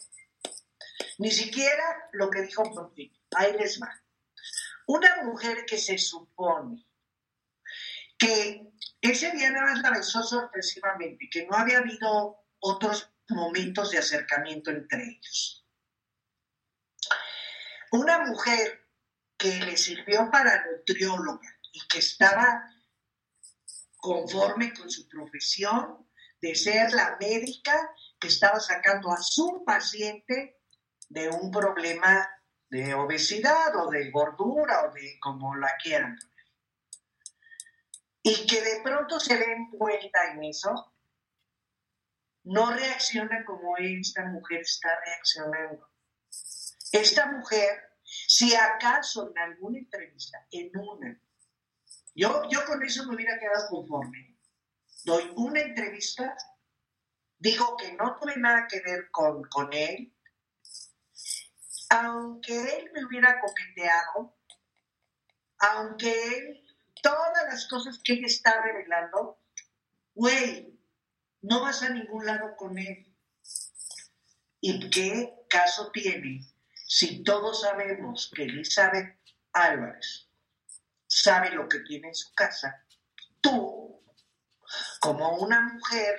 ni 1.20 1.30
siquiera 1.30 2.10
lo 2.14 2.32
que 2.32 2.42
dijo 2.42 2.64
Porfirio, 2.64 3.22
ahí 3.36 3.54
les 3.54 3.80
va. 3.80 4.04
Una 4.88 5.22
mujer 5.22 5.66
que 5.68 5.78
se 5.78 6.00
supone 6.00 6.84
que 8.18 8.74
ese 9.02 9.30
día 9.34 9.52
nada 9.52 9.68
más 9.68 9.84
la 9.84 9.92
besó 9.92 10.24
sorpresivamente, 10.24 11.30
que 11.32 11.46
no 11.46 11.56
había 11.56 11.78
habido 11.78 12.44
otros 12.58 13.12
momentos 13.30 13.92
de 13.92 14.00
acercamiento 14.00 14.72
entre 14.72 15.04
ellos. 15.04 15.64
Una 17.92 18.26
mujer 18.26 18.90
que 19.38 19.60
le 19.60 19.78
sirvió 19.78 20.32
para 20.32 20.66
nutrióloga 20.72 21.56
y 21.72 21.88
que 21.88 22.00
estaba 22.00 22.73
conforme 24.04 24.74
con 24.74 24.90
su 24.90 25.08
profesión 25.08 26.10
de 26.42 26.56
ser 26.56 26.92
la 26.92 27.16
médica 27.22 27.90
que 28.20 28.28
estaba 28.28 28.60
sacando 28.60 29.10
a 29.10 29.18
su 29.22 29.64
paciente 29.66 30.60
de 31.08 31.30
un 31.30 31.50
problema 31.50 32.30
de 32.70 32.94
obesidad 32.96 33.74
o 33.78 33.90
de 33.90 34.12
gordura 34.12 34.84
o 34.84 34.94
de 34.94 35.18
como 35.22 35.56
la 35.56 35.72
quieran. 35.82 36.18
Y 38.22 38.46
que 38.46 38.62
de 38.62 38.82
pronto 38.84 39.22
se 39.22 39.38
ve 39.38 39.54
envuelta 39.54 40.34
en 40.34 40.44
eso, 40.44 40.94
no 42.44 42.74
reacciona 42.74 43.46
como 43.46 43.78
esta 43.78 44.26
mujer 44.26 44.60
está 44.60 45.00
reaccionando. 45.00 45.88
Esta 46.92 47.32
mujer, 47.32 47.70
si 48.04 48.54
acaso 48.54 49.30
en 49.30 49.38
alguna 49.38 49.78
entrevista, 49.78 50.46
en 50.52 50.78
una, 50.78 51.22
yo, 52.16 52.44
yo 52.50 52.66
con 52.66 52.84
eso 52.84 53.06
me 53.06 53.16
hubiera 53.16 53.40
quedado 53.40 53.68
conforme. 53.70 54.38
Doy 55.04 55.32
una 55.36 55.62
entrevista, 55.62 56.36
digo 57.38 57.76
que 57.78 57.94
no 57.94 58.18
tuve 58.20 58.38
nada 58.38 58.68
que 58.68 58.82
ver 58.82 59.10
con, 59.12 59.44
con 59.46 59.72
él, 59.74 60.14
aunque 61.90 62.56
él 62.78 62.92
me 62.94 63.06
hubiera 63.06 63.40
coqueteado, 63.40 64.38
aunque 65.60 66.38
él, 66.38 66.66
todas 67.02 67.46
las 67.50 67.68
cosas 67.68 68.00
que 68.04 68.14
él 68.14 68.26
está 68.26 68.62
revelando, 68.62 69.40
güey, 70.14 70.80
no 71.42 71.62
vas 71.62 71.84
a 71.84 71.90
ningún 71.90 72.26
lado 72.26 72.56
con 72.56 72.78
él. 72.78 73.14
¿Y 74.62 74.90
qué 74.90 75.34
caso 75.50 75.92
tiene 75.92 76.42
si 76.88 77.24
todos 77.24 77.62
sabemos 77.62 78.32
que 78.34 78.44
Elizabeth 78.44 79.20
Álvarez 79.52 80.23
sabe 81.22 81.52
lo 81.52 81.68
que 81.68 81.80
tiene 81.80 82.10
en 82.10 82.16
su 82.16 82.34
casa? 82.34 82.86
Tú, 83.42 84.04
como 85.00 85.38
una 85.38 85.62
mujer 85.62 86.16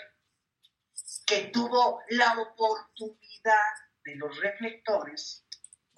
que 1.26 1.50
tuvo 1.52 2.02
la 2.10 2.38
oportunidad 2.38 3.72
de 4.04 4.16
los 4.16 4.38
reflectores, 4.40 5.46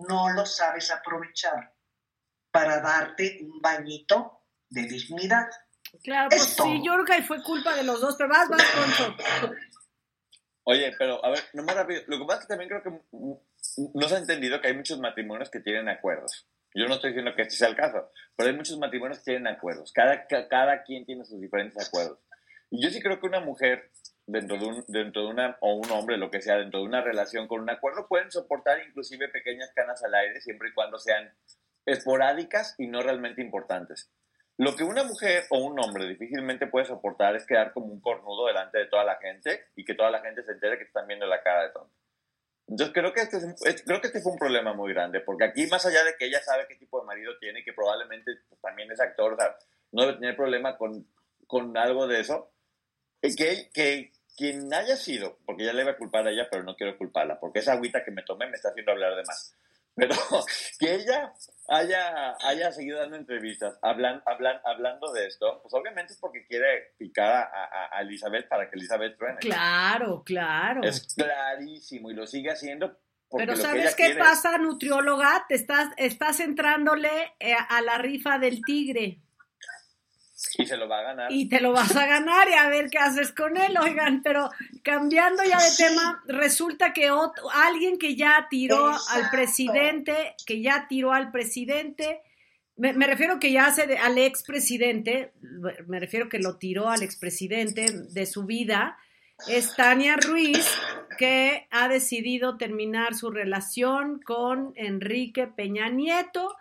no 0.08 0.30
lo 0.30 0.46
sabes 0.46 0.90
aprovechar 0.90 1.74
para 2.50 2.80
darte 2.80 3.38
un 3.42 3.60
bañito 3.60 4.44
de 4.68 4.82
dignidad. 4.82 5.46
claro, 6.02 6.28
pues 6.30 6.42
Es 6.42 6.56
todo. 6.56 6.66
sí, 6.68 6.82
yo 6.84 6.92
creo 6.94 7.04
que 7.04 7.22
fue 7.22 7.42
culpa 7.42 7.74
de 7.74 7.82
los 7.82 8.00
dos, 8.00 8.14
pero 8.16 8.28
vas, 8.30 8.48
vas, 8.48 8.62
Poncho. 8.74 9.16
Oye, 10.64 10.92
pero 10.98 11.24
a 11.24 11.30
ver, 11.30 11.44
no 11.52 11.62
más 11.62 11.76
rápido. 11.76 12.02
Lo 12.06 12.18
que 12.18 12.24
pasa 12.24 12.40
es 12.40 12.46
que 12.46 12.48
también 12.48 12.68
creo 12.68 12.82
que 12.82 13.90
no 13.94 14.08
se 14.08 14.14
ha 14.14 14.18
entendido 14.18 14.60
que 14.60 14.68
hay 14.68 14.74
muchos 14.74 14.98
matrimonios 14.98 15.50
que 15.50 15.60
tienen 15.60 15.88
acuerdos. 15.88 16.48
Yo 16.78 16.86
no 16.86 16.94
estoy 16.94 17.10
diciendo 17.10 17.34
que 17.34 17.42
este 17.42 17.54
sea 17.56 17.68
el 17.68 17.76
caso, 17.76 18.10
pero 18.36 18.50
hay 18.50 18.56
muchos 18.56 18.78
matrimonios 18.78 19.18
que 19.18 19.32
tienen 19.32 19.46
acuerdos. 19.46 19.92
Cada, 19.92 20.26
ca- 20.26 20.46
cada 20.48 20.82
quien 20.82 21.04
tiene 21.06 21.24
sus 21.24 21.40
diferentes 21.40 21.86
acuerdos. 21.88 22.18
Y 22.70 22.82
yo 22.82 22.90
sí 22.90 23.00
creo 23.00 23.18
que 23.20 23.26
una 23.26 23.40
mujer 23.40 23.90
dentro 24.26 24.58
de, 24.58 24.66
un, 24.66 24.84
dentro 24.88 25.22
de 25.22 25.28
una, 25.28 25.56
o 25.60 25.74
un 25.74 25.90
hombre, 25.90 26.16
lo 26.18 26.30
que 26.30 26.42
sea, 26.42 26.56
dentro 26.56 26.80
de 26.80 26.86
una 26.86 27.00
relación 27.00 27.46
con 27.48 27.60
un 27.60 27.70
acuerdo, 27.70 28.06
pueden 28.08 28.30
soportar 28.30 28.78
inclusive 28.86 29.28
pequeñas 29.28 29.70
canas 29.74 30.02
al 30.04 30.14
aire, 30.14 30.40
siempre 30.40 30.68
y 30.70 30.72
cuando 30.74 30.98
sean 30.98 31.32
esporádicas 31.86 32.74
y 32.78 32.88
no 32.88 33.02
realmente 33.02 33.40
importantes. 33.40 34.10
Lo 34.58 34.74
que 34.74 34.84
una 34.84 35.04
mujer 35.04 35.44
o 35.50 35.58
un 35.58 35.78
hombre 35.78 36.06
difícilmente 36.08 36.66
puede 36.66 36.86
soportar 36.86 37.36
es 37.36 37.46
quedar 37.46 37.72
como 37.72 37.86
un 37.86 38.00
cornudo 38.00 38.46
delante 38.46 38.78
de 38.78 38.86
toda 38.86 39.04
la 39.04 39.16
gente 39.16 39.66
y 39.76 39.84
que 39.84 39.94
toda 39.94 40.10
la 40.10 40.20
gente 40.20 40.42
se 40.42 40.52
entere 40.52 40.78
que 40.78 40.84
están 40.84 41.06
viendo 41.06 41.26
la 41.26 41.42
cara 41.42 41.64
de 41.64 41.70
tonto. 41.70 41.94
Entonces 42.68 42.92
creo 42.92 43.12
que, 43.12 43.20
este 43.20 43.84
creo 43.84 44.00
que 44.00 44.08
este 44.08 44.20
fue 44.20 44.32
un 44.32 44.38
problema 44.38 44.72
muy 44.74 44.92
grande, 44.92 45.20
porque 45.20 45.44
aquí 45.44 45.66
más 45.68 45.86
allá 45.86 46.02
de 46.02 46.16
que 46.18 46.26
ella 46.26 46.42
sabe 46.42 46.66
qué 46.68 46.74
tipo 46.74 47.00
de 47.00 47.06
marido 47.06 47.38
tiene 47.38 47.62
que 47.62 47.72
probablemente 47.72 48.32
pues, 48.48 48.60
también 48.60 48.90
es 48.90 49.00
actor, 49.00 49.34
o 49.34 49.36
sea, 49.36 49.56
no 49.92 50.02
debe 50.02 50.18
tener 50.18 50.36
problema 50.36 50.76
con, 50.76 51.06
con 51.46 51.76
algo 51.76 52.08
de 52.08 52.20
eso, 52.20 52.50
eh, 53.22 53.34
que, 53.36 53.70
que 53.72 54.12
quien 54.36 54.72
haya 54.74 54.96
sido, 54.96 55.38
porque 55.46 55.64
ya 55.64 55.72
le 55.72 55.82
iba 55.82 55.92
a 55.92 55.96
culpar 55.96 56.26
a 56.26 56.30
ella, 56.30 56.48
pero 56.50 56.64
no 56.64 56.76
quiero 56.76 56.98
culparla, 56.98 57.38
porque 57.38 57.60
esa 57.60 57.72
agüita 57.72 58.04
que 58.04 58.10
me 58.10 58.22
tomé 58.22 58.46
me 58.46 58.56
está 58.56 58.70
haciendo 58.70 58.92
hablar 58.92 59.14
de 59.14 59.24
más. 59.24 59.54
Pero 59.94 60.14
que 60.78 60.94
ella 60.94 61.32
haya, 61.68 62.36
haya 62.46 62.70
seguido 62.72 62.98
dando 62.98 63.16
entrevistas 63.16 63.78
hablan, 63.82 64.22
hablan, 64.26 64.60
hablando 64.64 65.12
de 65.12 65.26
esto, 65.26 65.60
pues 65.62 65.74
obviamente 65.74 66.12
es 66.12 66.18
porque 66.18 66.46
quiere 66.46 66.94
picar 66.98 67.32
a, 67.32 67.64
a- 67.64 67.98
a 67.98 68.00
Elizabeth 68.02 68.48
para 68.48 68.68
que 68.70 68.76
Elizabeth 68.76 69.16
truene. 69.16 69.38
Claro, 69.40 70.22
claro. 70.24 70.82
Es 70.82 71.14
clarísimo 71.14 72.10
y 72.10 72.14
lo 72.14 72.26
sigue 72.26 72.50
haciendo 72.50 72.96
porque 73.28 73.46
Pero 73.46 73.56
¿sabes 73.56 73.94
qué 73.96 74.04
quiere- 74.06 74.20
pasa, 74.20 74.56
nutrióloga? 74.58 75.44
Te 75.48 75.56
estás, 75.56 75.88
estás 75.96 76.38
entrándole 76.40 77.10
eh, 77.40 77.54
a 77.68 77.80
la 77.82 77.98
rifa 77.98 78.38
del 78.38 78.60
tigre 78.62 79.20
Y 80.58 80.66
se 80.66 80.76
lo 80.76 80.86
va 80.88 80.98
a 80.98 81.02
ganar. 81.02 81.32
y 81.32 81.48
te 81.48 81.60
lo 81.60 81.72
vas 81.72 81.96
a 81.96 82.06
ganar 82.06 82.48
y 82.48 82.52
a 82.54 82.68
ver 82.68 82.90
qué 82.90 82.98
haces 82.98 83.32
con 83.32 83.56
él, 83.56 83.74
oigan. 83.80 84.22
Pero 84.22 84.50
cambiando 84.82 85.42
ya 85.44 85.58
de 85.58 85.70
tema, 85.76 86.22
resulta 86.26 86.92
que 86.92 87.10
otro- 87.10 87.50
alguien 87.50 87.98
que 87.98 88.16
ya 88.16 88.46
tiró 88.50 88.88
al 88.88 89.30
presidente, 89.30 90.34
que 90.46 90.60
ya 90.60 90.86
tiró 90.88 91.12
al 91.14 91.30
presidente, 91.30 92.20
me, 92.76 92.92
me 92.92 93.06
refiero 93.06 93.38
que 93.40 93.50
ya 93.52 93.66
hace 93.66 93.86
de- 93.86 93.96
al 93.96 94.18
expresidente, 94.18 95.32
me 95.86 95.98
refiero 96.00 96.28
que 96.28 96.38
lo 96.38 96.56
tiró 96.58 96.90
al 96.90 97.02
expresidente 97.02 97.86
de 97.90 98.26
su 98.26 98.44
vida, 98.44 98.98
es 99.48 99.74
Tania 99.76 100.16
Ruiz, 100.16 100.66
que 101.18 101.66
ha 101.70 101.88
decidido 101.88 102.56
terminar 102.58 103.14
su 103.14 103.30
relación 103.30 104.20
con 104.20 104.72
Enrique 104.76 105.46
Peña 105.46 105.88
Nieto, 105.88 106.54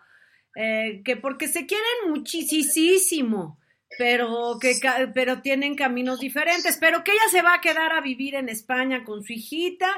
eh, 0.55 1.01
que 1.03 1.17
porque 1.17 1.49
se 1.49 1.65
quieren 1.65 1.85
muchísimo, 2.11 3.59
pero 3.97 4.57
que 4.59 4.73
pero 5.13 5.41
tienen 5.41 5.75
caminos 5.75 6.19
diferentes, 6.19 6.77
pero 6.79 7.03
que 7.03 7.11
ella 7.11 7.29
se 7.31 7.41
va 7.41 7.55
a 7.55 7.61
quedar 7.61 7.93
a 7.93 8.01
vivir 8.01 8.35
en 8.35 8.49
España 8.49 9.03
con 9.03 9.23
su 9.23 9.33
hijita 9.33 9.89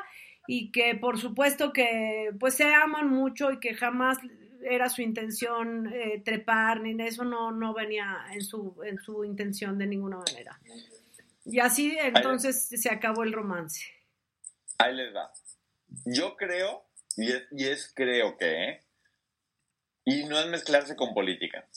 y 0.47 0.71
que 0.71 0.95
por 0.95 1.19
supuesto 1.19 1.73
que 1.73 2.31
pues 2.39 2.55
se 2.55 2.73
aman 2.73 3.09
mucho 3.09 3.51
y 3.51 3.59
que 3.59 3.73
jamás 3.73 4.17
era 4.63 4.89
su 4.89 5.01
intención 5.01 5.91
eh, 5.93 6.21
trepar 6.23 6.81
ni 6.81 7.01
eso 7.03 7.23
no 7.23 7.51
no 7.51 7.73
venía 7.73 8.25
en 8.33 8.41
su 8.41 8.75
en 8.83 8.99
su 8.99 9.23
intención 9.23 9.77
de 9.77 9.87
ninguna 9.87 10.17
manera. 10.17 10.59
Y 11.45 11.59
así 11.59 11.97
entonces 11.99 12.67
se 12.69 12.89
acabó 12.89 13.23
el 13.23 13.31
romance. 13.31 13.85
Ahí 14.77 14.93
les 14.93 15.15
va. 15.15 15.31
Yo 16.05 16.35
creo, 16.35 16.85
y 17.15 17.31
es, 17.31 17.43
y 17.51 17.65
es 17.65 17.91
creo 17.95 18.37
que, 18.37 18.69
¿eh? 18.69 18.81
y 20.03 20.25
no 20.25 20.39
es 20.39 20.47
mezclarse 20.47 20.95
con 20.95 21.13
política. 21.13 21.67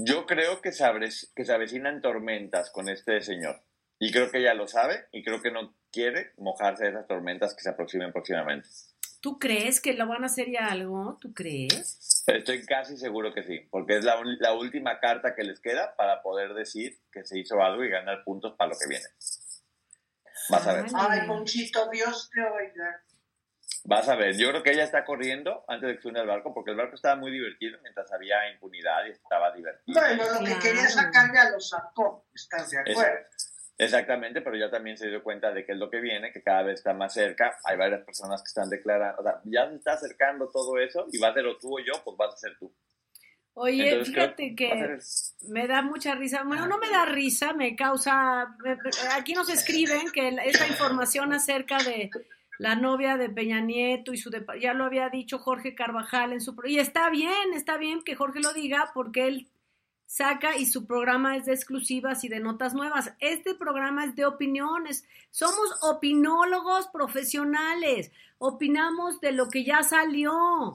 Yo 0.00 0.26
creo 0.26 0.60
que 0.60 0.70
se, 0.70 0.84
abre- 0.84 1.10
que 1.34 1.44
se 1.44 1.52
avecinan 1.52 2.00
tormentas 2.00 2.70
con 2.70 2.88
este 2.88 3.20
señor. 3.20 3.60
Y 3.98 4.12
creo 4.12 4.30
que 4.30 4.38
ella 4.38 4.54
lo 4.54 4.68
sabe 4.68 5.06
y 5.10 5.24
creo 5.24 5.42
que 5.42 5.50
no 5.50 5.74
quiere 5.90 6.32
mojarse 6.36 6.84
de 6.84 6.90
esas 6.90 7.08
tormentas 7.08 7.54
que 7.56 7.62
se 7.62 7.70
aproximen 7.70 8.12
próximamente. 8.12 8.68
¿Tú 9.20 9.40
crees 9.40 9.80
que 9.80 9.94
lo 9.94 10.06
van 10.06 10.22
a 10.22 10.26
hacer 10.26 10.48
ya 10.50 10.68
algo? 10.68 11.18
¿Tú 11.20 11.34
crees? 11.34 12.22
Estoy 12.28 12.64
casi 12.64 12.96
seguro 12.96 13.34
que 13.34 13.42
sí, 13.42 13.66
porque 13.70 13.96
es 13.96 14.04
la, 14.04 14.20
última 14.54 15.00
carta 15.00 15.34
que 15.34 15.42
les 15.42 15.58
queda 15.58 15.96
para 15.96 16.22
poder 16.22 16.54
decir 16.54 17.00
que 17.10 17.24
se 17.24 17.40
hizo 17.40 17.60
algo 17.60 17.82
y 17.82 17.90
ganar 17.90 18.22
puntos 18.22 18.54
para 18.56 18.70
lo 18.70 18.78
que 18.78 18.86
viene. 18.86 19.04
Vas 20.50 20.66
a 20.66 20.74
ver. 20.74 20.86
Ay, 20.94 21.26
Monchito, 21.26 21.90
Dios 21.90 22.30
te 22.32 22.40
oiga. 22.40 23.02
Vas 23.88 24.06
a 24.06 24.16
ver, 24.16 24.36
yo 24.36 24.50
creo 24.50 24.62
que 24.62 24.72
ella 24.72 24.84
está 24.84 25.02
corriendo 25.02 25.64
antes 25.66 25.88
de 25.88 25.96
que 25.96 26.02
se 26.02 26.08
una 26.08 26.20
el 26.20 26.26
barco, 26.26 26.52
porque 26.52 26.72
el 26.72 26.76
barco 26.76 26.94
estaba 26.94 27.16
muy 27.16 27.30
divertido 27.30 27.78
mientras 27.80 28.12
había 28.12 28.52
impunidad 28.52 29.06
y 29.06 29.12
estaba 29.12 29.50
divertido. 29.50 29.98
Bueno, 29.98 30.24
lo 30.30 30.46
que 30.46 30.58
quería 30.58 30.86
sacar 30.90 31.32
ya 31.32 31.48
lo 31.48 31.58
sacó, 31.58 32.26
¿estás 32.34 32.68
de 32.68 32.80
acuerdo? 32.80 33.24
exactamente, 33.78 34.42
pero 34.42 34.56
ya 34.58 34.70
también 34.70 34.98
se 34.98 35.08
dio 35.08 35.22
cuenta 35.22 35.52
de 35.52 35.64
que 35.64 35.72
es 35.72 35.78
lo 35.78 35.88
que 35.88 36.00
viene, 36.00 36.32
que 36.32 36.42
cada 36.42 36.64
vez 36.64 36.80
está 36.80 36.92
más 36.92 37.14
cerca. 37.14 37.56
Hay 37.64 37.78
varias 37.78 38.04
personas 38.04 38.42
que 38.42 38.48
están 38.48 38.68
declarando, 38.68 39.22
o 39.22 39.24
sea, 39.24 39.40
ya 39.44 39.66
se 39.70 39.76
está 39.76 39.92
acercando 39.94 40.50
todo 40.50 40.78
eso 40.78 41.06
y 41.10 41.18
va 41.18 41.28
a 41.28 41.32
ser 41.32 41.46
o 41.46 41.56
tú 41.56 41.78
o 41.78 41.80
yo, 41.80 41.94
pues 42.04 42.14
vas 42.18 42.34
a 42.34 42.36
ser 42.36 42.58
tú. 42.58 42.70
Oye, 43.54 43.88
Entonces, 43.88 44.14
fíjate 44.14 44.54
que 44.54 44.70
a 44.70 44.98
me 45.48 45.66
da 45.66 45.80
mucha 45.80 46.14
risa. 46.14 46.42
Bueno, 46.44 46.66
no 46.66 46.76
me 46.76 46.90
da 46.90 47.06
risa, 47.06 47.54
me 47.54 47.74
causa. 47.74 48.54
aquí 49.12 49.32
nos 49.32 49.48
escriben 49.48 50.10
que 50.12 50.28
esta 50.44 50.68
información 50.68 51.32
acerca 51.32 51.78
de 51.78 52.10
la 52.58 52.74
novia 52.74 53.16
de 53.16 53.30
Peña 53.30 53.60
Nieto 53.60 54.12
y 54.12 54.18
su. 54.18 54.30
Ya 54.60 54.74
lo 54.74 54.84
había 54.84 55.08
dicho 55.08 55.38
Jorge 55.38 55.74
Carvajal 55.74 56.32
en 56.32 56.40
su. 56.40 56.54
Y 56.64 56.78
está 56.78 57.08
bien, 57.08 57.54
está 57.54 57.76
bien 57.76 58.02
que 58.02 58.16
Jorge 58.16 58.40
lo 58.40 58.52
diga 58.52 58.90
porque 58.92 59.28
él 59.28 59.48
saca 60.06 60.56
y 60.56 60.66
su 60.66 60.86
programa 60.86 61.36
es 61.36 61.44
de 61.44 61.52
exclusivas 61.52 62.24
y 62.24 62.28
de 62.28 62.40
notas 62.40 62.74
nuevas. 62.74 63.12
Este 63.20 63.54
programa 63.54 64.04
es 64.04 64.16
de 64.16 64.26
opiniones. 64.26 65.04
Somos 65.30 65.78
opinólogos 65.82 66.88
profesionales. 66.88 68.10
Opinamos 68.38 69.20
de 69.20 69.32
lo 69.32 69.48
que 69.48 69.64
ya 69.64 69.82
salió. 69.82 70.72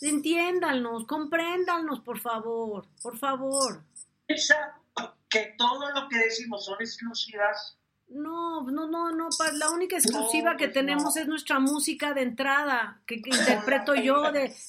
Entiéndanos, 0.00 1.06
compréndanos, 1.06 2.00
por 2.00 2.18
favor, 2.18 2.86
por 3.02 3.18
favor. 3.18 3.84
Que 5.28 5.54
todo 5.56 5.90
lo 5.90 6.08
que 6.08 6.18
decimos 6.18 6.66
son 6.66 6.76
exclusivas. 6.80 7.78
No, 8.14 8.62
no, 8.70 8.86
no, 8.88 9.10
no, 9.10 9.28
la 9.54 9.70
única 9.70 9.96
exclusiva 9.96 10.52
No, 10.52 10.56
que 10.56 10.66
pues 10.66 10.74
tenemos 10.74 11.16
no. 11.16 11.22
es 11.22 11.28
nuestra 11.28 11.58
música 11.58 12.12
de 12.12 12.22
entrada, 12.22 13.00
que, 13.06 13.20
que 13.22 13.30
interpreto 13.30 13.94
yo 13.94 14.30
de... 14.32 14.54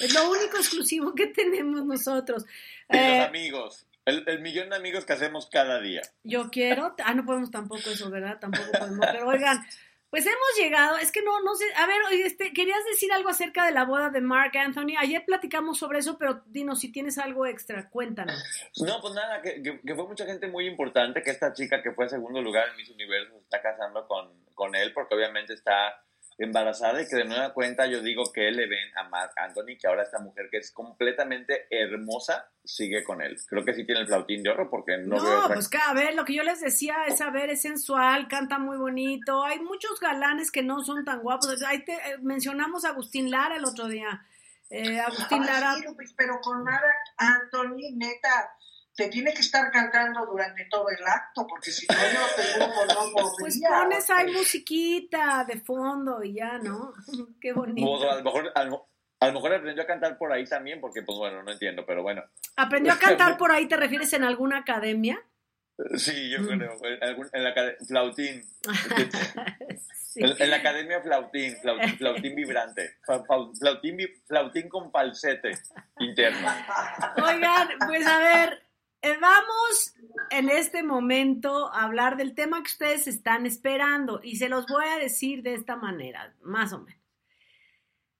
Es 0.00 0.12
lo 0.12 0.28
único 0.30 0.56
exclusivo 0.56 1.14
que 1.14 1.28
tenemos 1.28 1.84
nosotros. 1.84 2.44
Y 2.90 2.96
Eh, 2.96 3.18
los 3.18 3.28
amigos, 3.28 3.86
el, 4.04 4.24
el 4.26 4.40
millón 4.40 4.70
de 4.70 4.76
amigos 4.76 5.04
que 5.04 5.12
hacemos 5.12 5.46
cada 5.46 5.80
día. 5.80 6.02
Yo 6.24 6.50
quiero, 6.50 6.94
ah, 7.04 7.14
no 7.14 7.24
podemos 7.24 7.50
tampoco 7.50 7.90
eso, 7.90 8.10
¿verdad? 8.10 8.38
Tampoco 8.40 8.72
podemos, 8.78 9.06
pero 9.12 9.28
oigan, 9.28 9.64
pues 10.14 10.26
hemos 10.26 10.56
llegado, 10.56 10.96
es 10.98 11.10
que 11.10 11.22
no, 11.22 11.40
no 11.42 11.56
sé, 11.56 11.64
a 11.76 11.86
ver, 11.88 11.96
este, 12.24 12.52
querías 12.52 12.84
decir 12.84 13.12
algo 13.12 13.28
acerca 13.30 13.66
de 13.66 13.72
la 13.72 13.84
boda 13.84 14.10
de 14.10 14.20
Mark 14.20 14.56
Anthony, 14.56 14.94
ayer 14.96 15.24
platicamos 15.24 15.76
sobre 15.76 15.98
eso, 15.98 16.16
pero 16.18 16.40
dinos 16.46 16.78
si 16.78 16.92
tienes 16.92 17.18
algo 17.18 17.46
extra, 17.46 17.88
cuéntanos. 17.90 18.40
No, 18.80 19.00
pues 19.00 19.12
nada, 19.14 19.42
que, 19.42 19.60
que- 19.60 19.80
que 19.80 19.94
fue 19.96 20.06
mucha 20.06 20.24
gente 20.24 20.46
muy 20.46 20.68
importante, 20.68 21.20
que 21.20 21.30
esta 21.30 21.52
chica 21.52 21.82
que 21.82 21.90
fue 21.90 22.08
segundo 22.08 22.40
lugar 22.40 22.68
en 22.68 22.76
Miss 22.76 22.90
Universo 22.90 23.32
se 23.32 23.38
está 23.40 23.60
casando 23.60 24.06
con, 24.06 24.30
con 24.54 24.76
él, 24.76 24.92
porque 24.92 25.16
obviamente 25.16 25.52
está 25.52 26.03
embarazada 26.38 27.00
y 27.02 27.08
que 27.08 27.16
de 27.16 27.24
nueva 27.24 27.52
cuenta 27.52 27.86
yo 27.86 28.00
digo 28.02 28.24
que 28.32 28.50
le 28.50 28.66
ven 28.66 28.96
a 28.96 29.08
Mark 29.08 29.32
Anthony, 29.36 29.76
que 29.80 29.86
ahora 29.86 30.02
esta 30.02 30.18
mujer 30.18 30.48
que 30.50 30.58
es 30.58 30.72
completamente 30.72 31.66
hermosa 31.70 32.48
sigue 32.64 33.04
con 33.04 33.22
él. 33.22 33.36
Creo 33.48 33.64
que 33.64 33.74
sí 33.74 33.84
tiene 33.84 34.00
el 34.00 34.06
flautín 34.06 34.42
de 34.42 34.50
oro 34.50 34.68
porque 34.70 34.96
no, 34.98 35.16
No, 35.16 35.22
veo 35.22 35.38
otra 35.40 35.54
pues 35.54 35.68
que, 35.68 35.78
a 35.78 35.92
ver, 35.94 36.14
lo 36.14 36.24
que 36.24 36.34
yo 36.34 36.42
les 36.42 36.60
decía 36.60 37.04
es, 37.06 37.20
a 37.20 37.30
ver, 37.30 37.50
es 37.50 37.62
sensual, 37.62 38.26
canta 38.28 38.58
muy 38.58 38.76
bonito, 38.76 39.44
hay 39.44 39.60
muchos 39.60 40.00
galanes 40.00 40.50
que 40.50 40.62
no 40.62 40.82
son 40.82 41.04
tan 41.04 41.20
guapos, 41.22 41.62
ahí 41.62 41.84
te, 41.84 41.92
eh, 41.92 42.18
mencionamos 42.22 42.84
a 42.84 42.90
Agustín 42.90 43.30
Lara 43.30 43.56
el 43.56 43.64
otro 43.64 43.86
día, 43.88 44.26
Eh, 44.70 44.98
Agustín 44.98 45.42
Ay, 45.42 45.46
Lara... 45.48 45.74
sí, 45.74 45.82
Lupis, 45.84 46.14
pero 46.16 46.40
con 46.42 46.64
Mara 46.64 46.90
Anthony, 47.18 47.92
neta, 47.96 48.50
te 48.96 49.08
tiene 49.08 49.32
que 49.34 49.40
estar 49.40 49.70
cantando 49.72 50.24
durante 50.26 50.64
todo 50.66 50.88
el 50.88 51.04
acto, 51.04 51.46
porque 51.48 51.70
si 51.72 51.86
no, 51.86 51.94
yo 51.94 52.20
te 52.36 52.42
juro 52.64 52.66
no 52.86 53.12
Pues 53.38 53.58
podría. 53.58 53.68
pones 53.80 54.10
ahí 54.10 54.32
musiquita 54.32 55.44
de 55.44 55.60
fondo 55.60 56.22
y 56.22 56.34
ya, 56.34 56.58
¿no? 56.58 56.92
Qué 57.40 57.52
bonito. 57.52 57.86
Pues, 57.98 58.10
a 58.10 58.16
lo 58.16 58.22
mejor 58.22 58.52
a 58.54 58.64
lo, 58.64 58.88
a 59.20 59.26
lo 59.26 59.32
mejor 59.32 59.54
aprendió 59.54 59.82
a 59.82 59.86
cantar 59.86 60.16
por 60.18 60.32
ahí 60.32 60.44
también, 60.44 60.80
porque 60.80 61.02
pues 61.02 61.18
bueno, 61.18 61.42
no 61.42 61.50
entiendo, 61.52 61.84
pero 61.86 62.02
bueno. 62.02 62.22
¿Aprendió 62.56 62.92
a 62.92 62.98
cantar 62.98 63.36
por 63.38 63.50
ahí? 63.52 63.66
¿Te 63.66 63.76
refieres 63.76 64.12
en 64.12 64.22
alguna 64.24 64.58
academia? 64.58 65.20
Sí, 65.96 66.30
yo 66.30 66.40
Mm. 66.40 66.46
creo. 66.46 66.72
En, 66.84 67.02
algún- 67.02 67.30
en 67.32 67.42
la 67.44 67.50
acad- 67.54 67.76
flautín. 67.86 68.42
Sí. 70.14 70.20
En, 70.22 70.30
en 70.40 70.50
la 70.50 70.56
academia 70.58 71.00
flautín, 71.02 71.56
flautín, 71.56 71.98
flautín 71.98 72.36
vibrante. 72.36 72.98
Flautín, 73.58 73.96
vi- 73.96 74.14
flautín 74.28 74.68
con 74.68 74.92
falsete 74.92 75.50
interno. 75.98 76.48
Oigan, 77.26 77.68
pues 77.84 78.06
a 78.06 78.18
ver, 78.18 78.62
vamos 79.20 79.94
en 80.30 80.48
este 80.48 80.82
momento 80.82 81.72
a 81.72 81.84
hablar 81.84 82.16
del 82.16 82.34
tema 82.34 82.62
que 82.62 82.70
ustedes 82.70 83.06
están 83.06 83.46
esperando 83.46 84.20
y 84.22 84.36
se 84.36 84.48
los 84.48 84.66
voy 84.66 84.86
a 84.86 84.98
decir 84.98 85.42
de 85.42 85.54
esta 85.54 85.76
manera, 85.76 86.34
más 86.42 86.72
o 86.72 86.80
menos. 86.80 87.00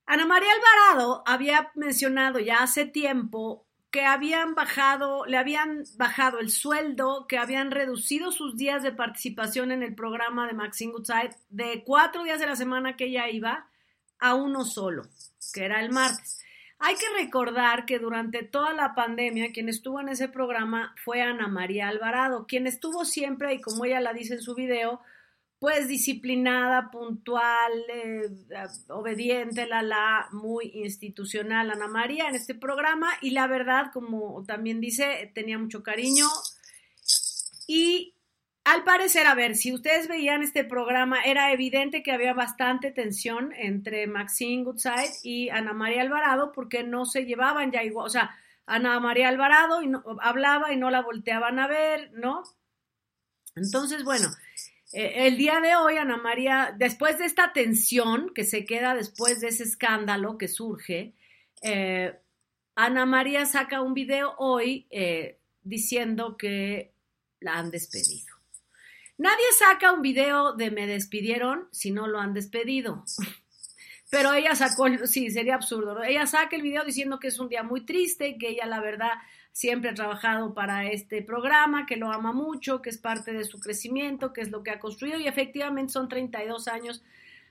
Ana 0.07 0.27
María 0.27 0.51
Alvarado 0.53 1.23
había 1.27 1.71
mencionado 1.75 2.39
ya 2.39 2.63
hace 2.63 2.85
tiempo 2.85 3.67
que 3.91 4.05
habían 4.05 4.55
bajado, 4.55 5.25
le 5.25 5.37
habían 5.37 5.85
bajado 5.97 6.41
el 6.41 6.51
sueldo, 6.51 7.27
que 7.29 7.39
habían 7.39 7.71
reducido 7.71 8.33
sus 8.33 8.57
días 8.57 8.83
de 8.83 8.93
participación 8.93 9.71
en 9.71 9.83
el 9.83 9.95
programa 9.95 10.47
de 10.47 10.53
Maxine 10.53 10.93
Goodside 10.93 11.37
de 11.49 11.85
cuatro 11.85 12.25
días 12.25 12.41
de 12.41 12.47
la 12.47 12.57
semana 12.57 12.97
que 12.97 13.07
ella 13.07 13.31
iba 13.31 13.71
a 14.19 14.35
uno 14.35 14.65
solo, 14.65 15.05
que 15.53 15.65
era 15.65 15.81
el 15.81 15.91
martes. 15.91 16.44
Hay 16.87 16.97
que 16.97 17.09
recordar 17.19 17.87
que 17.87 17.99
durante 17.99 18.43
toda 18.43 18.75
la 18.75 18.95
pandemia 18.95 19.53
quien 19.53 19.71
estuvo 19.71 20.01
en 20.01 20.11
ese 20.11 20.29
programa 20.29 20.95
fue 21.03 21.23
Ana 21.23 21.49
María 21.49 21.89
Alvarado, 21.89 22.47
quien 22.47 22.67
estuvo 22.67 23.07
siempre, 23.07 23.55
y 23.55 23.63
como 23.63 23.87
ella 23.87 24.03
la 24.03 24.13
dice 24.13 24.35
en 24.35 24.43
su 24.43 24.55
video, 24.55 25.01
pues 25.59 25.89
disciplinada, 25.89 26.91
puntual, 26.91 27.73
eh, 27.91 28.29
obediente, 28.89 29.67
la 29.67 29.81
la, 29.81 30.29
muy 30.33 30.73
institucional 30.75 31.71
Ana 31.71 31.89
María 31.89 32.29
en 32.29 32.35
este 32.35 32.55
programa 32.55 33.09
y 33.23 33.31
la 33.31 33.47
verdad, 33.47 33.87
como 33.91 34.45
también 34.47 34.83
dice, 34.83 35.33
tenía 35.35 35.59
mucho 35.59 35.83
cariño. 35.83 36.27
Y 37.67 38.14
al 38.65 38.83
parecer, 38.85 39.27
a 39.27 39.35
ver, 39.35 39.57
si 39.57 39.73
ustedes 39.73 40.09
veían 40.09 40.43
este 40.43 40.65
programa, 40.65 41.23
era 41.23 41.53
evidente 41.53 42.03
que 42.03 42.13
había 42.13 42.33
bastante 42.33 42.91
tensión 42.91 43.53
entre 43.57 44.07
Maxine 44.07 44.65
Goodside 44.65 45.13
y 45.23 45.51
Ana 45.51 45.75
María 45.75 46.01
Alvarado 46.01 46.51
porque 46.53 46.83
no 46.83 47.05
se 47.05 47.27
llevaban 47.27 47.71
ya 47.73 47.83
igual, 47.83 48.07
o 48.07 48.11
sea, 48.11 48.35
Ana 48.67 48.99
María 49.01 49.29
Alvarado 49.29 49.83
y 49.83 49.89
no, 49.89 50.03
hablaba 50.23 50.73
y 50.73 50.77
no 50.77 50.91
la 50.91 51.03
volteaban 51.03 51.59
a 51.59 51.67
ver, 51.67 52.11
¿no? 52.15 52.43
Entonces, 53.55 54.03
bueno, 54.03 54.29
eh, 54.95 55.27
el 55.27 55.37
día 55.37 55.61
de 55.61 55.77
hoy, 55.77 55.99
Ana 55.99 56.17
María, 56.17 56.75
después 56.77 57.19
de 57.19 57.27
esta 57.27 57.53
tensión 57.53 58.33
que 58.35 58.45
se 58.45 58.65
queda 58.65 58.95
después 58.95 59.41
de 59.41 59.49
ese 59.49 59.65
escándalo 59.65 60.39
que 60.39 60.49
surge, 60.49 61.13
eh, 61.63 62.19
Ana 62.75 63.05
María 63.05 63.45
saca 63.45 63.83
un 63.83 63.93
video 63.93 64.35
hoy 64.39 64.87
eh, 64.91 65.39
diciendo 65.63 66.37
que 66.37 66.95
la 67.41 67.59
han 67.59 67.71
despedido. 67.71 68.34
Nadie 69.25 69.53
saca 69.59 69.91
un 69.91 70.03
video 70.03 70.53
de 70.53 70.71
me 70.71 70.87
despidieron 70.87 71.67
si 71.71 71.91
no 71.91 72.07
lo 72.07 72.21
han 72.21 72.35
despedido. 72.35 73.07
Pero 74.11 74.35
ella 74.35 74.55
sacó, 74.55 74.85
sí, 75.07 75.31
sería 75.31 75.55
absurdo. 75.55 76.03
Ella 76.03 76.27
saca 76.27 76.55
el 76.55 76.61
video 76.61 76.85
diciendo 76.85 77.19
que 77.19 77.29
es 77.29 77.39
un 77.39 77.49
día 77.49 77.63
muy 77.63 77.87
triste, 77.87 78.37
que 78.37 78.51
ella 78.51 78.67
la 78.67 78.83
verdad 78.83 79.13
siempre 79.51 79.89
ha 79.89 79.95
trabajado 79.95 80.53
para 80.53 80.91
este 80.91 81.23
programa, 81.23 81.87
que 81.87 81.97
lo 81.97 82.13
ama 82.13 82.35
mucho, 82.35 82.83
que 82.83 82.91
es 82.91 82.99
parte 82.99 83.33
de 83.33 83.45
su 83.45 83.61
crecimiento, 83.61 84.35
que 84.35 84.43
es 84.43 84.51
lo 84.51 84.63
que 84.63 84.73
ha 84.73 84.79
construido 84.79 85.19
y 85.19 85.27
efectivamente 85.27 85.95
son 85.95 86.11
32 86.11 86.69
años 86.69 87.03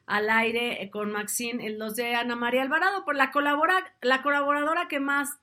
al 0.05 0.29
aire 0.29 0.87
con 0.91 1.11
Maxine, 1.11 1.71
los 1.71 1.95
de 1.95 2.13
Ana 2.13 2.35
María 2.35 2.61
Alvarado, 2.61 3.03
por 3.03 3.15
la, 3.15 3.31
colabora, 3.31 3.95
la 4.03 4.21
colaboradora 4.21 4.87
que 4.87 4.99
más 4.99 5.39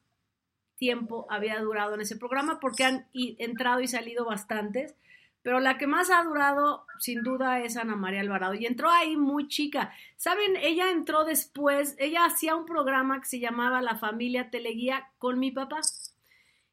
tiempo 0.76 1.26
había 1.28 1.58
durado 1.58 1.96
en 1.96 2.02
ese 2.02 2.14
programa, 2.14 2.60
porque 2.60 2.84
han 2.84 3.08
entrado 3.12 3.80
y 3.80 3.88
salido 3.88 4.24
bastantes, 4.24 4.94
pero 5.42 5.58
la 5.58 5.78
que 5.78 5.86
más 5.86 6.10
ha 6.10 6.22
durado, 6.22 6.86
sin 6.98 7.22
duda, 7.22 7.60
es 7.60 7.76
Ana 7.76 7.96
María 7.96 8.20
Alvarado, 8.20 8.54
y 8.54 8.66
entró 8.66 8.90
ahí 8.90 9.16
muy 9.16 9.48
chica. 9.48 9.92
Saben, 10.16 10.56
ella 10.56 10.90
entró 10.90 11.24
después, 11.24 11.96
ella 11.98 12.26
hacía 12.26 12.56
un 12.56 12.66
programa 12.66 13.20
que 13.20 13.26
se 13.26 13.40
llamaba 13.40 13.80
La 13.80 13.96
Familia 13.96 14.50
Teleguía 14.50 15.08
con 15.18 15.38
mi 15.38 15.50
papá. 15.50 15.80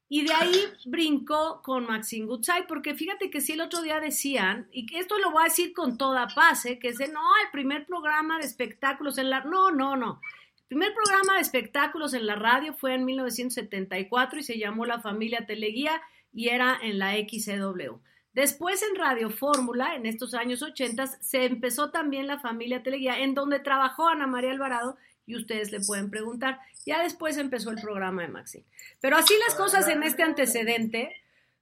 Y 0.09 0.25
de 0.25 0.33
ahí 0.33 0.55
brincó 0.85 1.61
con 1.61 1.85
Maxine 1.85 2.25
Goodside, 2.25 2.67
porque 2.67 2.93
fíjate 2.93 3.29
que 3.29 3.39
si 3.39 3.53
el 3.53 3.61
otro 3.61 3.81
día 3.81 4.01
decían, 4.01 4.67
y 4.71 4.85
que 4.85 4.99
esto 4.99 5.17
lo 5.17 5.31
voy 5.31 5.41
a 5.41 5.45
decir 5.45 5.73
con 5.73 5.97
toda 5.97 6.27
paz, 6.27 6.65
¿eh? 6.65 6.77
que 6.77 6.89
es 6.89 6.97
de, 6.97 7.07
no, 7.07 7.21
el 7.45 7.51
primer 7.51 7.85
programa 7.85 8.37
de 8.37 8.45
espectáculos 8.45 9.17
en 9.17 9.29
la... 9.29 9.45
No, 9.45 9.71
no, 9.71 9.95
no. 9.95 10.19
El 10.57 10.67
primer 10.67 10.93
programa 10.93 11.35
de 11.35 11.41
espectáculos 11.41 12.13
en 12.13 12.25
la 12.27 12.35
radio 12.35 12.73
fue 12.73 12.95
en 12.95 13.05
1974 13.05 14.39
y 14.39 14.43
se 14.43 14.59
llamó 14.59 14.85
La 14.85 14.99
Familia 14.99 15.45
Teleguía 15.45 16.01
y 16.33 16.49
era 16.49 16.77
en 16.81 16.99
la 16.99 17.13
XCW. 17.13 18.01
Después 18.37 18.83
en 18.83 18.95
Radio 18.95 19.31
Fórmula, 19.31 19.95
en 19.95 20.05
estos 20.05 20.35
años 20.35 20.61
80, 20.61 21.07
se 21.07 21.45
empezó 21.45 21.89
también 21.89 22.27
La 22.27 22.37
Familia 22.37 22.83
Teleguía, 22.83 23.17
en 23.17 23.33
donde 23.33 23.59
trabajó 23.59 24.09
Ana 24.09 24.27
María 24.27 24.51
Alvarado 24.51 24.95
y 25.25 25.35
ustedes 25.35 25.71
le 25.71 25.79
pueden 25.79 26.11
preguntar. 26.11 26.59
Ya 26.85 27.01
después 27.01 27.37
empezó 27.37 27.71
el 27.71 27.81
programa 27.81 28.21
de 28.21 28.27
Maxine. 28.27 28.63
Pero 29.01 29.17
así 29.17 29.33
las 29.47 29.55
cosas 29.55 29.89
en 29.89 30.03
este 30.03 30.21
antecedente, 30.21 31.15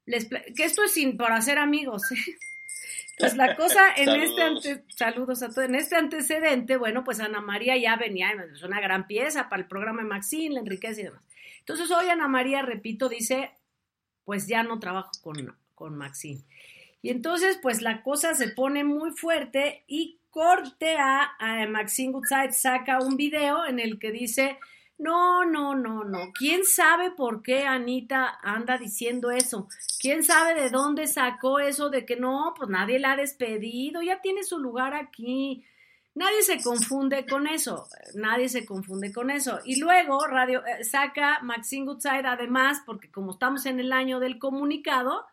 les, 0.06 0.26
que 0.26 0.66
esto 0.66 0.84
es 0.84 0.92
sin 0.92 1.16
por 1.16 1.32
hacer 1.32 1.60
amigos. 1.60 2.12
¿eh? 2.12 2.18
Pues 3.20 3.38
la 3.38 3.56
cosa 3.56 3.82
en 3.96 4.10
este 4.10 4.42
ante, 4.42 4.84
saludos 4.90 5.44
a 5.44 5.48
todos, 5.48 5.70
en 5.70 5.76
este 5.76 5.96
antecedente, 5.96 6.76
bueno, 6.76 7.06
pues 7.06 7.22
Ana 7.22 7.40
María 7.40 7.78
ya 7.78 7.96
venía, 7.96 8.32
es 8.54 8.64
una 8.64 8.82
gran 8.82 9.08
pieza 9.08 9.48
para 9.48 9.62
el 9.62 9.70
programa 9.70 10.02
de 10.02 10.10
Maxine, 10.10 10.56
la 10.56 10.60
enriquece 10.60 11.00
y 11.00 11.04
demás. 11.06 11.24
Entonces 11.60 11.90
hoy 11.90 12.10
Ana 12.10 12.28
María, 12.28 12.64
repito, 12.64 13.08
dice, 13.08 13.52
pues 14.26 14.46
ya 14.48 14.62
no 14.64 14.78
trabajo 14.78 15.12
con, 15.24 15.56
con 15.74 15.96
Maxine. 15.96 16.44
Y 17.06 17.12
entonces, 17.12 17.60
pues 17.62 17.84
la 17.84 18.02
cosa 18.02 18.34
se 18.34 18.48
pone 18.48 18.84
muy 18.84 19.12
fuerte 19.12 19.84
y 19.88 20.18
corte 20.32 20.98
a, 20.98 21.38
Maxine 21.70 22.12
Goodside 22.12 22.52
saca 22.52 22.98
un 22.98 23.16
video 23.16 23.64
en 23.68 23.78
el 23.80 24.00
que 24.00 24.12
dice, 24.12 24.58
no, 24.98 25.46
no, 25.46 25.76
no, 25.76 26.04
no. 26.04 26.32
¿Quién 26.34 26.66
sabe 26.66 27.12
por 27.12 27.44
qué 27.44 27.68
Anita 27.68 28.40
anda 28.42 28.80
diciendo 28.80 29.30
eso? 29.30 29.68
¿Quién 30.00 30.24
sabe 30.24 30.60
de 30.60 30.72
dónde 30.72 31.06
sacó 31.06 31.60
eso 31.60 31.92
de 31.92 32.08
que 32.08 32.16
no, 32.16 32.56
pues 32.58 32.72
nadie 32.72 32.98
la 32.98 33.12
ha 33.12 33.18
despedido, 33.18 34.02
ya 34.02 34.20
tiene 34.22 34.44
su 34.44 34.58
lugar 34.58 34.96
aquí? 34.96 35.64
Nadie 36.16 36.42
se 36.42 36.60
confunde 36.64 37.28
con 37.28 37.46
eso, 37.46 37.88
nadie 38.16 38.50
se 38.50 38.66
confunde 38.66 39.14
con 39.14 39.30
eso. 39.30 39.60
Y 39.64 39.76
luego 39.80 40.26
radio, 40.26 40.66
eh, 40.66 40.84
saca 40.84 41.40
Maxine 41.44 41.86
Goodside 41.86 42.26
además, 42.26 42.82
porque 42.84 43.12
como 43.12 43.34
estamos 43.34 43.68
en 43.68 43.80
el 43.80 43.94
año 43.94 44.20
del 44.20 44.40
comunicado, 44.40 45.28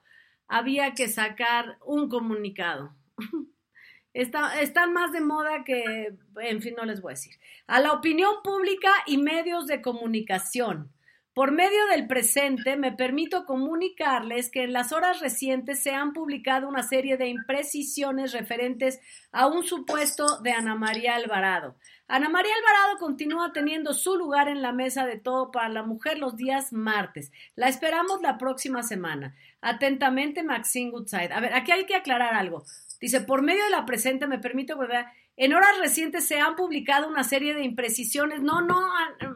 había 0.53 0.93
que 0.93 1.09
sacar 1.09 1.79
un 1.85 2.11
comunicado. 2.11 2.95
están 4.13 4.93
más 4.93 5.11
de 5.11 5.23
moda 5.23 5.65
que, 5.65 6.15
en 6.43 6.61
fin, 6.61 6.75
no 6.77 6.85
les 6.85 7.01
voy 7.01 7.13
a 7.13 7.15
decir. 7.15 7.37
A 7.67 7.81
la 7.81 7.93
opinión 7.93 8.35
pública 8.45 8.91
y 9.07 9.17
medios 9.17 9.67
de 9.67 9.81
comunicación. 9.81 10.93
Por 11.33 11.53
medio 11.53 11.87
del 11.91 12.07
presente, 12.07 12.77
me 12.77 12.93
permito 12.93 13.47
comunicarles 13.47 14.51
que 14.51 14.65
en 14.65 14.75
las 14.75 14.93
horas 14.93 15.21
recientes 15.21 15.83
se 15.83 15.93
han 15.93 16.13
publicado 16.13 16.69
una 16.69 16.83
serie 16.83 17.17
de 17.17 17.29
imprecisiones 17.29 18.35
referentes 18.35 19.01
a 19.33 19.47
un 19.47 19.63
supuesto 19.63 20.43
de 20.43 20.53
Ana 20.53 20.75
María 20.75 21.17
Alvarado. 21.17 21.77
Ana 22.13 22.29
María 22.29 22.53
Alvarado 22.55 22.99
continúa 22.99 23.55
teniendo 23.55 23.95
su 23.95 24.19
lugar 24.19 24.49
en 24.49 24.61
la 24.61 24.73
mesa 24.73 25.07
de 25.07 25.19
todo 25.19 25.51
para 25.51 25.71
la 25.71 25.83
mujer 25.83 26.19
los 26.19 26.37
días 26.37 26.71
martes. 26.71 27.33
La 27.57 27.69
esperamos 27.71 28.21
la 28.21 28.37
próxima 28.37 28.83
semana. 28.83 29.35
Atentamente, 29.63 30.43
Maxine 30.43 30.91
Goodside. 30.91 31.33
A 31.33 31.41
ver, 31.41 31.55
aquí 31.55 31.73
hay 31.73 31.87
que 31.87 31.95
aclarar 31.95 32.35
algo. 32.35 32.67
Dice, 33.01 33.23
por 33.23 33.41
medio 33.41 33.65
de 33.65 33.71
la 33.71 33.87
presente 33.87 34.27
me 34.27 34.39
permito, 34.39 34.77
¿verdad? 34.77 35.07
En 35.39 35.55
horas 35.55 35.79
recientes 35.81 36.29
se 36.29 36.39
han 36.39 36.55
publicado 36.55 37.09
una 37.09 37.25
serie 37.25 37.55
de 37.55 37.65
imprecisiones. 37.65 38.43
No, 38.43 38.61
no, 38.61 38.79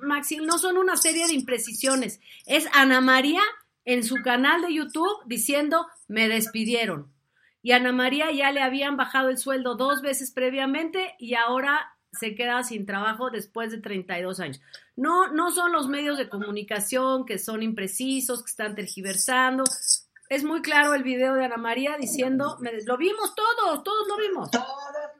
Maxine, 0.02 0.44
no 0.44 0.58
son 0.58 0.76
una 0.76 0.98
serie 0.98 1.26
de 1.26 1.32
imprecisiones. 1.32 2.20
Es 2.44 2.68
Ana 2.74 3.00
María 3.00 3.40
en 3.86 4.04
su 4.04 4.16
canal 4.16 4.60
de 4.60 4.74
YouTube 4.74 5.22
diciendo, 5.24 5.86
me 6.08 6.28
despidieron. 6.28 7.10
Y 7.62 7.72
Ana 7.72 7.92
María 7.92 8.30
ya 8.32 8.52
le 8.52 8.60
habían 8.60 8.98
bajado 8.98 9.30
el 9.30 9.38
sueldo 9.38 9.76
dos 9.76 10.02
veces 10.02 10.30
previamente 10.30 11.14
y 11.18 11.36
ahora 11.36 11.95
se 12.18 12.34
queda 12.34 12.62
sin 12.62 12.86
trabajo 12.86 13.30
después 13.30 13.70
de 13.70 13.78
32 13.78 14.40
años. 14.40 14.60
No, 14.96 15.32
no 15.32 15.50
son 15.50 15.72
los 15.72 15.88
medios 15.88 16.18
de 16.18 16.28
comunicación 16.28 17.26
que 17.26 17.38
son 17.38 17.62
imprecisos, 17.62 18.42
que 18.42 18.50
están 18.50 18.74
tergiversando 18.74 19.64
es 20.28 20.44
muy 20.44 20.60
claro 20.62 20.94
el 20.94 21.02
video 21.02 21.34
de 21.34 21.44
Ana 21.44 21.56
María 21.56 21.96
diciendo, 21.98 22.58
lo 22.60 22.96
vimos 22.96 23.34
todos, 23.34 23.84
todos 23.84 24.08
lo 24.08 24.16
vimos. 24.16 24.50
Todos 24.50 24.66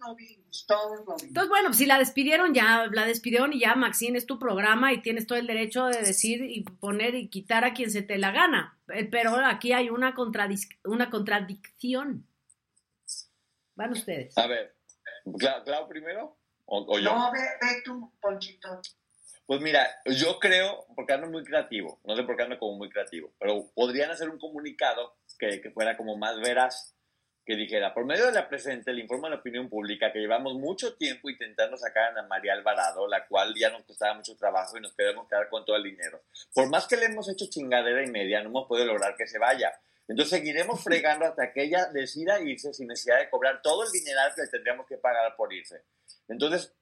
lo 0.05 0.15
vimos, 0.15 0.67
todos 0.67 0.91
lo 0.91 1.05
vimos. 1.05 1.23
Entonces, 1.23 1.49
bueno, 1.49 1.73
si 1.73 1.87
la 1.87 1.99
despidieron, 1.99 2.55
ya 2.55 2.87
la 2.91 3.07
despidieron 3.07 3.53
y 3.53 3.61
ya, 3.61 3.75
Maxine, 3.75 4.19
es 4.19 4.27
tu 4.27 4.39
programa 4.39 4.93
y 4.93 5.03
tienes 5.03 5.27
todo 5.27 5.39
el 5.39 5.47
derecho 5.47 5.87
de 5.87 6.01
decir 6.03 6.43
y 6.43 6.63
poner 6.63 7.15
y 7.15 7.29
quitar 7.29 7.65
a 7.65 7.73
quien 7.73 7.91
se 7.91 8.03
te 8.03 8.19
la 8.19 8.33
gana. 8.33 8.79
Eh, 8.89 9.05
pero 9.05 9.37
aquí 9.37 9.73
hay 9.73 9.91
una, 9.91 10.15
una 10.85 11.11
contradicción. 11.11 12.27
Van 13.77 13.93
ustedes. 13.93 14.37
A 14.39 14.47
ver, 14.47 14.75
¿Clau, 15.39 15.89
primero? 15.89 16.36
¿O, 16.67 16.99
yo? 16.99 17.15
No, 17.15 17.31
ve, 17.33 17.41
ve 17.61 17.83
tú, 17.85 18.13
Ponchito. 18.21 18.81
Pues 19.47 19.61
mira, 19.61 19.89
yo 20.05 20.41
creo, 20.41 20.87
porque 20.97 21.13
ando 21.13 21.29
muy 21.29 21.45
creativo, 21.45 22.01
no 22.05 22.17
sé 22.17 22.25
por 22.25 22.37
qué 22.37 22.43
ando 22.43 22.59
como 22.59 22.77
muy 22.77 22.91
creativo, 22.91 23.33
pero 23.39 23.71
podrían 23.75 24.11
hacer 24.11 24.29
un 24.29 24.39
comunicado 24.39 25.17
que, 25.39 25.61
que 25.61 25.71
fuera 25.71 25.97
como 25.97 26.17
más 26.17 26.41
veraz, 26.41 26.97
que 27.47 27.55
dijera, 27.55 27.95
por 27.95 28.05
medio 28.05 28.27
de 28.27 28.33
la 28.33 28.49
presente 28.49 28.93
le 28.93 29.03
informa 29.03 29.29
a 29.29 29.31
la 29.31 29.37
opinión 29.37 29.69
pública 29.69 30.13
que 30.13 30.19
llevamos 30.19 30.55
mucho 30.55 30.97
tiempo 30.97 31.31
intentando 31.31 31.77
sacar 31.77 32.07
a 32.07 32.09
Ana 32.09 32.23
María 32.25 32.55
Alvarado, 32.55 33.07
la 33.07 33.25
cual 33.25 33.55
ya 33.55 33.71
nos 33.71 33.85
costaba 33.85 34.15
mucho 34.15 34.37
trabajo 34.37 34.77
y 34.77 34.81
nos 34.81 34.95
queremos 34.95 35.29
quedar 35.29 35.49
con 35.49 35.65
todo 35.65 35.77
el 35.77 35.85
dinero. 35.85 36.25
Por 36.53 36.69
más 36.69 36.89
que 36.89 36.97
le 36.97 37.07
hemos 37.07 37.29
hecho 37.31 37.47
chingadera 37.49 38.05
y 38.05 38.11
media, 38.11 38.43
no 38.43 38.49
hemos 38.49 38.67
podido 38.67 38.87
lograr 38.87 39.15
que 39.15 39.29
se 39.29 39.39
vaya. 39.39 39.73
Entonces 40.09 40.39
seguiremos 40.39 40.83
fregando 40.83 41.25
hasta 41.27 41.53
que 41.53 41.65
ella 41.65 41.87
decida 41.93 42.41
irse 42.41 42.73
sin 42.73 42.89
necesidad 42.89 43.19
de 43.19 43.31
cobrar 43.31 43.61
todo 43.63 43.85
el 43.85 43.91
dineral 43.91 44.33
que 44.35 44.43
le 44.43 44.49
tendríamos 44.49 44.87
que 44.87 44.99
pagar 44.99 45.35
por 45.37 45.53
irse. 45.53 45.83
Entonces, 46.29 46.75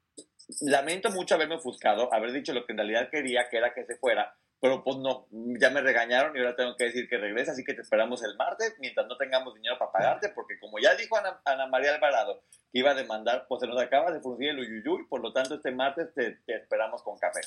lamento 0.60 1.10
mucho 1.10 1.34
haberme 1.34 1.56
ofuscado, 1.56 2.12
haber 2.12 2.32
dicho 2.32 2.52
lo 2.52 2.66
que 2.66 2.72
en 2.72 2.78
realidad 2.78 3.08
quería, 3.10 3.48
que 3.48 3.56
era 3.56 3.72
que 3.72 3.84
se 3.84 3.96
fuera, 3.96 4.36
pero 4.64 4.82
pues 4.82 4.96
no, 4.96 5.26
ya 5.60 5.68
me 5.68 5.82
regañaron 5.82 6.34
y 6.34 6.40
ahora 6.40 6.56
tengo 6.56 6.74
que 6.74 6.84
decir 6.84 7.06
que 7.06 7.18
regresa, 7.18 7.52
así 7.52 7.62
que 7.64 7.74
te 7.74 7.82
esperamos 7.82 8.22
el 8.24 8.34
martes 8.36 8.74
mientras 8.78 9.06
no 9.06 9.16
tengamos 9.18 9.54
dinero 9.54 9.76
para 9.78 9.92
pagarte, 9.92 10.30
porque 10.30 10.58
como 10.58 10.78
ya 10.78 10.94
dijo 10.94 11.18
Ana, 11.18 11.66
María 11.66 11.94
Alvarado 11.94 12.42
que 12.72 12.78
iba 12.78 12.92
a 12.92 12.94
demandar, 12.94 13.44
pues 13.46 13.60
se 13.60 13.66
nos 13.66 13.78
acaba 13.78 14.10
de 14.10 14.20
fundir 14.20 14.50
el 14.50 14.60
uyuyuy, 14.60 15.06
por 15.06 15.20
lo 15.20 15.34
tanto 15.34 15.56
este 15.56 15.70
martes 15.70 16.14
te, 16.14 16.38
esperamos 16.46 17.02
con 17.02 17.18
café. 17.18 17.40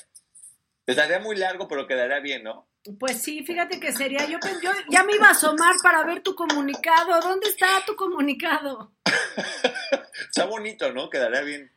Estaría 0.88 1.18
muy 1.18 1.36
largo, 1.36 1.68
pero 1.68 1.86
quedaría 1.86 2.18
bien, 2.20 2.42
¿no? 2.44 2.66
Pues 2.98 3.20
sí, 3.22 3.44
fíjate 3.44 3.78
que 3.78 3.92
sería. 3.92 4.24
Yo, 4.24 4.38
yo 4.62 4.72
ya 4.88 5.02
me 5.04 5.14
iba 5.16 5.28
a 5.28 5.32
asomar 5.32 5.74
para 5.82 6.02
ver 6.04 6.22
tu 6.22 6.34
comunicado. 6.34 7.20
¿Dónde 7.20 7.48
está 7.50 7.66
tu 7.86 7.94
comunicado? 7.94 8.94
Está 10.28 10.46
bonito, 10.46 10.90
¿no? 10.92 11.10
Quedaría 11.10 11.42
bien. 11.42 11.70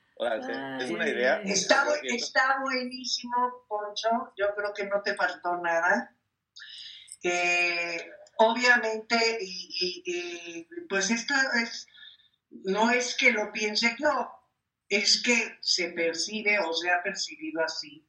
Es- 0.79 0.89
una 0.91 1.07
idea. 1.09 1.41
Está, 1.43 2.59
buenísimo, 2.61 3.65
Poncho. 3.67 4.09
Yo 4.37 4.53
creo 4.55 4.73
que 4.73 4.85
no 4.85 5.01
te 5.01 5.13
faltó 5.15 5.57
nada. 5.57 6.15
Eh, 7.23 8.09
obviamente, 8.37 9.17
y, 9.41 9.69
y- 9.79 10.03
y, 10.05 10.67
pues 10.87 11.09
esto 11.11 11.33
es, 11.61 11.87
no 12.49 12.91
es 12.91 13.15
que 13.17 13.31
lo 13.31 13.51
piense 13.51 13.95
yo, 13.99 14.31
es 14.89 15.21
que 15.21 15.57
se 15.61 15.89
percibe 15.89 16.59
o 16.59 16.71
se 16.73 16.89
ha 16.91 17.01
percibido 17.03 17.61
así. 17.63 18.07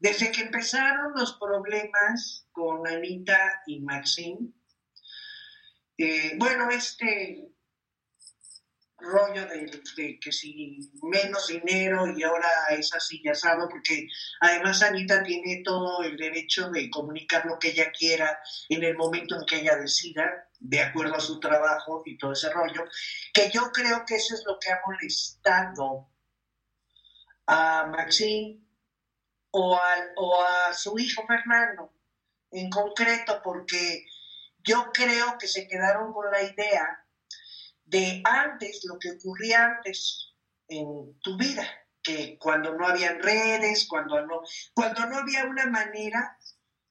Desde 0.00 0.32
que 0.32 0.40
empezaron 0.40 1.12
los 1.14 1.34
problemas 1.34 2.48
con 2.52 2.88
Anita 2.88 3.62
y 3.66 3.80
Maxine, 3.80 4.50
eh, 5.98 6.32
bueno, 6.38 6.70
este 6.70 7.52
rollo 8.96 9.46
de, 9.46 10.18
que 10.18 10.32
si 10.32 10.90
menos 11.02 11.48
dinero 11.48 12.06
y 12.16 12.22
ahora 12.22 12.48
es 12.70 12.94
así, 12.94 13.20
ya 13.22 13.34
sabe, 13.34 13.66
porque 13.70 14.08
además 14.40 14.82
Anita 14.82 15.22
tiene 15.22 15.62
todo 15.62 16.02
el 16.02 16.16
derecho 16.16 16.70
de 16.70 16.88
comunicar 16.88 17.44
lo 17.44 17.58
que 17.58 17.68
ella 17.68 17.92
quiera 17.92 18.38
en 18.70 18.82
el 18.82 18.96
momento 18.96 19.36
en 19.36 19.44
que 19.44 19.60
ella 19.60 19.76
decida, 19.76 20.48
de 20.58 20.80
acuerdo 20.80 21.16
a 21.16 21.20
su 21.20 21.38
trabajo 21.40 22.02
y 22.06 22.16
todo 22.16 22.32
ese 22.32 22.50
rollo, 22.50 22.86
que 23.34 23.50
yo 23.50 23.70
creo 23.70 24.04
que 24.06 24.16
eso 24.16 24.34
es 24.34 24.44
lo 24.46 24.58
que 24.58 24.70
ha 24.70 24.80
molestado 24.86 26.08
a 27.46 27.86
Maxine 27.86 28.69
o 29.52 29.76
a, 29.76 29.94
o 30.16 30.42
a 30.42 30.72
su 30.74 30.98
hijo 30.98 31.26
Fernando 31.26 31.92
en 32.50 32.68
concreto, 32.70 33.40
porque 33.42 34.04
yo 34.58 34.90
creo 34.92 35.38
que 35.38 35.48
se 35.48 35.66
quedaron 35.68 36.12
con 36.12 36.30
la 36.30 36.42
idea 36.42 37.04
de 37.84 38.22
antes, 38.24 38.84
lo 38.84 38.98
que 38.98 39.12
ocurría 39.12 39.64
antes 39.66 40.32
en 40.68 41.18
tu 41.20 41.36
vida, 41.36 41.66
que 42.02 42.38
cuando 42.38 42.74
no 42.74 42.86
había 42.86 43.14
redes, 43.14 43.86
cuando 43.88 44.24
no, 44.26 44.42
cuando 44.74 45.06
no 45.06 45.18
había 45.18 45.44
una 45.44 45.66
manera 45.66 46.36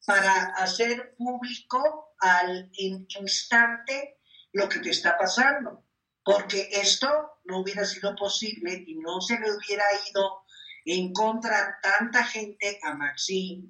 para 0.05 0.45
hacer 0.57 1.15
público 1.17 2.13
al 2.19 2.69
in- 2.73 3.05
instante 3.19 4.19
lo 4.53 4.67
que 4.67 4.79
te 4.79 4.89
está 4.89 5.17
pasando, 5.17 5.85
porque 6.23 6.69
esto 6.71 7.39
no 7.45 7.59
hubiera 7.59 7.85
sido 7.85 8.15
posible 8.15 8.83
y 8.85 8.95
no 8.95 9.21
se 9.21 9.39
le 9.39 9.51
hubiera 9.51 9.85
ido 10.09 10.43
en 10.85 11.13
contra 11.13 11.79
tanta 11.81 12.23
gente 12.23 12.79
a 12.83 12.93
Maxine. 12.93 13.69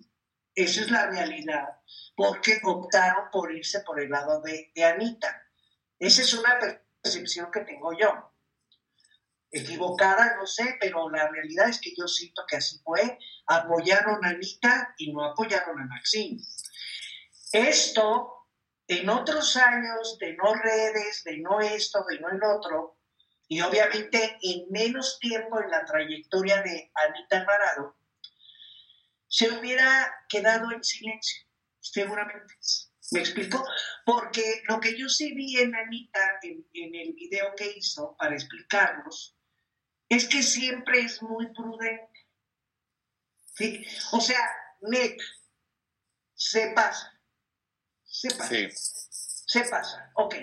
Esa 0.54 0.82
es 0.82 0.92
la 0.92 1.08
realidad, 1.08 1.80
porque 2.16 2.60
optaron 2.64 3.30
por 3.32 3.52
irse 3.52 3.82
por 3.82 4.00
el 4.00 4.10
lado 4.10 4.42
de, 4.42 4.72
de 4.76 4.84
Anita. 4.84 5.44
Esa 5.98 6.22
es 6.22 6.34
una 6.34 6.60
percepción 7.02 7.50
que 7.52 7.62
tengo 7.62 7.92
yo. 7.98 8.34
Equivocada, 9.52 10.36
no 10.38 10.46
sé, 10.46 10.78
pero 10.80 11.10
la 11.10 11.28
realidad 11.28 11.70
es 11.70 11.80
que 11.82 11.94
yo 11.98 12.08
siento 12.08 12.44
que 12.48 12.58
así 12.58 12.80
fue. 12.84 13.18
Apoyaron 13.48 14.24
a 14.24 14.30
Anita 14.30 14.94
y 14.98 15.12
no 15.12 15.24
apoyaron 15.26 15.80
a 15.80 15.86
Maxine. 15.86 16.42
Esto, 17.52 18.48
en 18.88 19.10
otros 19.10 19.58
años 19.58 20.18
de 20.20 20.36
no 20.36 20.54
redes, 20.54 21.24
de 21.24 21.38
no 21.40 21.60
esto, 21.62 22.06
de 22.08 22.20
no 22.20 22.30
el 22.30 22.44
otro, 22.44 22.99
y 23.50 23.62
obviamente 23.62 24.38
en 24.44 24.70
menos 24.70 25.18
tiempo 25.20 25.60
en 25.60 25.72
la 25.72 25.84
trayectoria 25.84 26.62
de 26.62 26.92
Anita 26.94 27.40
Alvarado, 27.40 27.98
se 29.28 29.50
hubiera 29.50 30.14
quedado 30.30 30.72
en 30.72 30.84
silencio, 30.84 31.46
seguramente. 31.80 32.54
¿Me 33.12 33.22
explico? 33.22 33.68
Porque 34.06 34.62
lo 34.68 34.80
que 34.80 34.96
yo 34.96 35.10
sí 35.10 35.34
vi 35.34 35.58
en 35.58 35.76
Anita, 35.76 36.20
en, 36.44 36.64
en 36.74 36.96
el 36.96 37.14
video 37.14 37.56
que 37.56 37.74
hizo 37.76 38.16
para 38.18 38.36
explicarnos, 38.36 39.36
es 40.08 40.28
que 40.28 40.44
siempre 40.44 41.02
es 41.02 41.22
muy 41.24 41.52
prudente. 41.52 42.28
¿sí? 43.56 43.84
O 44.12 44.22
sea, 44.22 44.42
neta, 44.82 45.24
se 46.36 46.72
pasa. 46.76 47.20
Se 48.04 48.30
pasa. 48.30 48.48
Sí. 48.48 48.68
Se 48.72 49.62
pasa, 49.62 50.12
ok. 50.14 50.36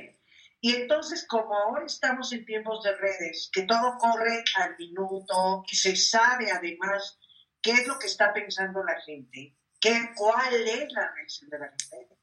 Y 0.66 0.74
entonces, 0.74 1.24
como 1.28 1.54
ahora 1.54 1.86
estamos 1.86 2.32
en 2.32 2.44
tiempos 2.44 2.82
de 2.82 2.92
redes, 2.96 3.48
que 3.52 3.62
todo 3.62 3.96
corre 3.98 4.42
al 4.56 4.76
minuto 4.76 5.62
y 5.70 5.76
se 5.76 5.94
sabe 5.94 6.50
además 6.50 7.20
qué 7.62 7.70
es 7.70 7.86
lo 7.86 7.96
que 8.00 8.08
está 8.08 8.32
pensando 8.34 8.82
la 8.82 9.00
gente, 9.02 9.56
qué, 9.78 10.10
cuál 10.16 10.52
es 10.52 10.92
la 10.92 11.12
reacción 11.14 11.50
de 11.50 11.58
la 11.60 11.68
gente, 11.68 12.18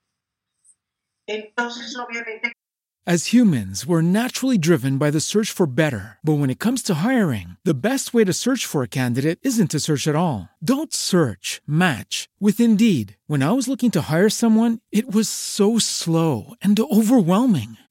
entonces 1.25 1.95
obviamente 1.95 2.51
As 3.05 3.33
humans, 3.33 3.85
we're 3.85 4.01
naturally 4.01 4.57
driven 4.57 4.97
by 4.97 5.11
the 5.11 5.19
search 5.19 5.51
for 5.51 5.65
better. 5.65 6.19
But 6.23 6.39
when 6.39 6.49
it 6.49 6.59
comes 6.59 6.81
to 6.83 7.03
hiring, 7.03 7.57
the 7.65 7.73
best 7.73 8.13
way 8.13 8.23
to 8.23 8.31
search 8.31 8.65
for 8.65 8.81
a 8.81 8.87
candidate 8.87 9.39
isn't 9.43 9.71
to 9.71 9.81
search 9.81 10.07
at 10.07 10.15
all. 10.15 10.47
Don't 10.63 10.93
search, 10.93 11.61
match 11.67 12.29
with 12.39 12.61
Indeed. 12.61 13.17
When 13.27 13.43
I 13.43 13.51
was 13.51 13.67
looking 13.67 13.91
to 13.91 14.03
hire 14.09 14.29
someone, 14.29 14.79
it 14.89 15.13
was 15.13 15.27
so 15.27 15.79
slow 15.79 16.55
and 16.61 16.79
overwhelming. 16.79 17.75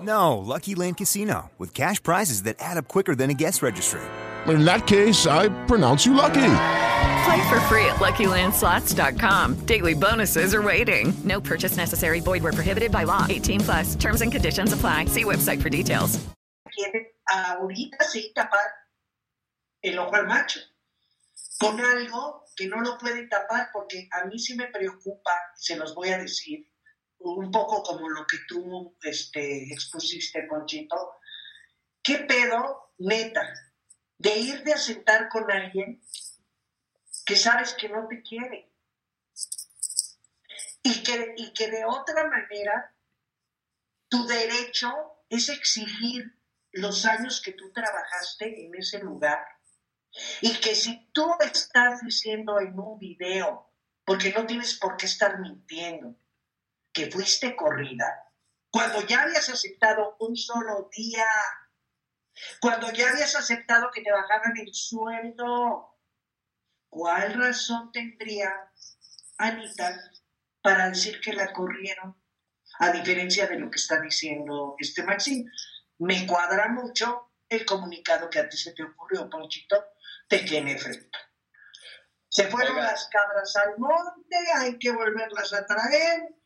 No, 0.00 0.38
Lucky 0.38 0.74
Land 0.74 0.98
Casino, 0.98 1.50
with 1.58 1.74
cash 1.74 2.02
prizes 2.02 2.44
that 2.44 2.56
add 2.60 2.76
up 2.76 2.88
quicker 2.88 3.14
than 3.14 3.30
a 3.30 3.34
guest 3.34 3.62
registry. 3.62 4.00
In 4.46 4.64
that 4.64 4.86
case, 4.86 5.26
I 5.26 5.48
pronounce 5.66 6.06
you 6.06 6.14
lucky. 6.14 6.54
Play 7.24 7.48
for 7.48 7.60
free 7.68 7.84
at 7.86 7.96
LuckyLandSlots.com. 7.96 9.66
Daily 9.66 9.94
bonuses 9.94 10.54
are 10.54 10.62
waiting. 10.62 11.12
No 11.24 11.40
purchase 11.40 11.76
necessary. 11.76 12.20
Void 12.20 12.42
where 12.42 12.52
prohibited 12.52 12.92
by 12.92 13.04
law. 13.04 13.26
18 13.28 13.60
plus. 13.60 13.94
Terms 13.96 14.22
and 14.22 14.30
conditions 14.30 14.72
apply. 14.72 15.06
See 15.06 15.24
website 15.24 15.60
for 15.60 15.68
details. 15.68 16.18
ahorita 17.28 18.04
sí 18.04 18.32
tapar 18.34 18.70
el 19.82 19.98
ojo 19.98 20.14
al 20.14 20.26
macho 20.26 20.60
con 21.58 21.80
algo 21.80 22.44
que 22.56 22.68
no 22.68 22.80
lo 22.80 22.98
pueden 22.98 23.28
tapar 23.28 23.70
porque 23.72 24.08
a 24.12 24.24
mí 24.26 24.38
sí 24.38 24.54
me 24.54 24.68
preocupa, 24.68 25.32
se 25.56 25.76
los 25.76 25.94
voy 25.94 26.10
a 26.10 26.18
decir, 26.18 26.67
un 27.20 27.50
poco 27.50 27.82
como 27.82 28.08
lo 28.08 28.26
que 28.26 28.38
tú 28.46 28.96
este, 29.02 29.72
expusiste, 29.72 30.42
Ponchito. 30.44 31.16
¿Qué 32.02 32.18
pedo, 32.18 32.92
neta, 32.98 33.52
de 34.18 34.38
irte 34.38 34.72
a 34.72 34.78
sentar 34.78 35.28
con 35.28 35.50
alguien 35.50 36.00
que 37.24 37.36
sabes 37.36 37.74
que 37.74 37.88
no 37.88 38.06
te 38.08 38.22
quiere? 38.22 38.72
Y 40.82 41.02
que, 41.02 41.34
y 41.36 41.52
que 41.52 41.70
de 41.70 41.84
otra 41.84 42.26
manera 42.28 42.94
tu 44.08 44.26
derecho 44.26 44.90
es 45.28 45.48
exigir 45.48 46.38
los 46.72 47.04
años 47.04 47.42
que 47.42 47.52
tú 47.52 47.70
trabajaste 47.72 48.64
en 48.64 48.74
ese 48.74 49.00
lugar. 49.00 49.44
Y 50.40 50.58
que 50.60 50.74
si 50.74 51.10
tú 51.12 51.34
estás 51.40 52.00
diciendo 52.02 52.58
en 52.60 52.78
un 52.78 52.98
video, 52.98 53.70
porque 54.04 54.32
no 54.32 54.46
tienes 54.46 54.78
por 54.78 54.96
qué 54.96 55.06
estar 55.06 55.38
mintiendo, 55.40 56.16
que 56.92 57.10
fuiste 57.10 57.54
corrida, 57.54 58.28
cuando 58.70 59.06
ya 59.06 59.22
habías 59.22 59.48
aceptado 59.48 60.16
un 60.20 60.36
solo 60.36 60.88
día, 60.94 61.26
cuando 62.60 62.92
ya 62.92 63.10
habías 63.10 63.34
aceptado 63.34 63.90
que 63.92 64.02
te 64.02 64.12
bajaran 64.12 64.56
el 64.58 64.72
sueldo, 64.74 65.98
¿cuál 66.88 67.34
razón 67.34 67.90
tendría 67.92 68.50
Anita 69.38 69.98
para 70.60 70.90
decir 70.90 71.20
que 71.20 71.32
la 71.32 71.52
corrieron? 71.52 72.22
A 72.80 72.90
diferencia 72.92 73.46
de 73.46 73.58
lo 73.58 73.70
que 73.70 73.78
está 73.78 74.00
diciendo 74.00 74.76
este 74.78 75.02
Maxine. 75.02 75.50
Me 75.98 76.26
cuadra 76.26 76.68
mucho 76.68 77.32
el 77.48 77.64
comunicado 77.64 78.30
que 78.30 78.38
a 78.38 78.48
ti 78.48 78.56
se 78.56 78.72
te 78.72 78.84
ocurrió, 78.84 79.28
Ponchito, 79.28 79.84
te 80.28 80.40
tiene 80.40 80.72
efecto. 80.72 81.18
Se 82.28 82.46
fueron 82.48 82.76
las 82.76 83.08
cabras 83.08 83.56
al 83.56 83.78
monte, 83.78 84.36
hay 84.54 84.78
que 84.78 84.92
volverlas 84.92 85.52
a 85.54 85.66
traer 85.66 86.37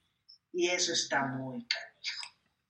y 0.52 0.68
eso 0.68 0.92
está 0.92 1.24
muy 1.24 1.66
caro. 1.66 1.86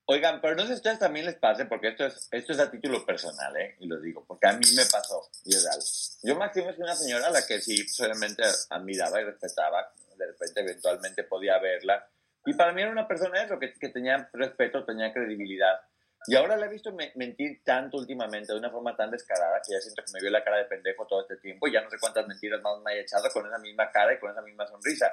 Oigan, 0.06 0.40
pero 0.40 0.56
no 0.56 0.62
sé 0.62 0.68
si 0.68 0.72
a 0.72 0.76
ustedes 0.76 0.98
también 0.98 1.26
les 1.26 1.36
pase, 1.36 1.64
porque 1.66 1.88
esto 1.88 2.04
es, 2.04 2.28
esto 2.32 2.52
es 2.52 2.58
a 2.58 2.70
título 2.70 3.06
personal, 3.06 3.56
¿eh? 3.56 3.76
Y 3.78 3.86
lo 3.86 4.00
digo, 4.00 4.24
porque 4.26 4.48
a 4.48 4.52
mí 4.52 4.66
me 4.76 4.84
pasó, 4.86 5.30
y 5.44 5.54
es 5.54 5.64
real. 5.64 5.80
Yo, 6.22 6.36
Máximo, 6.36 6.70
es 6.70 6.78
una 6.78 6.96
señora 6.96 7.28
a 7.28 7.30
la 7.30 7.46
que 7.46 7.60
sí 7.60 7.88
solamente 7.88 8.42
admiraba 8.70 9.20
y 9.20 9.24
respetaba. 9.24 9.92
De 10.16 10.26
repente, 10.26 10.60
eventualmente 10.60 11.24
podía 11.24 11.58
verla. 11.58 12.06
Y 12.44 12.54
para 12.54 12.72
mí 12.72 12.82
era 12.82 12.90
una 12.90 13.06
persona 13.06 13.42
eso, 13.42 13.58
que, 13.58 13.72
que 13.74 13.88
tenía 13.88 14.28
respeto, 14.32 14.84
tenía 14.84 15.12
credibilidad. 15.12 15.80
Y 16.26 16.36
ahora 16.36 16.56
la 16.56 16.66
he 16.66 16.68
visto 16.68 16.92
mentir 17.14 17.62
tanto 17.64 17.96
últimamente, 17.96 18.52
de 18.52 18.58
una 18.58 18.70
forma 18.70 18.96
tan 18.96 19.10
descarada, 19.10 19.60
que 19.66 19.72
ya 19.72 19.80
siento 19.80 20.02
que 20.04 20.12
me 20.12 20.20
vio 20.20 20.30
la 20.30 20.44
cara 20.44 20.58
de 20.58 20.64
pendejo 20.66 21.06
todo 21.06 21.22
este 21.22 21.36
tiempo 21.36 21.66
y 21.66 21.72
ya 21.72 21.80
no 21.80 21.90
sé 21.90 21.96
cuántas 21.98 22.26
mentiras 22.28 22.60
más 22.62 22.80
me 22.84 22.92
haya 22.92 23.02
echado 23.02 23.28
con 23.32 23.46
esa 23.46 23.58
misma 23.58 23.90
cara 23.90 24.14
y 24.14 24.18
con 24.18 24.30
esa 24.30 24.42
misma 24.42 24.66
sonrisa. 24.66 25.12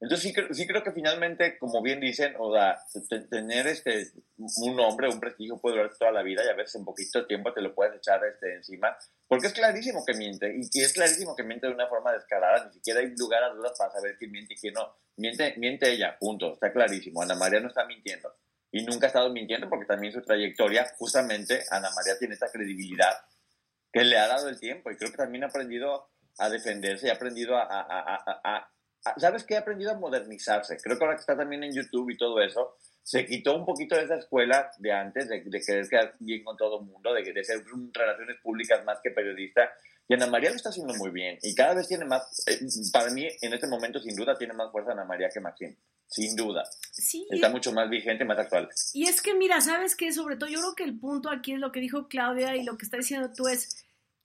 Entonces 0.00 0.32
sí, 0.32 0.54
sí 0.54 0.66
creo 0.66 0.82
que 0.82 0.92
finalmente, 0.92 1.56
como 1.58 1.80
bien 1.80 2.00
dicen, 2.00 2.34
o 2.38 2.52
sea, 2.52 2.78
tener 3.30 3.66
este, 3.68 4.10
un 4.36 4.76
nombre, 4.76 5.08
un 5.08 5.20
prestigio 5.20 5.58
puede 5.58 5.76
durar 5.76 5.96
toda 5.96 6.12
la 6.12 6.22
vida 6.22 6.42
y 6.44 6.48
a 6.50 6.54
veces 6.54 6.74
en 6.74 6.84
poquito 6.84 7.26
tiempo 7.26 7.52
te 7.52 7.62
lo 7.62 7.74
puedes 7.74 7.96
echar 7.96 8.20
este, 8.24 8.54
encima, 8.54 8.96
porque 9.26 9.46
es 9.46 9.52
clarísimo 9.52 10.04
que 10.04 10.14
miente 10.14 10.54
y 10.54 10.80
es 10.80 10.92
clarísimo 10.92 11.34
que 11.34 11.42
miente 11.42 11.68
de 11.68 11.72
una 11.72 11.88
forma 11.88 12.12
descarada, 12.12 12.66
ni 12.66 12.72
siquiera 12.74 13.00
hay 13.00 13.14
lugar 13.16 13.44
a 13.44 13.54
dudas 13.54 13.72
para 13.78 13.92
saber 13.92 14.16
quién 14.18 14.32
miente 14.32 14.54
y 14.54 14.56
quién 14.56 14.74
no. 14.74 14.94
Miente, 15.16 15.54
miente 15.56 15.90
ella, 15.90 16.18
punto, 16.18 16.54
está 16.54 16.72
clarísimo. 16.72 17.22
Ana 17.22 17.36
María 17.36 17.60
no 17.60 17.68
está 17.68 17.86
mintiendo 17.86 18.34
y 18.72 18.84
nunca 18.84 19.06
ha 19.06 19.08
estado 19.08 19.30
mintiendo 19.30 19.68
porque 19.68 19.86
también 19.86 20.12
su 20.12 20.20
trayectoria, 20.20 20.92
justamente 20.98 21.62
Ana 21.70 21.90
María 21.94 22.18
tiene 22.18 22.34
esta 22.34 22.50
credibilidad 22.50 23.14
que 23.92 24.02
le 24.02 24.18
ha 24.18 24.26
dado 24.26 24.48
el 24.48 24.58
tiempo 24.58 24.90
y 24.90 24.96
creo 24.96 25.12
que 25.12 25.16
también 25.16 25.44
ha 25.44 25.46
aprendido 25.46 26.10
a 26.38 26.50
defenderse 26.50 27.06
y 27.06 27.10
ha 27.10 27.14
aprendido 27.14 27.56
a, 27.56 27.62
a, 27.62 27.80
a, 27.88 28.40
a 28.42 28.73
¿sabes 29.16 29.44
qué? 29.44 29.56
Ha 29.56 29.60
aprendido 29.60 29.90
a 29.90 29.98
modernizarse. 29.98 30.76
Creo 30.82 30.98
que 30.98 31.04
ahora 31.04 31.16
que 31.16 31.20
está 31.20 31.36
también 31.36 31.64
en 31.64 31.72
YouTube 31.72 32.10
y 32.10 32.16
todo 32.16 32.40
eso, 32.40 32.76
se 33.02 33.26
quitó 33.26 33.56
un 33.56 33.64
poquito 33.64 33.96
de 33.96 34.04
esa 34.04 34.16
escuela 34.16 34.70
de 34.78 34.92
antes, 34.92 35.28
de, 35.28 35.42
de 35.44 35.60
querer 35.60 35.88
quedar 35.88 36.14
bien 36.18 36.42
con 36.42 36.56
todo 36.56 36.80
el 36.80 36.86
mundo, 36.86 37.12
de, 37.12 37.22
de 37.32 37.44
ser 37.44 37.62
relaciones 37.92 38.36
públicas 38.42 38.84
más 38.84 38.98
que 39.02 39.10
periodista. 39.10 39.70
Y 40.06 40.14
Ana 40.14 40.26
María 40.26 40.50
lo 40.50 40.56
está 40.56 40.68
haciendo 40.68 40.94
muy 40.94 41.10
bien. 41.10 41.38
Y 41.42 41.54
cada 41.54 41.74
vez 41.74 41.88
tiene 41.88 42.04
más, 42.04 42.44
eh, 42.46 42.60
para 42.92 43.10
mí 43.10 43.26
en 43.40 43.54
este 43.54 43.66
momento 43.66 43.98
sin 43.98 44.14
duda 44.14 44.36
tiene 44.36 44.52
más 44.52 44.70
fuerza 44.70 44.92
Ana 44.92 45.04
María 45.04 45.28
que 45.28 45.40
Maxine 45.40 45.76
sin 46.06 46.36
duda. 46.36 46.64
Sí. 46.92 47.26
Está 47.30 47.48
mucho 47.48 47.72
más 47.72 47.88
vigente, 47.90 48.24
más 48.24 48.38
actual. 48.38 48.68
Y 48.92 49.06
es 49.06 49.20
que, 49.20 49.34
mira, 49.34 49.60
¿sabes 49.60 49.96
qué? 49.96 50.12
Sobre 50.12 50.36
todo, 50.36 50.48
yo 50.48 50.60
creo 50.60 50.74
que 50.74 50.84
el 50.84 50.98
punto 50.98 51.30
aquí 51.30 51.52
es 51.52 51.58
lo 51.58 51.72
que 51.72 51.80
dijo 51.80 52.08
Claudia 52.08 52.56
y 52.56 52.62
lo 52.62 52.76
que 52.76 52.84
está 52.84 52.96
diciendo 52.96 53.32
tú 53.34 53.48
es, 53.48 53.84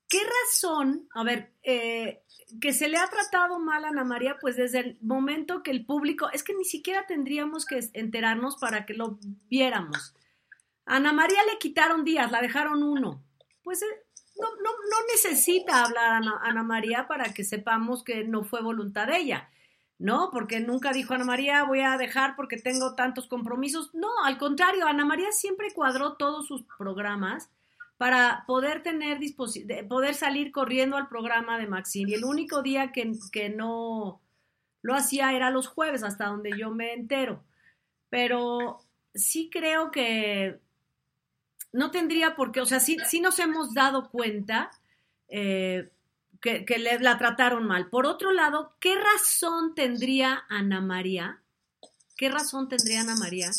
¿qué 0.10 0.20
razón, 0.20 1.08
a 1.14 1.24
ver, 1.24 1.54
eh, 1.64 2.24
que 2.60 2.74
se 2.74 2.90
le 2.90 2.98
ha 2.98 3.08
tratado 3.08 3.60
mal 3.60 3.86
a 3.86 3.90
Ana 3.90 4.04
María, 4.04 4.38
pues 4.42 4.58
desde 4.58 4.80
el 4.80 4.98
momento 5.02 5.62
que 5.62 5.72
el 5.72 5.86
público, 5.86 6.30
es 6.34 6.44
que 6.44 6.56
ni 6.56 6.66
siquiera 6.66 7.06
tendríamos 7.06 7.66
que 7.66 7.80
enterarnos 7.94 8.58
para 8.58 8.86
que 8.86 8.96
lo 8.96 9.20
viéramos. 9.50 10.16
A 10.86 10.96
Ana 10.96 11.14
María 11.14 11.40
le 11.52 11.60
quitaron 11.60 12.04
días, 12.04 12.32
la 12.32 12.42
dejaron 12.42 12.82
uno. 12.82 13.24
Pues 13.64 13.84
eh, 13.84 13.86
no, 14.42 14.50
no, 14.56 14.72
no 14.72 14.98
necesita 15.14 15.86
hablar 15.86 16.10
a 16.10 16.18
Ana, 16.18 16.40
Ana 16.42 16.64
María 16.64 17.08
para 17.08 17.32
que 17.34 17.44
sepamos 17.44 18.04
que 18.04 18.24
no 18.24 18.44
fue 18.44 18.62
voluntad 18.62 19.08
de 19.08 19.18
ella. 19.18 19.50
No, 20.00 20.30
porque 20.32 20.60
nunca 20.62 20.92
dijo 20.92 21.14
Ana 21.14 21.26
María, 21.26 21.64
voy 21.66 21.82
a 21.82 21.98
dejar 21.98 22.36
porque 22.36 22.58
tengo 22.58 22.96
tantos 22.96 23.28
compromisos. 23.28 23.94
No, 23.94 24.08
al 24.24 24.38
contrario, 24.40 24.88
Ana 24.88 25.06
María 25.06 25.32
siempre 25.32 25.74
cuadró 25.74 26.14
todos 26.14 26.48
sus 26.48 26.64
programas 26.64 27.52
para 28.00 28.46
poder 28.48 28.82
tener 28.82 29.20
poder 29.90 30.16
salir 30.16 30.54
corriendo 30.54 30.96
al 30.96 31.10
programa 31.10 31.58
de 31.58 31.68
Maxine. 31.68 32.10
Y 32.10 32.14
el 32.14 32.24
único 32.24 32.62
día 32.62 32.94
que, 32.94 33.12
que 33.30 33.50
no 33.50 34.22
lo 34.82 34.96
hacía 34.96 35.34
era 35.34 35.50
los 35.50 35.68
jueves, 35.68 36.02
hasta 36.04 36.28
donde 36.28 36.58
yo 36.58 36.72
me 36.72 36.94
entero. 36.94 37.44
Pero 38.10 38.80
sí 39.14 39.50
creo 39.52 39.92
que 39.92 40.62
no 41.74 41.92
tendría 41.92 42.38
por 42.38 42.54
qué, 42.54 42.62
o 42.62 42.66
sea, 42.66 42.80
sí, 42.80 42.96
sí 43.06 43.20
nos 43.20 43.38
hemos 43.38 43.74
dado 43.74 44.10
cuenta 44.10 44.72
eh, 45.28 45.92
que, 46.40 46.64
le, 46.80 47.00
la 47.00 47.18
trataron 47.18 47.68
mal. 47.68 47.90
Por 47.90 48.06
otro 48.06 48.32
lado, 48.32 48.78
¿qué 48.80 48.96
razón 48.96 49.76
tendría 49.76 50.46
Ana 50.48 50.80
María? 50.80 51.42
¿Qué 52.16 52.30
razón 52.30 52.70
tendría 52.70 53.02
Ana 53.02 53.18
María 53.18 53.52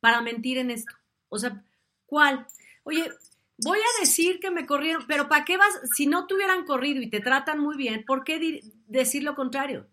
para 0.00 0.20
mentir 0.20 0.58
en 0.58 0.70
esto? 0.70 0.94
O 1.30 1.38
sea, 1.38 1.64
¿cuál? 2.04 2.46
Oye, 2.84 3.10
voy 3.58 3.78
a 3.78 4.00
decir 4.00 4.38
que 4.40 4.50
me 4.50 4.66
corrieron, 4.66 5.04
pero 5.06 5.28
¿para 5.28 5.44
qué 5.44 5.56
vas? 5.56 5.80
Si 5.94 6.06
no 6.06 6.26
te 6.26 6.34
hubieran 6.34 6.64
corrido 6.64 7.02
y 7.02 7.10
te 7.10 7.20
tratan 7.20 7.58
muy 7.58 7.76
bien, 7.76 8.04
¿por 8.04 8.24
qué 8.24 8.62
decir 8.86 9.22
lo 9.22 9.34
contrario? 9.34 9.86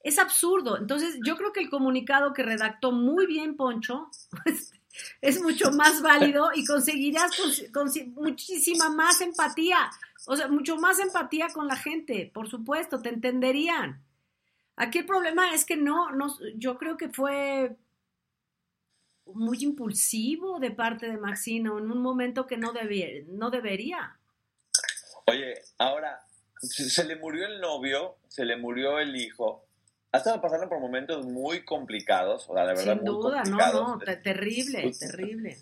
Es 0.00 0.18
absurdo. 0.18 0.78
Entonces, 0.78 1.18
yo 1.24 1.36
creo 1.36 1.52
que 1.52 1.60
el 1.60 1.70
comunicado 1.70 2.32
que 2.32 2.42
redactó 2.42 2.92
muy 2.92 3.26
bien 3.26 3.56
Poncho 3.56 4.10
es 5.20 5.42
mucho 5.42 5.70
más 5.72 6.02
válido 6.02 6.50
y 6.54 6.64
conseguirás 6.64 7.32
muchísima 8.14 8.90
más 8.90 9.20
empatía. 9.20 9.90
O 10.26 10.36
sea, 10.36 10.48
mucho 10.48 10.76
más 10.76 10.98
empatía 10.98 11.48
con 11.48 11.66
la 11.66 11.76
gente, 11.76 12.30
por 12.32 12.48
supuesto, 12.48 13.00
te 13.00 13.08
entenderían. 13.08 14.02
Aquí 14.76 14.98
el 14.98 15.06
problema 15.06 15.52
es 15.54 15.64
que 15.64 15.76
no, 15.76 16.12
no 16.12 16.36
yo 16.54 16.78
creo 16.78 16.96
que 16.96 17.08
fue 17.08 17.76
muy 19.34 19.58
impulsivo 19.62 20.58
de 20.58 20.70
parte 20.70 21.06
de 21.06 21.16
Maxino 21.16 21.78
en 21.78 21.90
un 21.90 22.02
momento 22.02 22.46
que 22.46 22.56
no, 22.56 22.72
debía, 22.72 23.08
no 23.28 23.50
debería. 23.50 24.16
Oye, 25.26 25.54
ahora, 25.78 26.20
se 26.60 27.04
le 27.04 27.16
murió 27.16 27.46
el 27.46 27.60
novio, 27.60 28.16
se 28.28 28.44
le 28.44 28.56
murió 28.56 28.98
el 28.98 29.14
hijo, 29.16 29.68
ha 30.10 30.18
estado 30.18 30.40
pasando 30.40 30.68
por 30.68 30.80
momentos 30.80 31.26
muy 31.26 31.64
complicados, 31.64 32.48
o 32.48 32.54
sea, 32.54 32.62
de 32.62 32.74
verdad 32.74 32.94
Sin 32.94 33.04
muy 33.04 33.22
duda, 33.22 33.42
complicados. 33.42 33.80
no, 33.80 33.96
no, 33.96 33.98
terrible, 34.22 34.92
terrible. 34.98 35.58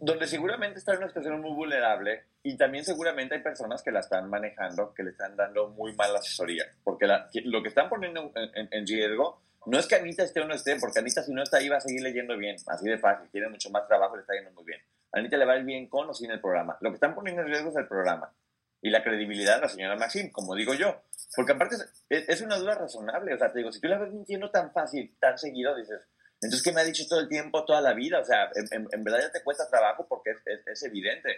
Donde 0.00 0.26
seguramente 0.26 0.78
está 0.78 0.92
en 0.92 0.98
una 0.98 1.08
situación 1.08 1.40
muy 1.42 1.52
vulnerable 1.52 2.24
y 2.42 2.56
también 2.56 2.84
seguramente 2.86 3.34
hay 3.34 3.42
personas 3.42 3.82
que 3.82 3.90
la 3.90 4.00
están 4.00 4.30
manejando, 4.30 4.94
que 4.94 5.02
le 5.02 5.10
están 5.10 5.36
dando 5.36 5.68
muy 5.68 5.94
mala 5.94 6.20
asesoría, 6.20 6.64
porque 6.82 7.06
lo 7.44 7.62
que 7.62 7.68
están 7.68 7.90
poniendo 7.90 8.32
en, 8.34 8.68
en, 8.70 8.86
riesgo 8.86 9.42
no 9.66 9.78
es 9.78 9.86
que 9.86 9.94
Anita 9.94 10.22
esté 10.22 10.40
o 10.40 10.46
no 10.46 10.54
esté, 10.54 10.76
porque 10.76 10.98
Anita 10.98 11.22
si 11.22 11.32
no 11.32 11.42
está 11.42 11.58
ahí 11.58 11.68
va 11.68 11.76
a 11.76 11.80
seguir 11.80 12.02
leyendo 12.02 12.36
bien, 12.36 12.56
así 12.66 12.88
de 12.88 12.98
fácil, 12.98 13.28
tiene 13.30 13.48
mucho 13.48 13.70
más 13.70 13.86
trabajo 13.86 14.16
le 14.16 14.22
está 14.22 14.34
yendo 14.34 14.50
muy 14.52 14.64
bien. 14.64 14.80
A 15.12 15.18
Anita 15.18 15.36
le 15.36 15.44
va 15.44 15.52
a 15.54 15.58
ir 15.58 15.64
bien 15.64 15.88
con 15.88 16.08
o 16.08 16.14
sin 16.14 16.30
el 16.30 16.40
programa. 16.40 16.76
Lo 16.80 16.90
que 16.90 16.94
están 16.94 17.14
poniendo 17.14 17.42
en 17.42 17.48
riesgo 17.48 17.70
es 17.70 17.76
el 17.76 17.86
programa 17.86 18.32
y 18.80 18.90
la 18.90 19.02
credibilidad 19.02 19.56
de 19.56 19.62
la 19.62 19.68
señora 19.68 19.96
Maxim, 19.96 20.30
como 20.30 20.54
digo 20.54 20.74
yo. 20.74 21.02
Porque 21.36 21.52
aparte 21.52 21.76
es, 22.08 22.40
una 22.40 22.56
duda 22.56 22.74
razonable. 22.74 23.32
O 23.32 23.38
sea, 23.38 23.52
te 23.52 23.58
digo, 23.58 23.72
si 23.72 23.80
tú 23.80 23.88
la 23.88 23.98
ves 23.98 24.12
mintiendo 24.12 24.50
tan 24.50 24.72
fácil, 24.72 25.16
tan 25.20 25.38
seguido, 25.38 25.74
dices, 25.76 26.00
entonces, 26.42 26.62
¿qué 26.64 26.72
me 26.72 26.80
ha 26.80 26.84
dicho 26.84 27.06
todo 27.08 27.20
el 27.20 27.28
tiempo, 27.28 27.64
toda 27.64 27.80
la 27.80 27.94
vida? 27.94 28.18
O 28.18 28.24
sea, 28.24 28.50
en, 28.54 28.88
en, 28.90 29.04
verdad 29.04 29.20
ya 29.20 29.32
te 29.32 29.44
cuesta 29.44 29.68
trabajo 29.70 30.06
porque 30.08 30.30
es, 30.30 30.66
es, 30.66 30.82
evidente. 30.82 31.28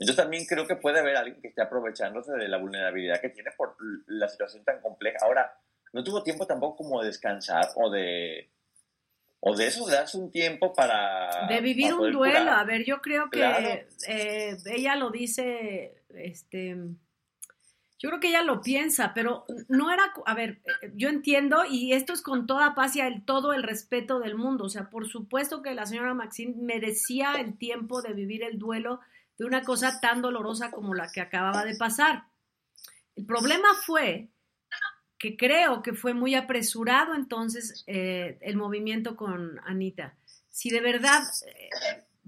Entonces 0.00 0.16
también 0.16 0.46
creo 0.46 0.66
que 0.66 0.74
puede 0.74 0.98
haber 0.98 1.16
alguien 1.16 1.40
que 1.40 1.48
esté 1.48 1.62
aprovechándose 1.62 2.32
de 2.32 2.48
la 2.48 2.58
vulnerabilidad 2.58 3.20
que 3.20 3.28
tiene 3.28 3.52
por 3.56 3.76
la 4.06 4.28
situación 4.28 4.64
tan 4.64 4.80
compleja. 4.80 5.18
Ahora, 5.22 5.56
no 5.92 6.04
tuvo 6.04 6.22
tiempo 6.22 6.46
tampoco 6.46 6.76
como 6.76 7.00
de 7.00 7.08
descansar 7.08 7.68
o 7.76 7.90
de 7.90 8.50
o 9.40 9.54
de 9.54 9.66
eso, 9.68 9.86
de 9.86 9.94
darse 9.94 10.18
un 10.18 10.32
tiempo 10.32 10.72
para... 10.72 11.46
De 11.46 11.60
vivir 11.60 11.94
un 11.94 12.12
duelo. 12.12 12.50
A 12.50 12.64
ver, 12.64 12.84
yo 12.84 13.00
creo 13.00 13.30
que 13.30 13.86
eh, 14.08 14.56
ella 14.66 14.96
lo 14.96 15.10
dice, 15.10 16.02
este, 16.10 16.76
yo 17.98 18.08
creo 18.08 18.20
que 18.20 18.28
ella 18.28 18.42
lo 18.42 18.60
piensa, 18.62 19.12
pero 19.14 19.44
no 19.68 19.92
era, 19.92 20.12
a 20.26 20.34
ver, 20.34 20.60
yo 20.94 21.08
entiendo 21.08 21.64
y 21.68 21.92
esto 21.92 22.12
es 22.12 22.22
con 22.22 22.46
toda 22.46 22.74
paz 22.74 22.96
y 22.96 23.00
el, 23.00 23.24
todo 23.24 23.52
el 23.52 23.62
respeto 23.62 24.18
del 24.18 24.34
mundo. 24.34 24.64
O 24.64 24.68
sea, 24.68 24.90
por 24.90 25.08
supuesto 25.08 25.62
que 25.62 25.74
la 25.74 25.86
señora 25.86 26.14
Maxine 26.14 26.54
merecía 26.56 27.34
el 27.38 27.56
tiempo 27.58 28.02
de 28.02 28.14
vivir 28.14 28.42
el 28.42 28.58
duelo 28.58 29.00
de 29.36 29.44
una 29.44 29.62
cosa 29.62 30.00
tan 30.00 30.20
dolorosa 30.20 30.70
como 30.72 30.94
la 30.94 31.10
que 31.12 31.20
acababa 31.20 31.64
de 31.64 31.76
pasar. 31.76 32.24
El 33.14 33.24
problema 33.24 33.68
fue 33.84 34.28
que 35.18 35.36
creo 35.36 35.82
que 35.82 35.94
fue 35.94 36.14
muy 36.14 36.34
apresurado 36.34 37.14
entonces 37.14 37.84
eh, 37.86 38.38
el 38.40 38.56
movimiento 38.56 39.16
con 39.16 39.60
Anita. 39.64 40.14
Si 40.48 40.70
de 40.70 40.80
verdad 40.80 41.22
eh, 41.46 41.70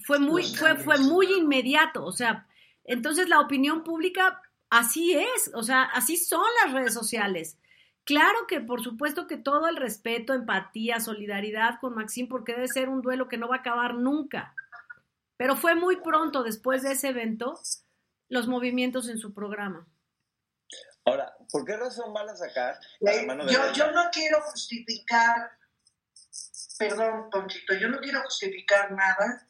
fue 0.05 0.19
muy, 0.19 0.45
fue, 0.55 0.77
fue 0.77 0.99
muy 0.99 1.33
inmediato, 1.33 2.05
o 2.05 2.13
sea, 2.13 2.47
entonces 2.85 3.29
la 3.29 3.41
opinión 3.41 3.85
pública 3.85 4.43
así 4.71 5.13
es, 5.13 5.51
o 5.55 5.63
sea, 5.63 5.85
así 5.85 6.17
son 6.17 6.47
las 6.65 6.73
redes 6.73 6.95
sociales. 6.95 7.59
Claro 8.05 8.47
que 8.49 8.61
por 8.61 8.83
supuesto 8.83 9.27
que 9.27 9.37
todo 9.37 9.69
el 9.69 9.77
respeto, 9.77 10.35
empatía, 10.35 10.99
solidaridad 10.99 11.79
con 11.81 11.95
Maxim, 11.95 12.29
porque 12.29 12.53
debe 12.53 12.67
ser 12.67 12.89
un 12.89 13.03
duelo 13.03 13.29
que 13.29 13.37
no 13.37 13.49
va 13.49 13.57
a 13.57 13.61
acabar 13.61 13.95
nunca. 13.95 14.55
Pero 15.37 15.55
fue 15.55 15.75
muy 15.75 15.97
pronto 15.97 16.43
después 16.43 16.83
de 16.83 16.93
ese 16.93 17.11
evento 17.11 17.59
los 18.29 18.49
movimientos 18.49 19.09
en 19.09 19.19
su 19.19 19.33
programa. 19.33 19.87
Ahora, 21.05 21.35
¿por 21.51 21.65
qué 21.65 21.77
razón 21.77 22.13
van 22.13 22.29
a 22.29 22.37
sacar 22.37 22.79
yo, 23.01 23.73
yo 23.73 23.91
no 23.93 24.11
quiero 24.13 24.43
justificar, 24.43 25.51
perdón, 26.79 27.31
Ponchito, 27.31 27.75
yo 27.75 27.89
no 27.89 28.01
quiero 28.01 28.23
justificar 28.23 28.93
nada, 28.93 29.49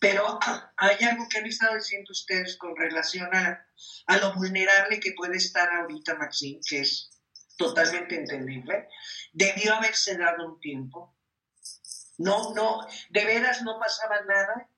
Pero 0.00 0.38
hay 0.76 1.04
algo 1.04 1.26
que 1.28 1.38
han 1.38 1.46
estado 1.46 1.74
diciendo 1.74 2.12
ustedes 2.12 2.56
con 2.56 2.76
relación 2.76 3.34
a, 3.34 3.66
a 4.06 4.16
lo 4.18 4.32
vulnerable 4.34 5.00
que 5.00 5.12
puede 5.16 5.36
estar 5.36 5.68
ahorita 5.72 6.14
Maxine, 6.14 6.60
que 6.68 6.80
es 6.80 7.10
totalmente 7.56 8.14
entendible. 8.14 8.88
Debió 9.32 9.74
haberse 9.74 10.16
dado 10.16 10.46
un 10.46 10.60
tiempo. 10.60 11.16
No, 12.18 12.52
no, 12.54 12.86
de 13.10 13.24
veras 13.24 13.62
no 13.62 13.78
pasaba 13.78 14.20
nada 14.22 14.70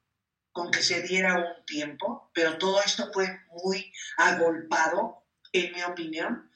con 0.53 0.71
que 0.71 0.83
se 0.83 1.03
diera 1.03 1.37
un 1.37 1.64
tiempo, 1.64 2.31
pero 2.35 2.59
todo 2.59 2.83
esto 2.83 3.11
fue 3.12 3.27
muy 3.62 3.93
agolpado, 4.16 5.20
en 5.53 5.72
mi 5.72 5.82
opinión. 5.82 6.51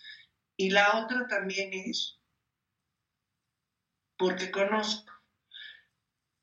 Y 0.56 0.70
la 0.70 0.98
otra 0.98 1.26
también 1.26 1.70
es, 1.72 2.18
porque 4.16 4.50
conozco, 4.50 5.12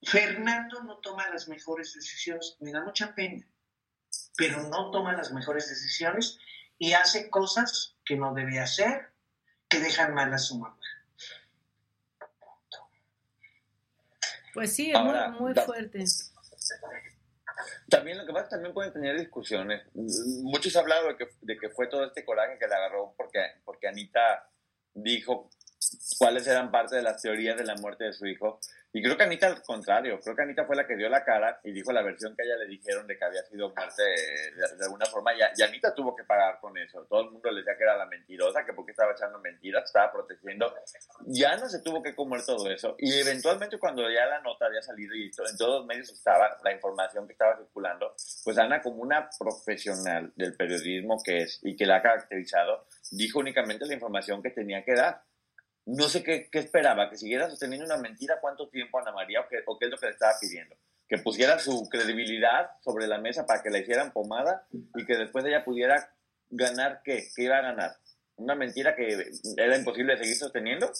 Fernando 0.03 0.83
no 0.83 0.97
toma 0.97 1.29
las 1.29 1.47
mejores 1.47 1.93
decisiones, 1.93 2.57
me 2.59 2.71
da 2.71 2.83
mucha 2.83 3.15
pena, 3.15 3.45
pero 4.35 4.63
no 4.67 4.91
toma 4.91 5.13
las 5.13 5.31
mejores 5.31 5.69
decisiones 5.69 6.39
y 6.77 6.93
hace 6.93 7.29
cosas 7.29 7.95
que 8.03 8.17
no 8.17 8.33
debe 8.33 8.59
hacer, 8.59 9.13
que 9.69 9.79
dejan 9.79 10.13
mal 10.13 10.33
a 10.33 10.37
su 10.37 10.57
mamá. 10.57 10.77
Pues 14.53 14.75
sí, 14.75 14.89
es 14.89 14.97
Ahora, 14.97 15.29
muy, 15.29 15.53
muy 15.53 15.63
fuerte. 15.63 16.03
También 17.89 18.17
lo 18.17 18.25
que 18.25 18.33
pasa, 18.33 18.49
también 18.49 18.73
pueden 18.73 18.93
tener 18.93 19.17
discusiones. 19.17 19.83
Muchos 19.93 20.75
han 20.75 20.83
hablado 20.83 21.07
de 21.09 21.17
que, 21.17 21.27
de 21.41 21.57
que 21.57 21.69
fue 21.69 21.87
todo 21.87 22.05
este 22.05 22.25
coraje 22.25 22.57
que 22.57 22.67
le 22.67 22.75
agarró 22.75 23.13
porque, 23.17 23.39
porque 23.65 23.87
Anita 23.87 24.49
dijo 24.93 25.49
cuáles 26.17 26.47
eran 26.47 26.71
parte 26.71 26.95
de 26.95 27.01
las 27.01 27.21
teorías 27.21 27.57
de 27.57 27.63
la 27.63 27.75
muerte 27.75 28.05
de 28.05 28.13
su 28.13 28.25
hijo. 28.25 28.59
Y 28.93 29.01
creo 29.01 29.15
que 29.15 29.23
Anita 29.23 29.47
al 29.47 29.61
contrario, 29.61 30.19
creo 30.21 30.35
que 30.35 30.41
Anita 30.41 30.65
fue 30.65 30.75
la 30.75 30.85
que 30.85 30.95
dio 30.95 31.07
la 31.09 31.23
cara 31.23 31.59
y 31.63 31.71
dijo 31.71 31.91
la 31.91 32.01
versión 32.01 32.35
que 32.35 32.43
a 32.43 32.45
ella 32.45 32.57
le 32.57 32.67
dijeron 32.67 33.07
de 33.07 33.17
que 33.17 33.25
había 33.25 33.43
sido 33.43 33.73
muerte 33.73 34.03
de, 34.03 34.77
de 34.77 34.83
alguna 34.85 35.05
forma. 35.05 35.33
Y, 35.33 35.39
y 35.57 35.63
Anita 35.63 35.93
tuvo 35.95 36.15
que 36.15 36.23
pagar 36.23 36.59
con 36.59 36.77
eso. 36.77 37.05
Todo 37.09 37.21
el 37.21 37.31
mundo 37.31 37.49
le 37.51 37.61
decía 37.61 37.77
que 37.77 37.83
era 37.83 37.97
la 37.97 38.05
mentirosa, 38.05 38.65
que 38.65 38.73
porque 38.73 38.91
estaba 38.91 39.13
echando 39.13 39.39
mentiras, 39.39 39.85
estaba 39.85 40.11
protegiendo. 40.11 40.73
Ya 41.27 41.55
no 41.55 41.69
se 41.69 41.81
tuvo 41.81 42.03
que 42.03 42.15
comer 42.15 42.41
todo 42.45 42.69
eso. 42.69 42.95
Y 42.97 43.19
eventualmente 43.19 43.79
cuando 43.79 44.09
ya 44.09 44.25
la 44.25 44.41
nota 44.41 44.65
había 44.65 44.81
salido 44.81 45.15
y 45.15 45.25
en 45.25 45.57
todos 45.57 45.79
los 45.79 45.85
medios 45.85 46.09
estaba 46.09 46.57
la 46.63 46.73
información 46.73 47.25
que 47.27 47.33
estaba 47.33 47.57
circulando, 47.57 48.13
pues 48.43 48.57
Ana 48.57 48.81
como 48.81 49.01
una 49.01 49.29
profesional 49.39 50.33
del 50.35 50.55
periodismo 50.55 51.17
que 51.23 51.37
es 51.37 51.59
y 51.63 51.75
que 51.75 51.85
la 51.85 51.97
ha 51.97 52.01
caracterizado, 52.01 52.85
dijo 53.11 53.39
únicamente 53.39 53.85
la 53.85 53.93
información 53.93 54.41
que 54.41 54.49
tenía 54.51 54.83
que 54.83 54.95
dar. 54.95 55.23
No 55.85 56.07
sé 56.09 56.23
qué, 56.23 56.49
qué 56.51 56.59
esperaba, 56.59 57.09
que 57.09 57.17
siguiera 57.17 57.49
sosteniendo 57.49 57.85
una 57.85 57.97
mentira 57.97 58.39
cuánto 58.39 58.69
tiempo 58.69 58.99
Ana 58.99 59.11
María 59.11 59.41
o 59.41 59.47
qué, 59.49 59.57
o 59.65 59.77
qué 59.77 59.85
es 59.85 59.91
lo 59.91 59.97
que 59.97 60.05
le 60.07 60.11
estaba 60.11 60.33
pidiendo. 60.39 60.75
Que 61.07 61.17
pusiera 61.17 61.59
su 61.59 61.89
credibilidad 61.89 62.71
sobre 62.81 63.07
la 63.07 63.17
mesa 63.17 63.45
para 63.45 63.61
que 63.61 63.69
la 63.69 63.79
hicieran 63.79 64.11
pomada 64.11 64.67
y 64.71 65.05
que 65.05 65.17
después 65.17 65.43
ella 65.45 65.65
pudiera 65.65 66.13
ganar 66.49 67.01
qué, 67.03 67.29
qué 67.35 67.43
iba 67.43 67.57
a 67.57 67.61
ganar. 67.61 67.97
Una 68.35 68.55
mentira 68.55 68.95
que 68.95 69.31
era 69.57 69.77
imposible 69.77 70.13
de 70.13 70.19
seguir 70.19 70.37
sosteniendo. 70.37 70.91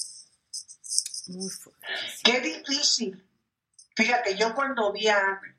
Muy 1.27 1.49
fuerte. 1.49 1.87
Qué 2.23 2.39
difícil. 2.39 3.27
Fíjate, 3.95 4.35
yo 4.35 4.53
cuando 4.55 4.91
vi 4.91 5.07
a 5.07 5.17
Ana, 5.17 5.57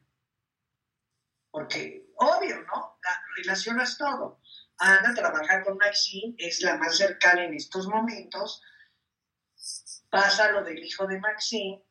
porque 1.51 2.07
obvio, 2.16 2.62
¿no? 2.62 2.99
La, 3.03 3.23
relacionas 3.37 3.99
todo. 3.99 4.41
Ana 4.79 5.14
trabajar 5.14 5.62
con 5.64 5.77
Maxine 5.77 6.35
es 6.39 6.62
la 6.62 6.77
más 6.77 6.97
cercana 6.97 7.45
en 7.45 7.55
estos 7.55 7.87
momentos. 7.87 8.62
Pasa 10.13 10.53
lo 10.53 10.63
del 10.63 10.85
hijo 10.85 11.07
de 11.07 11.19
Maxine, 11.19 11.83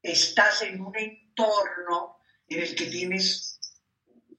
estás 0.00 0.62
en 0.62 0.80
un 0.80 0.96
entorno 0.96 2.20
en 2.46 2.62
el 2.62 2.76
que 2.76 2.86
tienes, 2.86 3.58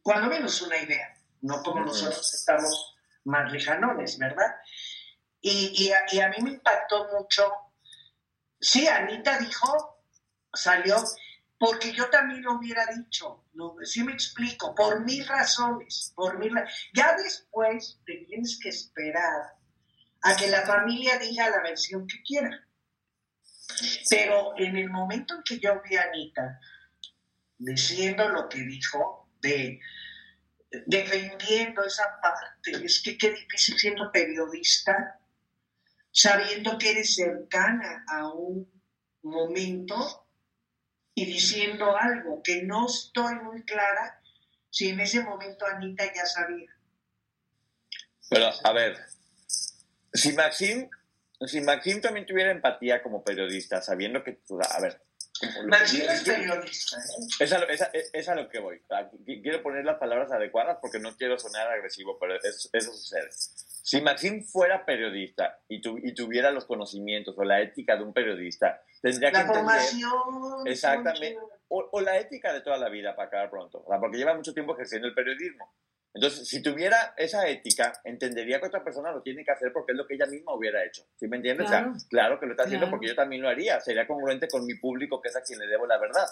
cuando 0.02 0.30
menos, 0.30 0.62
una 0.62 0.78
idea, 0.78 1.14
no 1.42 1.62
como 1.62 1.82
nosotros 1.82 2.34
estamos 2.34 2.96
más 3.26 3.52
lejanones, 3.52 4.18
¿verdad? 4.18 4.56
Y, 5.42 5.74
y 5.76 5.92
a, 5.92 6.06
y 6.10 6.22
a 6.22 6.30
mí 6.30 6.38
me 6.44 6.52
impactó 6.52 7.10
mucho. 7.12 7.52
Sí, 8.58 8.88
Anita 8.88 9.38
dijo, 9.38 10.02
salió, 10.54 10.96
porque 11.58 11.92
yo 11.92 12.10
también 12.10 12.42
lo 12.44 12.54
hubiera 12.54 12.86
dicho, 12.86 13.44
lo, 13.52 13.76
sí 13.84 14.02
me 14.02 14.14
explico, 14.14 14.74
por 14.74 15.04
mil 15.04 15.28
razones, 15.28 16.14
por 16.16 16.40
mil 16.40 16.54
Ya 16.94 17.18
después 17.18 18.00
te 18.06 18.16
tienes 18.20 18.58
que 18.64 18.70
esperar 18.70 19.58
a 20.22 20.38
que 20.38 20.48
la 20.48 20.62
familia 20.62 21.20
diga 21.20 21.50
la 21.50 21.62
versión 21.62 22.08
que 22.08 22.24
quiera. 22.24 22.66
Pero 24.10 24.54
en 24.58 24.78
el 24.78 24.90
momento 24.90 25.36
en 25.36 25.44
que 25.44 25.60
yo 25.60 25.82
vi 25.88 25.96
a 25.96 26.04
Anita 26.04 26.60
diciendo 27.58 28.28
lo 28.30 28.48
que 28.48 28.60
dijo, 28.60 29.30
de 29.42 29.80
defendiendo 30.86 31.84
esa 31.84 32.20
parte, 32.22 32.86
es 32.86 33.02
que 33.02 33.18
qué 33.18 33.32
difícil 33.32 33.78
siendo 33.78 34.12
periodista, 34.12 35.20
sabiendo 36.12 36.78
que 36.78 36.92
eres 36.92 37.16
cercana 37.16 38.06
a 38.08 38.28
un 38.30 38.70
momento 39.24 40.28
y 41.14 41.26
diciendo 41.26 41.98
algo 41.98 42.42
que 42.44 42.64
no 42.64 42.88
estoy 42.88 43.36
muy 43.36 43.64
clara 43.64 44.22
si 44.70 44.90
en 44.90 45.00
ese 45.00 45.22
momento 45.24 45.66
Anita 45.66 46.06
ya 46.14 46.26
sabía. 46.26 46.72
Pero, 48.30 48.52
a 48.64 48.74
ver, 48.74 48.98
si 50.14 50.34
Maxim, 50.34 50.88
si 51.48 51.62
Maxim 51.62 52.02
también 52.02 52.26
tuviera 52.26 52.52
empatía 52.52 53.02
como 53.02 53.24
periodista, 53.24 53.82
sabiendo 53.82 54.24
que, 54.24 54.40
a 54.70 54.82
ver, 54.82 55.02
Maxine 55.68 56.06
es 56.06 56.24
periodista, 56.24 56.98
¿eh? 56.98 57.26
Es 57.40 57.54
a, 57.54 57.60
lo- 57.60 57.70
es 57.70 57.82
a- 57.82 57.92
es 57.94 58.28
a 58.28 58.36
lo 58.36 58.50
que 58.50 58.60
voy. 58.60 58.82
Quiero 59.26 59.64
poner 59.64 59.86
las 59.86 59.98
palabras 59.98 60.32
adecuadas 60.34 60.80
porque 60.82 61.00
no 61.00 61.16
quiero 61.16 61.40
sonar 61.40 61.68
agresivo, 61.72 62.18
pero 62.20 62.36
es- 62.36 62.70
eso 62.74 62.92
sucede. 62.92 63.30
Si 63.32 64.02
Maxim 64.02 64.44
fuera 64.44 64.86
periodista 64.86 65.60
y, 65.70 65.82
tu- 65.82 65.98
y 65.98 66.14
tuviera 66.14 66.52
los 66.52 66.66
conocimientos 66.66 67.36
o 67.38 67.44
la 67.46 67.62
ética 67.62 67.96
de 67.96 68.04
un 68.04 68.14
periodista, 68.14 68.82
tendría 69.02 69.30
que 69.32 69.38
La 69.38 69.42
entender... 69.44 69.64
formación. 69.64 70.68
Exactamente. 70.68 71.36
Concho. 71.36 71.56
O, 71.70 71.90
o 71.94 72.02
la 72.02 72.18
ética 72.18 72.52
de 72.52 72.62
toda 72.62 72.78
la 72.78 72.90
vida 72.90 73.16
para 73.16 73.28
acabar 73.28 73.50
pronto, 73.50 73.84
o 73.86 73.88
sea, 73.90 74.00
porque 74.00 74.18
lleva 74.18 74.34
mucho 74.34 74.54
tiempo 74.54 74.74
ejerciendo 74.74 75.08
el 75.08 75.14
periodismo. 75.14 75.74
Entonces, 76.14 76.48
si 76.48 76.62
tuviera 76.64 77.14
esa 77.18 77.48
ética, 77.48 77.94
entendería 78.04 78.60
que 78.60 78.68
otra 78.68 78.84
persona 78.84 79.12
lo 79.12 79.22
tiene 79.22 79.44
que 79.44 79.52
hacer 79.52 79.72
porque 79.72 79.92
es 79.92 79.98
lo 79.98 80.08
que 80.08 80.16
ella 80.16 80.26
misma 80.26 80.54
hubiera 80.56 80.84
hecho. 80.84 81.04
¿Sí 81.16 81.28
me 81.28 81.38
entiendes? 81.38 81.68
O 81.68 81.70
sea, 81.70 81.82
Claro. 81.84 81.98
claro 82.10 82.40
que 82.40 82.46
lo 82.48 82.52
está 82.54 82.64
haciendo 82.64 82.86
Claro. 82.88 82.98
porque 82.98 83.08
yo 83.10 83.16
también 83.16 83.42
lo 83.44 83.50
haría. 83.50 83.80
Sería 83.80 84.08
congruente 84.08 84.48
con 84.48 84.66
mi 84.66 84.74
público, 84.76 85.22
que 85.22 85.30
es 85.30 85.36
a 85.36 85.42
quien 85.44 85.60
le 85.60 85.68
debo 85.68 85.86
la 85.86 86.00
verdad. 86.00 86.26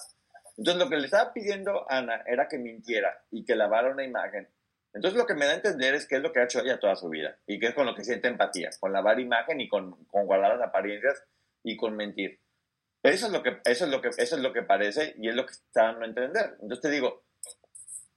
Entonces, 0.57 0.81
lo 0.83 0.89
que 0.89 0.97
le 0.97 1.05
estaba 1.05 1.31
pidiendo 1.31 1.85
Ana 1.89 2.23
era 2.25 2.47
que 2.47 2.57
mintiera 2.57 3.23
y 3.29 3.45
que 3.45 3.55
lavara 3.55 3.91
una 3.91 4.03
imagen. 4.03 4.47
Entonces, 4.93 5.15
lo 5.17 5.27
que 5.27 5.35
me 5.35 5.45
da 5.45 5.51
a 5.51 5.55
entender 5.55 5.93
es 5.93 6.07
que 6.07 6.15
es 6.15 6.21
lo 6.23 6.33
que 6.33 6.39
ha 6.39 6.45
hecho 6.45 6.61
ella 6.61 6.79
toda 6.79 6.95
su 6.95 7.07
vida 7.09 7.37
y 7.45 7.59
que 7.59 7.67
es 7.67 7.75
con 7.75 7.85
lo 7.85 7.93
que 7.93 8.03
siente 8.03 8.27
empatía, 8.27 8.71
con 8.79 8.91
lavar 8.91 9.19
imagen 9.19 9.61
y 9.61 9.69
con, 9.69 10.05
con 10.05 10.25
guardar 10.25 10.57
las 10.57 10.67
apariencias 10.67 11.23
y 11.63 11.77
con 11.77 11.95
mentir. 11.95 12.39
Eso 13.03 13.27
es 13.27 13.31
lo 13.31 13.43
que, 13.43 13.59
eso 13.65 13.85
es 13.85 13.91
lo 13.91 14.01
que, 14.01 14.07
eso 14.09 14.35
es 14.35 14.41
lo 14.41 14.51
que 14.53 14.63
parece 14.63 15.13
y 15.19 15.29
es 15.29 15.35
lo 15.35 15.45
que 15.45 15.51
está 15.53 15.89
a 15.91 16.03
entender. 16.03 16.55
Entonces 16.61 16.81
te 16.81 16.89
digo, 16.89 17.26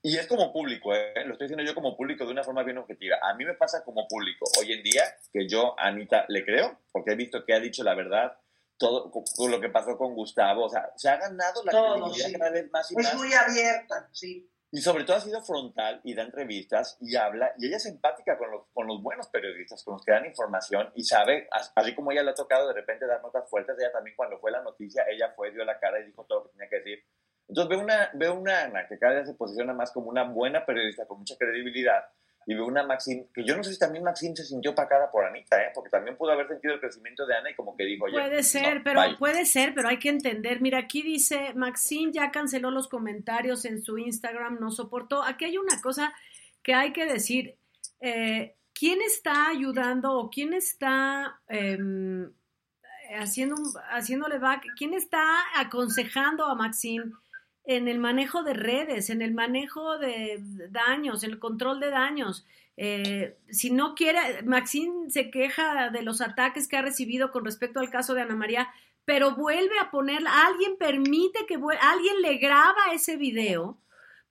y 0.03 0.17
es 0.17 0.27
como 0.27 0.51
público, 0.51 0.93
¿eh? 0.95 1.13
lo 1.25 1.33
estoy 1.33 1.47
diciendo 1.47 1.63
yo 1.63 1.75
como 1.75 1.95
público 1.95 2.25
de 2.25 2.31
una 2.31 2.43
forma 2.43 2.63
bien 2.63 2.77
objetiva. 2.79 3.17
A 3.21 3.33
mí 3.35 3.45
me 3.45 3.53
pasa 3.53 3.83
como 3.83 4.07
público 4.07 4.45
hoy 4.59 4.73
en 4.73 4.81
día 4.83 5.03
que 5.31 5.47
yo 5.47 5.79
a 5.79 5.87
Anita 5.87 6.25
le 6.27 6.43
creo 6.43 6.79
porque 6.91 7.11
he 7.11 7.15
visto 7.15 7.45
que 7.45 7.53
ha 7.53 7.59
dicho 7.59 7.83
la 7.83 7.93
verdad, 7.95 8.37
todo 8.77 9.11
lo 9.47 9.61
que 9.61 9.69
pasó 9.69 9.95
con 9.97 10.15
Gustavo, 10.15 10.65
o 10.65 10.69
sea, 10.69 10.91
se 10.95 11.07
ha 11.07 11.17
ganado 11.17 11.63
la 11.63 11.71
Todo, 11.71 11.93
credibilidad 11.93 12.27
sí. 12.27 12.33
cada 12.33 12.51
vez 12.51 12.71
más 12.71 12.91
y 12.91 12.95
Es 12.99 13.03
más. 13.03 13.15
muy 13.15 13.31
abierta, 13.33 14.09
sí. 14.11 14.47
Y 14.73 14.79
sobre 14.81 15.03
todo 15.03 15.17
ha 15.17 15.21
sido 15.21 15.43
frontal 15.43 15.99
y 16.05 16.15
da 16.15 16.23
entrevistas 16.23 16.97
y 17.01 17.15
habla, 17.17 17.53
y 17.57 17.67
ella 17.67 17.75
es 17.77 17.85
empática 17.85 18.37
con 18.37 18.49
los, 18.51 18.67
con 18.73 18.87
los 18.87 19.03
buenos 19.03 19.27
periodistas, 19.27 19.83
con 19.83 19.95
los 19.95 20.03
que 20.05 20.13
dan 20.13 20.25
información 20.25 20.89
y 20.95 21.03
sabe, 21.03 21.47
as- 21.51 21.73
así 21.75 21.93
como 21.93 22.11
ella 22.11 22.23
le 22.23 22.31
ha 22.31 22.35
tocado 22.35 22.69
de 22.69 22.73
repente 22.73 23.05
dar 23.05 23.21
notas 23.21 23.49
fuertes, 23.49 23.75
ella 23.77 23.91
también 23.91 24.15
cuando 24.15 24.39
fue 24.39 24.49
la 24.49 24.61
noticia, 24.63 25.03
ella 25.09 25.33
fue, 25.35 25.51
dio 25.51 25.65
la 25.65 25.77
cara 25.77 25.99
y 25.99 26.05
dijo 26.05 26.25
todo 26.25 26.39
lo 26.39 26.45
que 26.45 26.51
tenía 26.53 26.69
que 26.69 26.77
decir. 26.77 27.03
Entonces 27.51 27.69
veo 27.69 27.83
una, 27.83 28.09
veo 28.13 28.33
una 28.33 28.63
Ana 28.63 28.87
que 28.87 28.97
cada 28.97 29.15
día 29.15 29.25
se 29.25 29.33
posiciona 29.33 29.73
más 29.73 29.91
como 29.91 30.09
una 30.09 30.23
buena 30.23 30.65
periodista 30.65 31.05
con 31.05 31.19
mucha 31.19 31.35
credibilidad 31.37 32.05
y 32.45 32.53
veo 32.53 32.65
una 32.65 32.83
Maxine, 32.83 33.27
que 33.33 33.43
yo 33.43 33.57
no 33.57 33.63
sé 33.63 33.73
si 33.73 33.77
también 33.77 34.05
Maxine 34.05 34.37
se 34.37 34.45
sintió 34.45 34.73
pacada 34.73 35.11
por 35.11 35.25
Anita, 35.25 35.61
¿eh? 35.61 35.71
porque 35.75 35.89
también 35.89 36.15
pudo 36.15 36.31
haber 36.31 36.47
sentido 36.47 36.75
el 36.75 36.79
crecimiento 36.79 37.25
de 37.25 37.35
Ana 37.35 37.51
y 37.51 37.55
como 37.55 37.75
que 37.75 37.83
dijo, 37.83 38.05
oye, 38.05 38.13
Puede 38.13 38.41
ser, 38.43 38.77
no, 38.77 38.83
pero 38.85 39.01
bye. 39.01 39.17
puede 39.17 39.45
ser, 39.45 39.75
pero 39.75 39.89
hay 39.89 39.99
que 39.99 40.07
entender. 40.07 40.61
Mira, 40.61 40.79
aquí 40.79 41.01
dice 41.01 41.53
Maxine 41.53 42.13
ya 42.13 42.31
canceló 42.31 42.71
los 42.71 42.87
comentarios 42.87 43.65
en 43.65 43.81
su 43.81 43.97
Instagram, 43.97 44.57
no 44.61 44.71
soportó. 44.71 45.21
Aquí 45.21 45.43
hay 45.43 45.57
una 45.57 45.81
cosa 45.81 46.13
que 46.63 46.73
hay 46.73 46.93
que 46.93 47.05
decir. 47.05 47.57
Eh, 47.99 48.55
¿Quién 48.73 49.01
está 49.01 49.49
ayudando 49.49 50.17
o 50.17 50.29
quién 50.29 50.53
está 50.53 51.41
em, 51.49 52.31
haciendo, 53.19 53.57
haciéndole 53.91 54.39
back? 54.39 54.63
¿Quién 54.77 54.93
está 54.93 55.21
aconsejando 55.59 56.45
a 56.45 56.55
Maxine 56.55 57.11
en 57.65 57.87
el 57.87 57.99
manejo 57.99 58.43
de 58.43 58.53
redes, 58.53 59.09
en 59.09 59.21
el 59.21 59.33
manejo 59.33 59.97
de 59.97 60.39
daños, 60.69 61.23
en 61.23 61.31
el 61.31 61.39
control 61.39 61.79
de 61.79 61.89
daños? 61.89 62.45
Eh, 62.77 63.37
si 63.49 63.71
no 63.71 63.95
quiere, 63.95 64.43
Maxine 64.43 65.09
se 65.09 65.29
queja 65.29 65.89
de 65.89 66.01
los 66.01 66.21
ataques 66.21 66.67
que 66.67 66.77
ha 66.77 66.81
recibido 66.81 67.31
con 67.31 67.45
respecto 67.45 67.79
al 67.79 67.89
caso 67.89 68.13
de 68.13 68.21
Ana 68.21 68.35
María, 68.35 68.69
pero 69.05 69.35
vuelve 69.35 69.77
a 69.79 69.91
ponerla, 69.91 70.45
alguien 70.45 70.77
permite 70.77 71.45
que 71.47 71.59
vuel- 71.59 71.77
alguien 71.81 72.21
le 72.21 72.37
graba 72.37 72.93
ese 72.93 73.17
video 73.17 73.77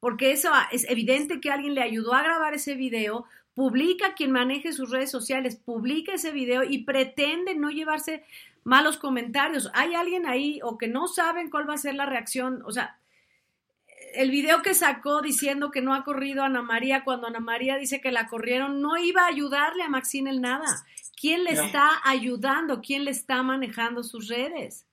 porque 0.01 0.33
eso 0.33 0.51
es 0.72 0.89
evidente 0.89 1.41
que 1.41 1.51
alguien 1.51 1.74
le 1.74 1.83
ayudó 1.83 2.14
a 2.14 2.22
grabar 2.22 2.55
ese 2.55 2.74
video, 2.74 3.26
publica 3.55 4.14
quien 4.14 4.33
maneje 4.33 4.72
sus 4.72 4.91
redes 4.91 5.11
sociales, 5.11 5.57
publica 5.57 6.14
ese 6.14 6.33
video 6.33 6.64
y 6.64 6.85
pretende 6.85 7.55
no 7.55 7.70
llevarse 7.70 8.24
malos 8.64 8.97
comentarios. 8.97 9.70
Hay 9.74 9.95
alguien 9.95 10.26
ahí 10.26 10.61
o 10.62 10.78
que 10.78 10.89
no 10.89 11.07
saben 11.07 11.51
cuál 11.51 11.68
va 11.68 11.74
a 11.74 11.78
ser 11.78 11.95
la 11.95 12.07
reacción, 12.07 12.62
o 12.64 12.72
sea, 12.72 12.97
el 14.14 14.30
video 14.30 14.62
que 14.62 14.74
sacó 14.74 15.22
diciendo 15.22 15.70
que 15.70 15.80
no 15.80 15.94
ha 15.94 16.04
corrido 16.04 16.42
Ana 16.42 16.62
María 16.62 17.04
cuando 17.04 17.26
Ana 17.26 17.40
María 17.40 17.76
dice 17.76 18.00
que 18.00 18.12
la 18.12 18.28
corrieron, 18.28 18.80
no 18.80 18.96
iba 18.96 19.22
a 19.22 19.28
ayudarle 19.28 19.82
a 19.82 19.88
Maxine 19.88 20.30
el 20.30 20.40
nada. 20.40 20.66
¿Quién 21.20 21.44
le 21.44 21.52
está 21.52 22.00
ayudando? 22.04 22.80
¿Quién 22.80 23.04
le 23.04 23.11
está 23.11 23.42
manejando 23.42 24.02
sus 24.02 24.28
redes? 24.28 24.86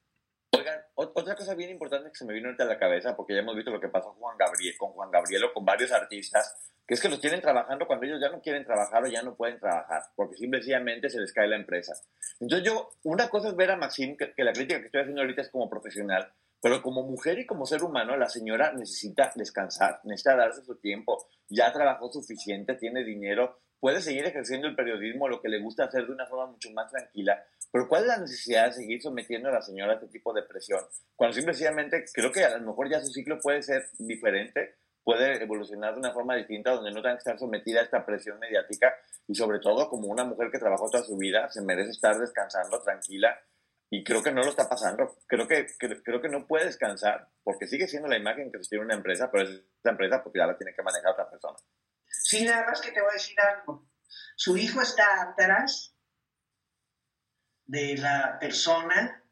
Oigan, 0.51 0.80
otra 0.95 1.36
cosa 1.36 1.55
bien 1.55 1.70
importante 1.70 2.09
que 2.09 2.15
se 2.15 2.26
me 2.26 2.34
vino 2.34 2.47
ahorita 2.47 2.63
a 2.63 2.68
la 2.68 2.80
cabeza, 2.80 3.15
porque 3.15 3.34
ya 3.34 3.39
hemos 3.39 3.55
visto 3.55 3.72
lo 3.72 3.80
que 3.80 3.89
pasó 3.89 4.13
Juan 4.13 4.38
Gabriel, 4.38 4.76
con 4.78 4.91
Juan 4.91 5.11
Gabriel 5.11 5.45
o 5.45 5.53
con 5.53 5.65
varios 5.65 5.91
artistas, 5.91 6.72
que 6.86 6.93
es 6.93 7.01
que 7.01 7.09
los 7.09 7.20
tienen 7.20 7.41
trabajando 7.41 7.86
cuando 7.86 8.05
ellos 8.05 8.20
ya 8.22 8.30
no 8.30 8.41
quieren 8.41 8.65
trabajar 8.65 9.03
o 9.03 9.07
ya 9.07 9.22
no 9.22 9.36
pueden 9.36 9.59
trabajar, 9.59 10.03
porque 10.15 10.36
simplemente 10.36 11.09
se 11.09 11.20
les 11.20 11.34
cae 11.34 11.47
la 11.47 11.57
empresa. 11.57 11.93
Entonces 12.39 12.68
yo, 12.68 12.91
una 13.03 13.30
cosa 13.30 13.49
es 13.49 13.55
ver 13.55 13.72
a 13.72 13.76
Maxine, 13.76 14.18
que, 14.18 14.34
que 14.34 14.43
la 14.43 14.53
crítica 14.53 14.80
que 14.80 14.88
estoy 14.88 15.01
haciendo 15.01 15.22
ahorita 15.22 15.41
es 15.41 15.49
como 15.49 15.70
profesional, 15.70 16.32
pero 16.68 16.82
como 16.82 17.01
mujer 17.01 17.39
y 17.39 17.45
como 17.45 17.65
ser 17.65 17.82
humano, 17.82 18.18
la 18.18 18.28
señora 18.28 18.74
necesita 18.74 19.32
descansar, 19.36 20.01
necesita 20.03 20.36
darse 20.36 20.61
su 20.65 20.76
tiempo, 20.76 21.26
ya 21.47 21.72
trabajó 21.72 22.11
suficiente, 22.11 22.76
tiene 22.76 23.05
dinero, 23.05 23.61
puede 23.80 24.01
seguir 24.01 24.26
ejerciendo 24.26 24.68
el 24.68 24.76
periodismo, 24.76 25.30
lo 25.30 25.41
que 25.41 25.47
le 25.47 25.61
gusta 25.61 25.86
hacer 25.86 26.05
de 26.05 26.11
una 26.11 26.26
forma 26.26 26.47
mucho 26.47 26.70
más 26.72 26.91
tranquila, 26.91 27.41
pero 27.72 27.88
¿cuál 27.88 28.01
es 28.01 28.07
la 28.09 28.18
necesidad 28.18 28.65
de 28.65 28.74
seguir 28.74 29.01
sometiendo 29.01 29.47
a 29.47 29.53
la 29.53 29.61
señora 29.61 29.93
a 29.93 29.95
este 29.95 30.09
tipo 30.09 30.34
de 30.34 30.43
presión? 30.43 30.82
Cuando 31.15 31.38
simplemente 31.38 32.03
creo 32.13 32.34
que 32.34 32.43
a 32.43 32.57
lo 32.57 32.68
mejor 32.68 32.89
ya 32.89 32.99
su 32.99 33.13
ciclo 33.13 33.39
puede 33.39 33.61
ser 33.61 33.86
diferente, 33.97 34.76
puede 35.05 35.41
evolucionar 35.41 35.93
de 35.93 35.99
una 35.99 36.11
forma 36.11 36.36
distinta 36.36 36.72
donde 36.72 36.91
no 36.91 37.01
tenga 37.01 37.15
que 37.15 37.20
estar 37.20 37.39
sometida 37.39 37.80
a 37.80 37.84
esta 37.84 38.05
presión 38.05 38.39
mediática 38.39 38.93
y 39.26 39.36
sobre 39.36 39.59
todo 39.59 39.88
como 39.88 40.09
una 40.09 40.26
mujer 40.26 40.49
que 40.51 40.59
trabajó 40.59 40.89
toda 40.89 41.05
su 41.05 41.15
vida 41.15 41.47
se 41.49 41.61
merece 41.61 41.91
estar 41.91 42.20
descansando 42.20 42.82
tranquila 42.82 43.39
y 43.90 44.04
creo 44.04 44.22
que 44.22 44.32
no 44.32 44.42
lo 44.44 44.50
está 44.50 44.68
pasando. 44.68 45.18
Creo 45.28 45.48
que, 45.48 45.68
creo, 45.78 46.22
que 46.22 46.30
no 46.30 46.46
puede 46.46 46.66
descansar 46.66 47.30
porque 47.44 47.68
sigue 47.68 47.88
siendo 47.88 48.08
la 48.08 48.18
imagen 48.18 48.52
que 48.52 48.58
sostiene 48.58 48.86
una 48.86 48.96
empresa, 48.96 49.32
pero 49.32 49.48
es 49.48 49.64
la 49.84 49.92
empresa 49.92 50.24
porque 50.24 50.40
ya 50.40 50.48
la 50.48 50.58
tiene 50.58 50.74
que 50.76 50.84
manejar 50.84 51.12
otra 51.12 51.30
persona. 51.30 51.58
Sí, 52.08 52.44
nada 52.44 52.66
más 52.66 52.82
que 52.82 52.92
te 52.92 53.02
voy 53.02 53.12
a 53.12 53.14
decir 53.14 53.40
algo. 53.40 53.90
Su 54.36 54.58
hijo 54.58 54.82
está 54.82 55.22
atrás 55.22 55.96
de 57.66 57.98
la 57.98 58.38
persona, 58.40 59.24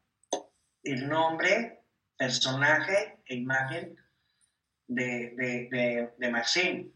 el 0.82 1.08
nombre, 1.08 1.84
personaje 2.16 3.22
e 3.26 3.34
imagen 3.34 3.96
de, 4.86 5.34
de, 5.36 6.14
de, 6.16 6.30
Maxine. 6.30 6.92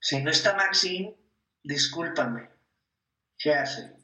Si 0.00 0.22
no 0.22 0.30
está 0.30 0.54
Maxine, 0.54 1.16
discúlpame. 1.62 2.50
¿Qué 3.38 3.54
hace? 3.54 3.96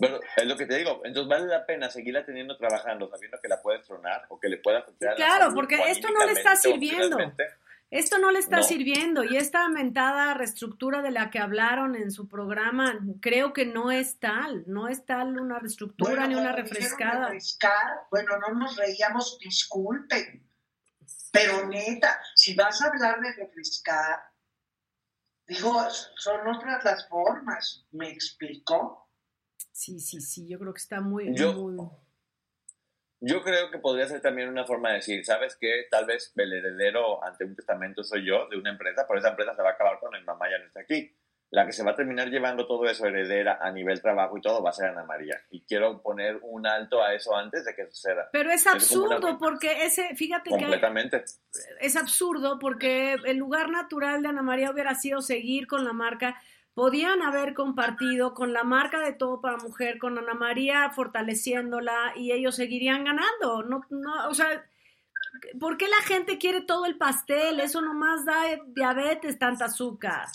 Bueno, 0.00 0.18
es 0.36 0.46
lo 0.46 0.56
que 0.56 0.66
te 0.66 0.78
digo. 0.78 1.02
Entonces 1.04 1.28
vale 1.28 1.46
la 1.46 1.66
pena 1.66 1.90
seguirla 1.90 2.24
teniendo 2.24 2.56
trabajando, 2.56 3.08
sabiendo 3.10 3.38
que 3.40 3.48
la 3.48 3.60
puedes 3.60 3.86
tronar 3.86 4.24
o 4.30 4.40
que 4.40 4.48
le 4.48 4.56
pueda 4.56 4.78
afectar. 4.78 5.14
Claro, 5.14 5.52
porque 5.54 5.78
esto 5.88 6.08
no 6.10 6.24
le 6.24 6.32
está 6.32 6.56
sirviendo. 6.56 7.18
Esto 7.90 8.18
no 8.18 8.30
le 8.30 8.38
está 8.38 8.62
sirviendo 8.62 9.24
y 9.24 9.36
esta 9.36 9.64
aumentada 9.64 10.32
reestructura 10.34 11.02
de 11.02 11.10
la 11.10 11.28
que 11.28 11.40
hablaron 11.40 11.96
en 11.96 12.12
su 12.12 12.28
programa, 12.28 12.96
creo 13.20 13.52
que 13.52 13.66
no 13.66 13.90
es 13.90 14.20
tal, 14.20 14.62
no 14.68 14.86
es 14.86 15.04
tal 15.04 15.40
una 15.40 15.58
reestructura 15.58 16.28
ni 16.28 16.36
una 16.36 16.52
refrescada. 16.52 17.26
Refrescar, 17.26 18.06
bueno, 18.12 18.38
no 18.38 18.54
nos 18.54 18.76
reíamos, 18.76 19.40
disculpen, 19.40 20.48
pero 21.32 21.66
neta, 21.66 22.20
si 22.36 22.54
vas 22.54 22.80
a 22.80 22.86
hablar 22.86 23.20
de 23.22 23.32
refrescar, 23.32 24.20
digo, 25.48 25.84
son 25.90 26.46
otras 26.46 26.84
las 26.84 27.08
formas, 27.08 27.88
¿me 27.90 28.08
explicó? 28.08 28.99
Sí, 29.80 29.98
sí, 29.98 30.20
sí, 30.20 30.46
yo 30.46 30.58
creo 30.58 30.74
que 30.74 30.80
está 30.82 31.00
muy, 31.00 31.34
yo, 31.34 31.54
Yo 33.18 33.42
creo 33.42 33.70
que 33.70 33.78
podría 33.78 34.06
ser 34.06 34.20
también 34.20 34.50
una 34.50 34.66
forma 34.66 34.90
de 34.90 34.96
decir, 34.96 35.24
¿sabes 35.24 35.56
qué? 35.58 35.86
Tal 35.90 36.04
vez 36.04 36.34
el 36.36 36.52
heredero 36.52 37.24
ante 37.24 37.46
un 37.46 37.56
testamento 37.56 38.04
soy 38.04 38.26
yo 38.26 38.46
de 38.50 38.58
una 38.58 38.72
empresa, 38.72 39.06
pero 39.08 39.20
esa 39.20 39.30
empresa 39.30 39.56
se 39.56 39.62
va 39.62 39.70
a 39.70 39.72
acabar 39.72 39.98
cuando 39.98 40.18
mi 40.18 40.24
mamá 40.26 40.50
ya 40.50 40.58
no 40.58 40.66
está 40.66 40.80
aquí. 40.80 41.16
La 41.48 41.64
que 41.64 41.72
se 41.72 41.82
va 41.82 41.92
a 41.92 41.96
terminar 41.96 42.28
llevando 42.28 42.66
todo 42.66 42.84
eso 42.90 43.06
heredera 43.06 43.58
a 43.58 43.72
nivel 43.72 44.02
trabajo 44.02 44.36
y 44.36 44.42
todo 44.42 44.62
va 44.62 44.68
a 44.68 44.74
ser 44.74 44.90
Ana 44.90 45.04
María. 45.04 45.40
Y 45.48 45.62
quiero 45.62 46.02
poner 46.02 46.38
un 46.42 46.66
alto 46.66 47.02
a 47.02 47.14
eso 47.14 47.34
antes 47.34 47.64
de 47.64 47.74
que 47.74 47.86
suceda. 47.86 48.28
Pero 48.32 48.52
es 48.52 48.66
absurdo 48.66 49.38
porque 49.38 49.86
ese, 49.86 50.14
fíjate 50.14 50.50
completamente. 50.50 51.24
que... 51.24 51.86
Es 51.86 51.96
absurdo 51.96 52.58
porque 52.58 53.14
el 53.24 53.38
lugar 53.38 53.70
natural 53.70 54.20
de 54.20 54.28
Ana 54.28 54.42
María 54.42 54.70
hubiera 54.70 54.94
sido 54.94 55.22
seguir 55.22 55.66
con 55.66 55.84
la 55.84 55.94
marca 55.94 56.38
podían 56.74 57.22
haber 57.22 57.54
compartido 57.54 58.34
con 58.34 58.52
la 58.52 58.64
marca 58.64 59.00
de 59.00 59.12
Todo 59.12 59.40
para 59.40 59.56
Mujer, 59.58 59.98
con 59.98 60.18
Ana 60.18 60.34
María 60.34 60.90
fortaleciéndola 60.90 62.12
y 62.16 62.32
ellos 62.32 62.56
seguirían 62.56 63.04
ganando. 63.04 63.62
No, 63.62 63.82
no, 63.90 64.28
o 64.28 64.34
sea, 64.34 64.64
¿por 65.58 65.76
qué 65.76 65.88
la 65.88 66.00
gente 66.06 66.38
quiere 66.38 66.62
todo 66.62 66.86
el 66.86 66.96
pastel? 66.96 67.60
Eso 67.60 67.80
nomás 67.80 68.24
da 68.24 68.42
diabetes, 68.68 69.38
tanta 69.38 69.66
azúcar. 69.66 70.26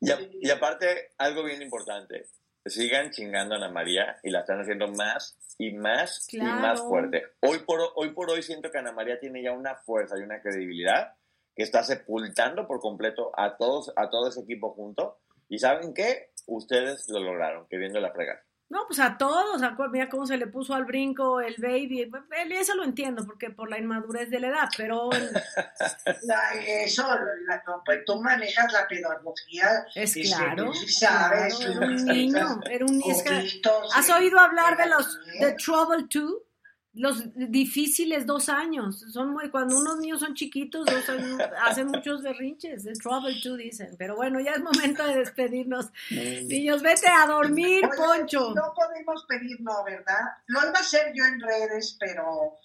y, 0.00 0.50
aparte, 0.50 1.12
algo 1.18 1.44
bien 1.44 1.62
importante, 1.62 2.26
sigan 2.64 3.10
chingando 3.10 3.54
a 3.54 3.58
Ana 3.58 3.70
María 3.70 4.18
y 4.22 4.30
la 4.30 4.40
están 4.40 4.60
haciendo 4.60 4.88
más 4.88 5.38
y 5.58 5.72
más 5.72 6.28
y 6.32 6.40
más 6.40 6.80
fuerte. 6.80 7.24
Hoy 7.40 7.58
por, 7.60 7.80
hoy 7.96 8.10
por 8.10 8.30
hoy 8.30 8.42
siento 8.42 8.70
que 8.70 8.78
Ana 8.78 8.92
María 8.92 9.18
tiene 9.18 9.42
ya 9.42 9.52
una 9.52 9.74
fuerza 9.74 10.16
y 10.18 10.22
una 10.22 10.40
credibilidad 10.40 11.14
que 11.54 11.62
está 11.62 11.82
sepultando 11.82 12.66
por 12.66 12.80
completo 12.80 13.32
a 13.36 13.56
todos, 13.56 13.92
a 13.96 14.10
todo 14.10 14.28
ese 14.28 14.40
equipo 14.40 14.72
junto. 14.74 15.18
¿Y 15.48 15.58
saben 15.58 15.92
qué? 15.94 16.32
Ustedes 16.46 17.08
lo 17.08 17.20
lograron, 17.20 17.66
queriendo 17.68 18.00
la 18.00 18.12
fregar. 18.12 18.42
No, 18.72 18.86
pues 18.86 19.00
a 19.00 19.18
todos, 19.18 19.60
mira 19.90 20.08
cómo 20.08 20.24
se 20.24 20.38
le 20.38 20.46
puso 20.46 20.72
al 20.72 20.86
brinco 20.86 21.42
el 21.42 21.56
baby. 21.58 22.10
Eso 22.52 22.74
lo 22.74 22.84
entiendo, 22.84 23.22
porque 23.26 23.50
por 23.50 23.68
la 23.68 23.78
inmadurez 23.78 24.30
de 24.30 24.40
la 24.40 24.48
edad, 24.48 24.68
pero. 24.78 25.10
eso, 26.66 27.04
pues, 27.84 28.02
tú 28.06 28.18
manejas 28.22 28.72
la 28.72 28.88
pedagogía. 28.88 29.84
Es 29.94 30.14
claro. 30.14 30.72
sabes, 30.88 31.60
era 31.60 31.86
un 31.86 32.04
niño, 32.06 32.60
era 32.70 32.86
un 32.86 32.96
niño. 32.96 33.14
¿Has 33.94 34.08
oído 34.08 34.38
hablar 34.38 34.78
de 34.78 34.86
los. 34.86 35.20
de 35.38 35.52
Trouble 35.52 36.06
2? 36.10 36.32
Los 36.94 37.22
difíciles 37.34 38.26
dos 38.26 38.48
años. 38.48 39.00
Son 39.12 39.30
muy, 39.30 39.50
cuando 39.50 39.78
unos 39.78 39.98
niños 39.98 40.20
son 40.20 40.34
chiquitos, 40.34 40.84
dos 40.84 41.08
años, 41.08 41.40
hacen 41.62 41.86
muchos 41.86 42.22
berrinches. 42.22 42.84
The 42.84 42.92
trouble 42.92 43.34
too, 43.42 43.56
dicen. 43.56 43.96
Pero 43.98 44.16
bueno, 44.16 44.40
ya 44.40 44.52
es 44.52 44.62
momento 44.62 45.06
de 45.06 45.16
despedirnos. 45.16 45.90
Niños, 46.10 46.82
vete 46.82 47.08
a 47.08 47.26
dormir, 47.26 47.88
Poncho. 47.96 48.52
No 48.54 48.74
podemos 48.74 49.24
pedir 49.26 49.60
no, 49.60 49.82
¿verdad? 49.84 50.36
Lo 50.46 50.60
iba 50.60 50.78
a 50.78 50.80
hacer 50.80 51.12
yo 51.14 51.24
en 51.24 51.40
redes, 51.40 51.96
pero 51.98 52.58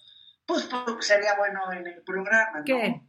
pues, 0.44 0.68
sería 1.00 1.34
bueno 1.36 1.72
en 1.72 1.86
el 1.86 2.02
programa, 2.02 2.58
¿no? 2.58 2.64
¿Qué? 2.64 3.02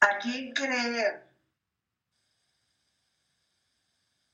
¿A 0.00 0.18
quién 0.18 0.52
creer? 0.52 1.28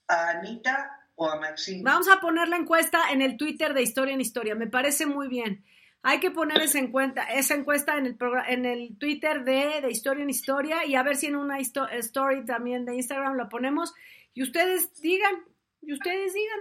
¿A 0.07 0.28
Anita 0.28 1.03
o 1.16 1.30
a 1.30 1.40
Vamos 1.82 2.08
a 2.08 2.20
poner 2.20 2.48
la 2.48 2.56
encuesta 2.56 3.10
en 3.12 3.22
el 3.22 3.36
Twitter 3.36 3.74
de 3.74 3.82
Historia 3.82 4.14
en 4.14 4.20
Historia. 4.20 4.54
Me 4.54 4.66
parece 4.66 5.07
muy 5.07 5.28
bien. 5.28 5.64
Hay 6.03 6.20
que 6.20 6.30
poner 6.30 6.61
esa 6.61 6.78
encuesta, 6.78 7.24
esa 7.24 7.54
encuesta 7.54 7.96
en 7.96 8.07
el, 8.07 8.18
en 8.49 8.66
el 8.66 8.99
Twitter 8.99 9.45
de, 9.45 9.80
de 9.80 9.91
Historia 9.91 10.22
en 10.22 10.30
Historia 10.30 10.84
y 10.84 10.96
a 10.96 11.03
ver 11.03 11.16
si 11.16 11.26
en 11.26 11.36
una 11.36 11.58
story 11.58 12.45
también 12.45 12.84
de 12.84 12.96
Instagram 12.96 13.36
la 13.36 13.49
ponemos. 13.49 13.95
Y 14.34 14.42
ustedes 14.42 15.00
digan, 15.00 15.34
y 15.80 15.95
ustedes 15.95 16.34
digan, 16.34 16.61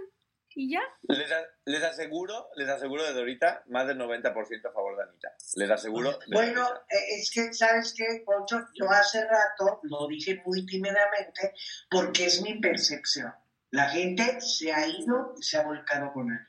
y 0.55 0.71
ya. 0.71 0.81
Les, 1.09 1.29
les 1.65 1.83
aseguro, 1.83 2.49
les 2.55 2.69
aseguro 2.69 3.03
desde 3.03 3.19
ahorita, 3.19 3.63
más 3.67 3.87
del 3.87 3.97
90% 3.97 4.69
a 4.69 4.71
favor 4.71 4.95
de 4.95 5.03
Anita. 5.03 5.33
Les 5.55 5.69
aseguro. 5.69 6.17
Bueno, 6.31 6.65
eh, 6.89 7.19
es 7.19 7.31
que, 7.31 7.51
¿sabes 7.53 7.93
qué, 7.97 8.23
Poncho? 8.25 8.59
Yo 8.75 8.89
hace 8.89 9.25
rato 9.25 9.79
lo 9.83 10.07
dije 10.07 10.41
muy 10.45 10.65
tímidamente 10.65 11.53
porque 11.89 12.27
es 12.27 12.41
mi 12.41 12.59
percepción. 12.59 13.33
La 13.73 13.89
gente 13.89 14.39
se 14.39 14.71
ha 14.71 14.87
ido 14.87 15.33
y 15.35 15.41
se 15.41 15.57
ha 15.57 15.63
volcado 15.63 16.13
con 16.13 16.31
él. 16.31 16.39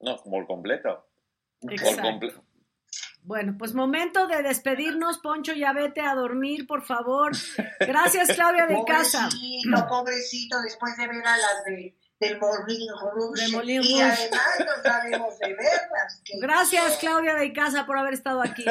No, 0.00 0.16
por 0.16 0.46
completo. 0.46 1.06
Por 1.60 2.00
completo. 2.00 2.42
Bueno, 3.20 3.56
pues 3.58 3.74
momento 3.74 4.26
de 4.26 4.42
despedirnos, 4.42 5.18
Poncho, 5.18 5.52
ya 5.52 5.74
vete 5.74 6.00
a 6.00 6.14
dormir, 6.14 6.66
por 6.66 6.86
favor. 6.86 7.32
Gracias, 7.80 8.34
Claudia 8.34 8.66
de 8.66 8.82
Casa. 8.86 9.28
Pobrecito, 9.28 9.88
pobrecito, 9.88 10.62
después 10.62 10.96
de 10.96 11.08
ver 11.08 11.26
a 11.26 11.36
las 11.36 11.64
de, 11.66 11.94
del 12.18 12.40
Molín 12.40 12.88
Rouge. 12.98 13.82
y 13.82 14.00
además 14.00 14.58
no 14.60 14.82
sabemos 14.82 15.38
de 15.40 15.48
verlas. 15.48 16.22
Gracias, 16.40 16.96
Claudia 16.96 17.34
de 17.34 17.52
Casa, 17.52 17.84
por 17.84 17.98
haber 17.98 18.14
estado 18.14 18.40
aquí. 18.40 18.64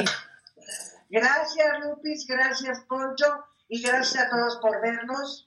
Gracias, 1.12 1.80
Lupis, 1.86 2.26
gracias, 2.26 2.80
Poncho, 2.90 3.46
y 3.70 3.84
gracias 3.84 4.26
a 4.26 4.30
todos 4.32 4.58
por 4.64 4.82
vernos. 4.82 5.47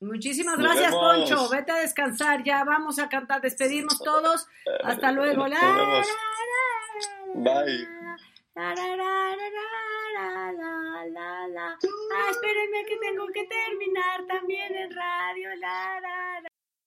Muchísimas 0.00 0.58
gracias, 0.58 0.94
Poncho. 0.94 1.48
Vete 1.48 1.72
a 1.72 1.76
descansar. 1.76 2.42
Ya 2.44 2.64
vamos 2.64 2.98
a 2.98 3.08
cantar, 3.08 3.40
despedirnos 3.40 3.98
todos. 3.98 4.46
Hasta 4.84 5.12
luego. 5.12 5.44
Bye. 7.34 7.88
La, 8.54 8.74
la, 8.74 8.96
la, 8.96 9.36
la, 9.36 9.46
la, 10.14 10.52
la, 10.52 11.06
la, 11.06 11.48
la. 11.48 11.66
Ah, 11.68 12.30
espérenme 12.30 12.84
que 12.86 12.96
tengo 12.96 13.26
que 13.26 13.44
terminar 13.44 14.26
también 14.26 14.74
en 14.74 14.90
radio. 14.90 15.54
La, 15.56 16.00
la. 16.00 16.55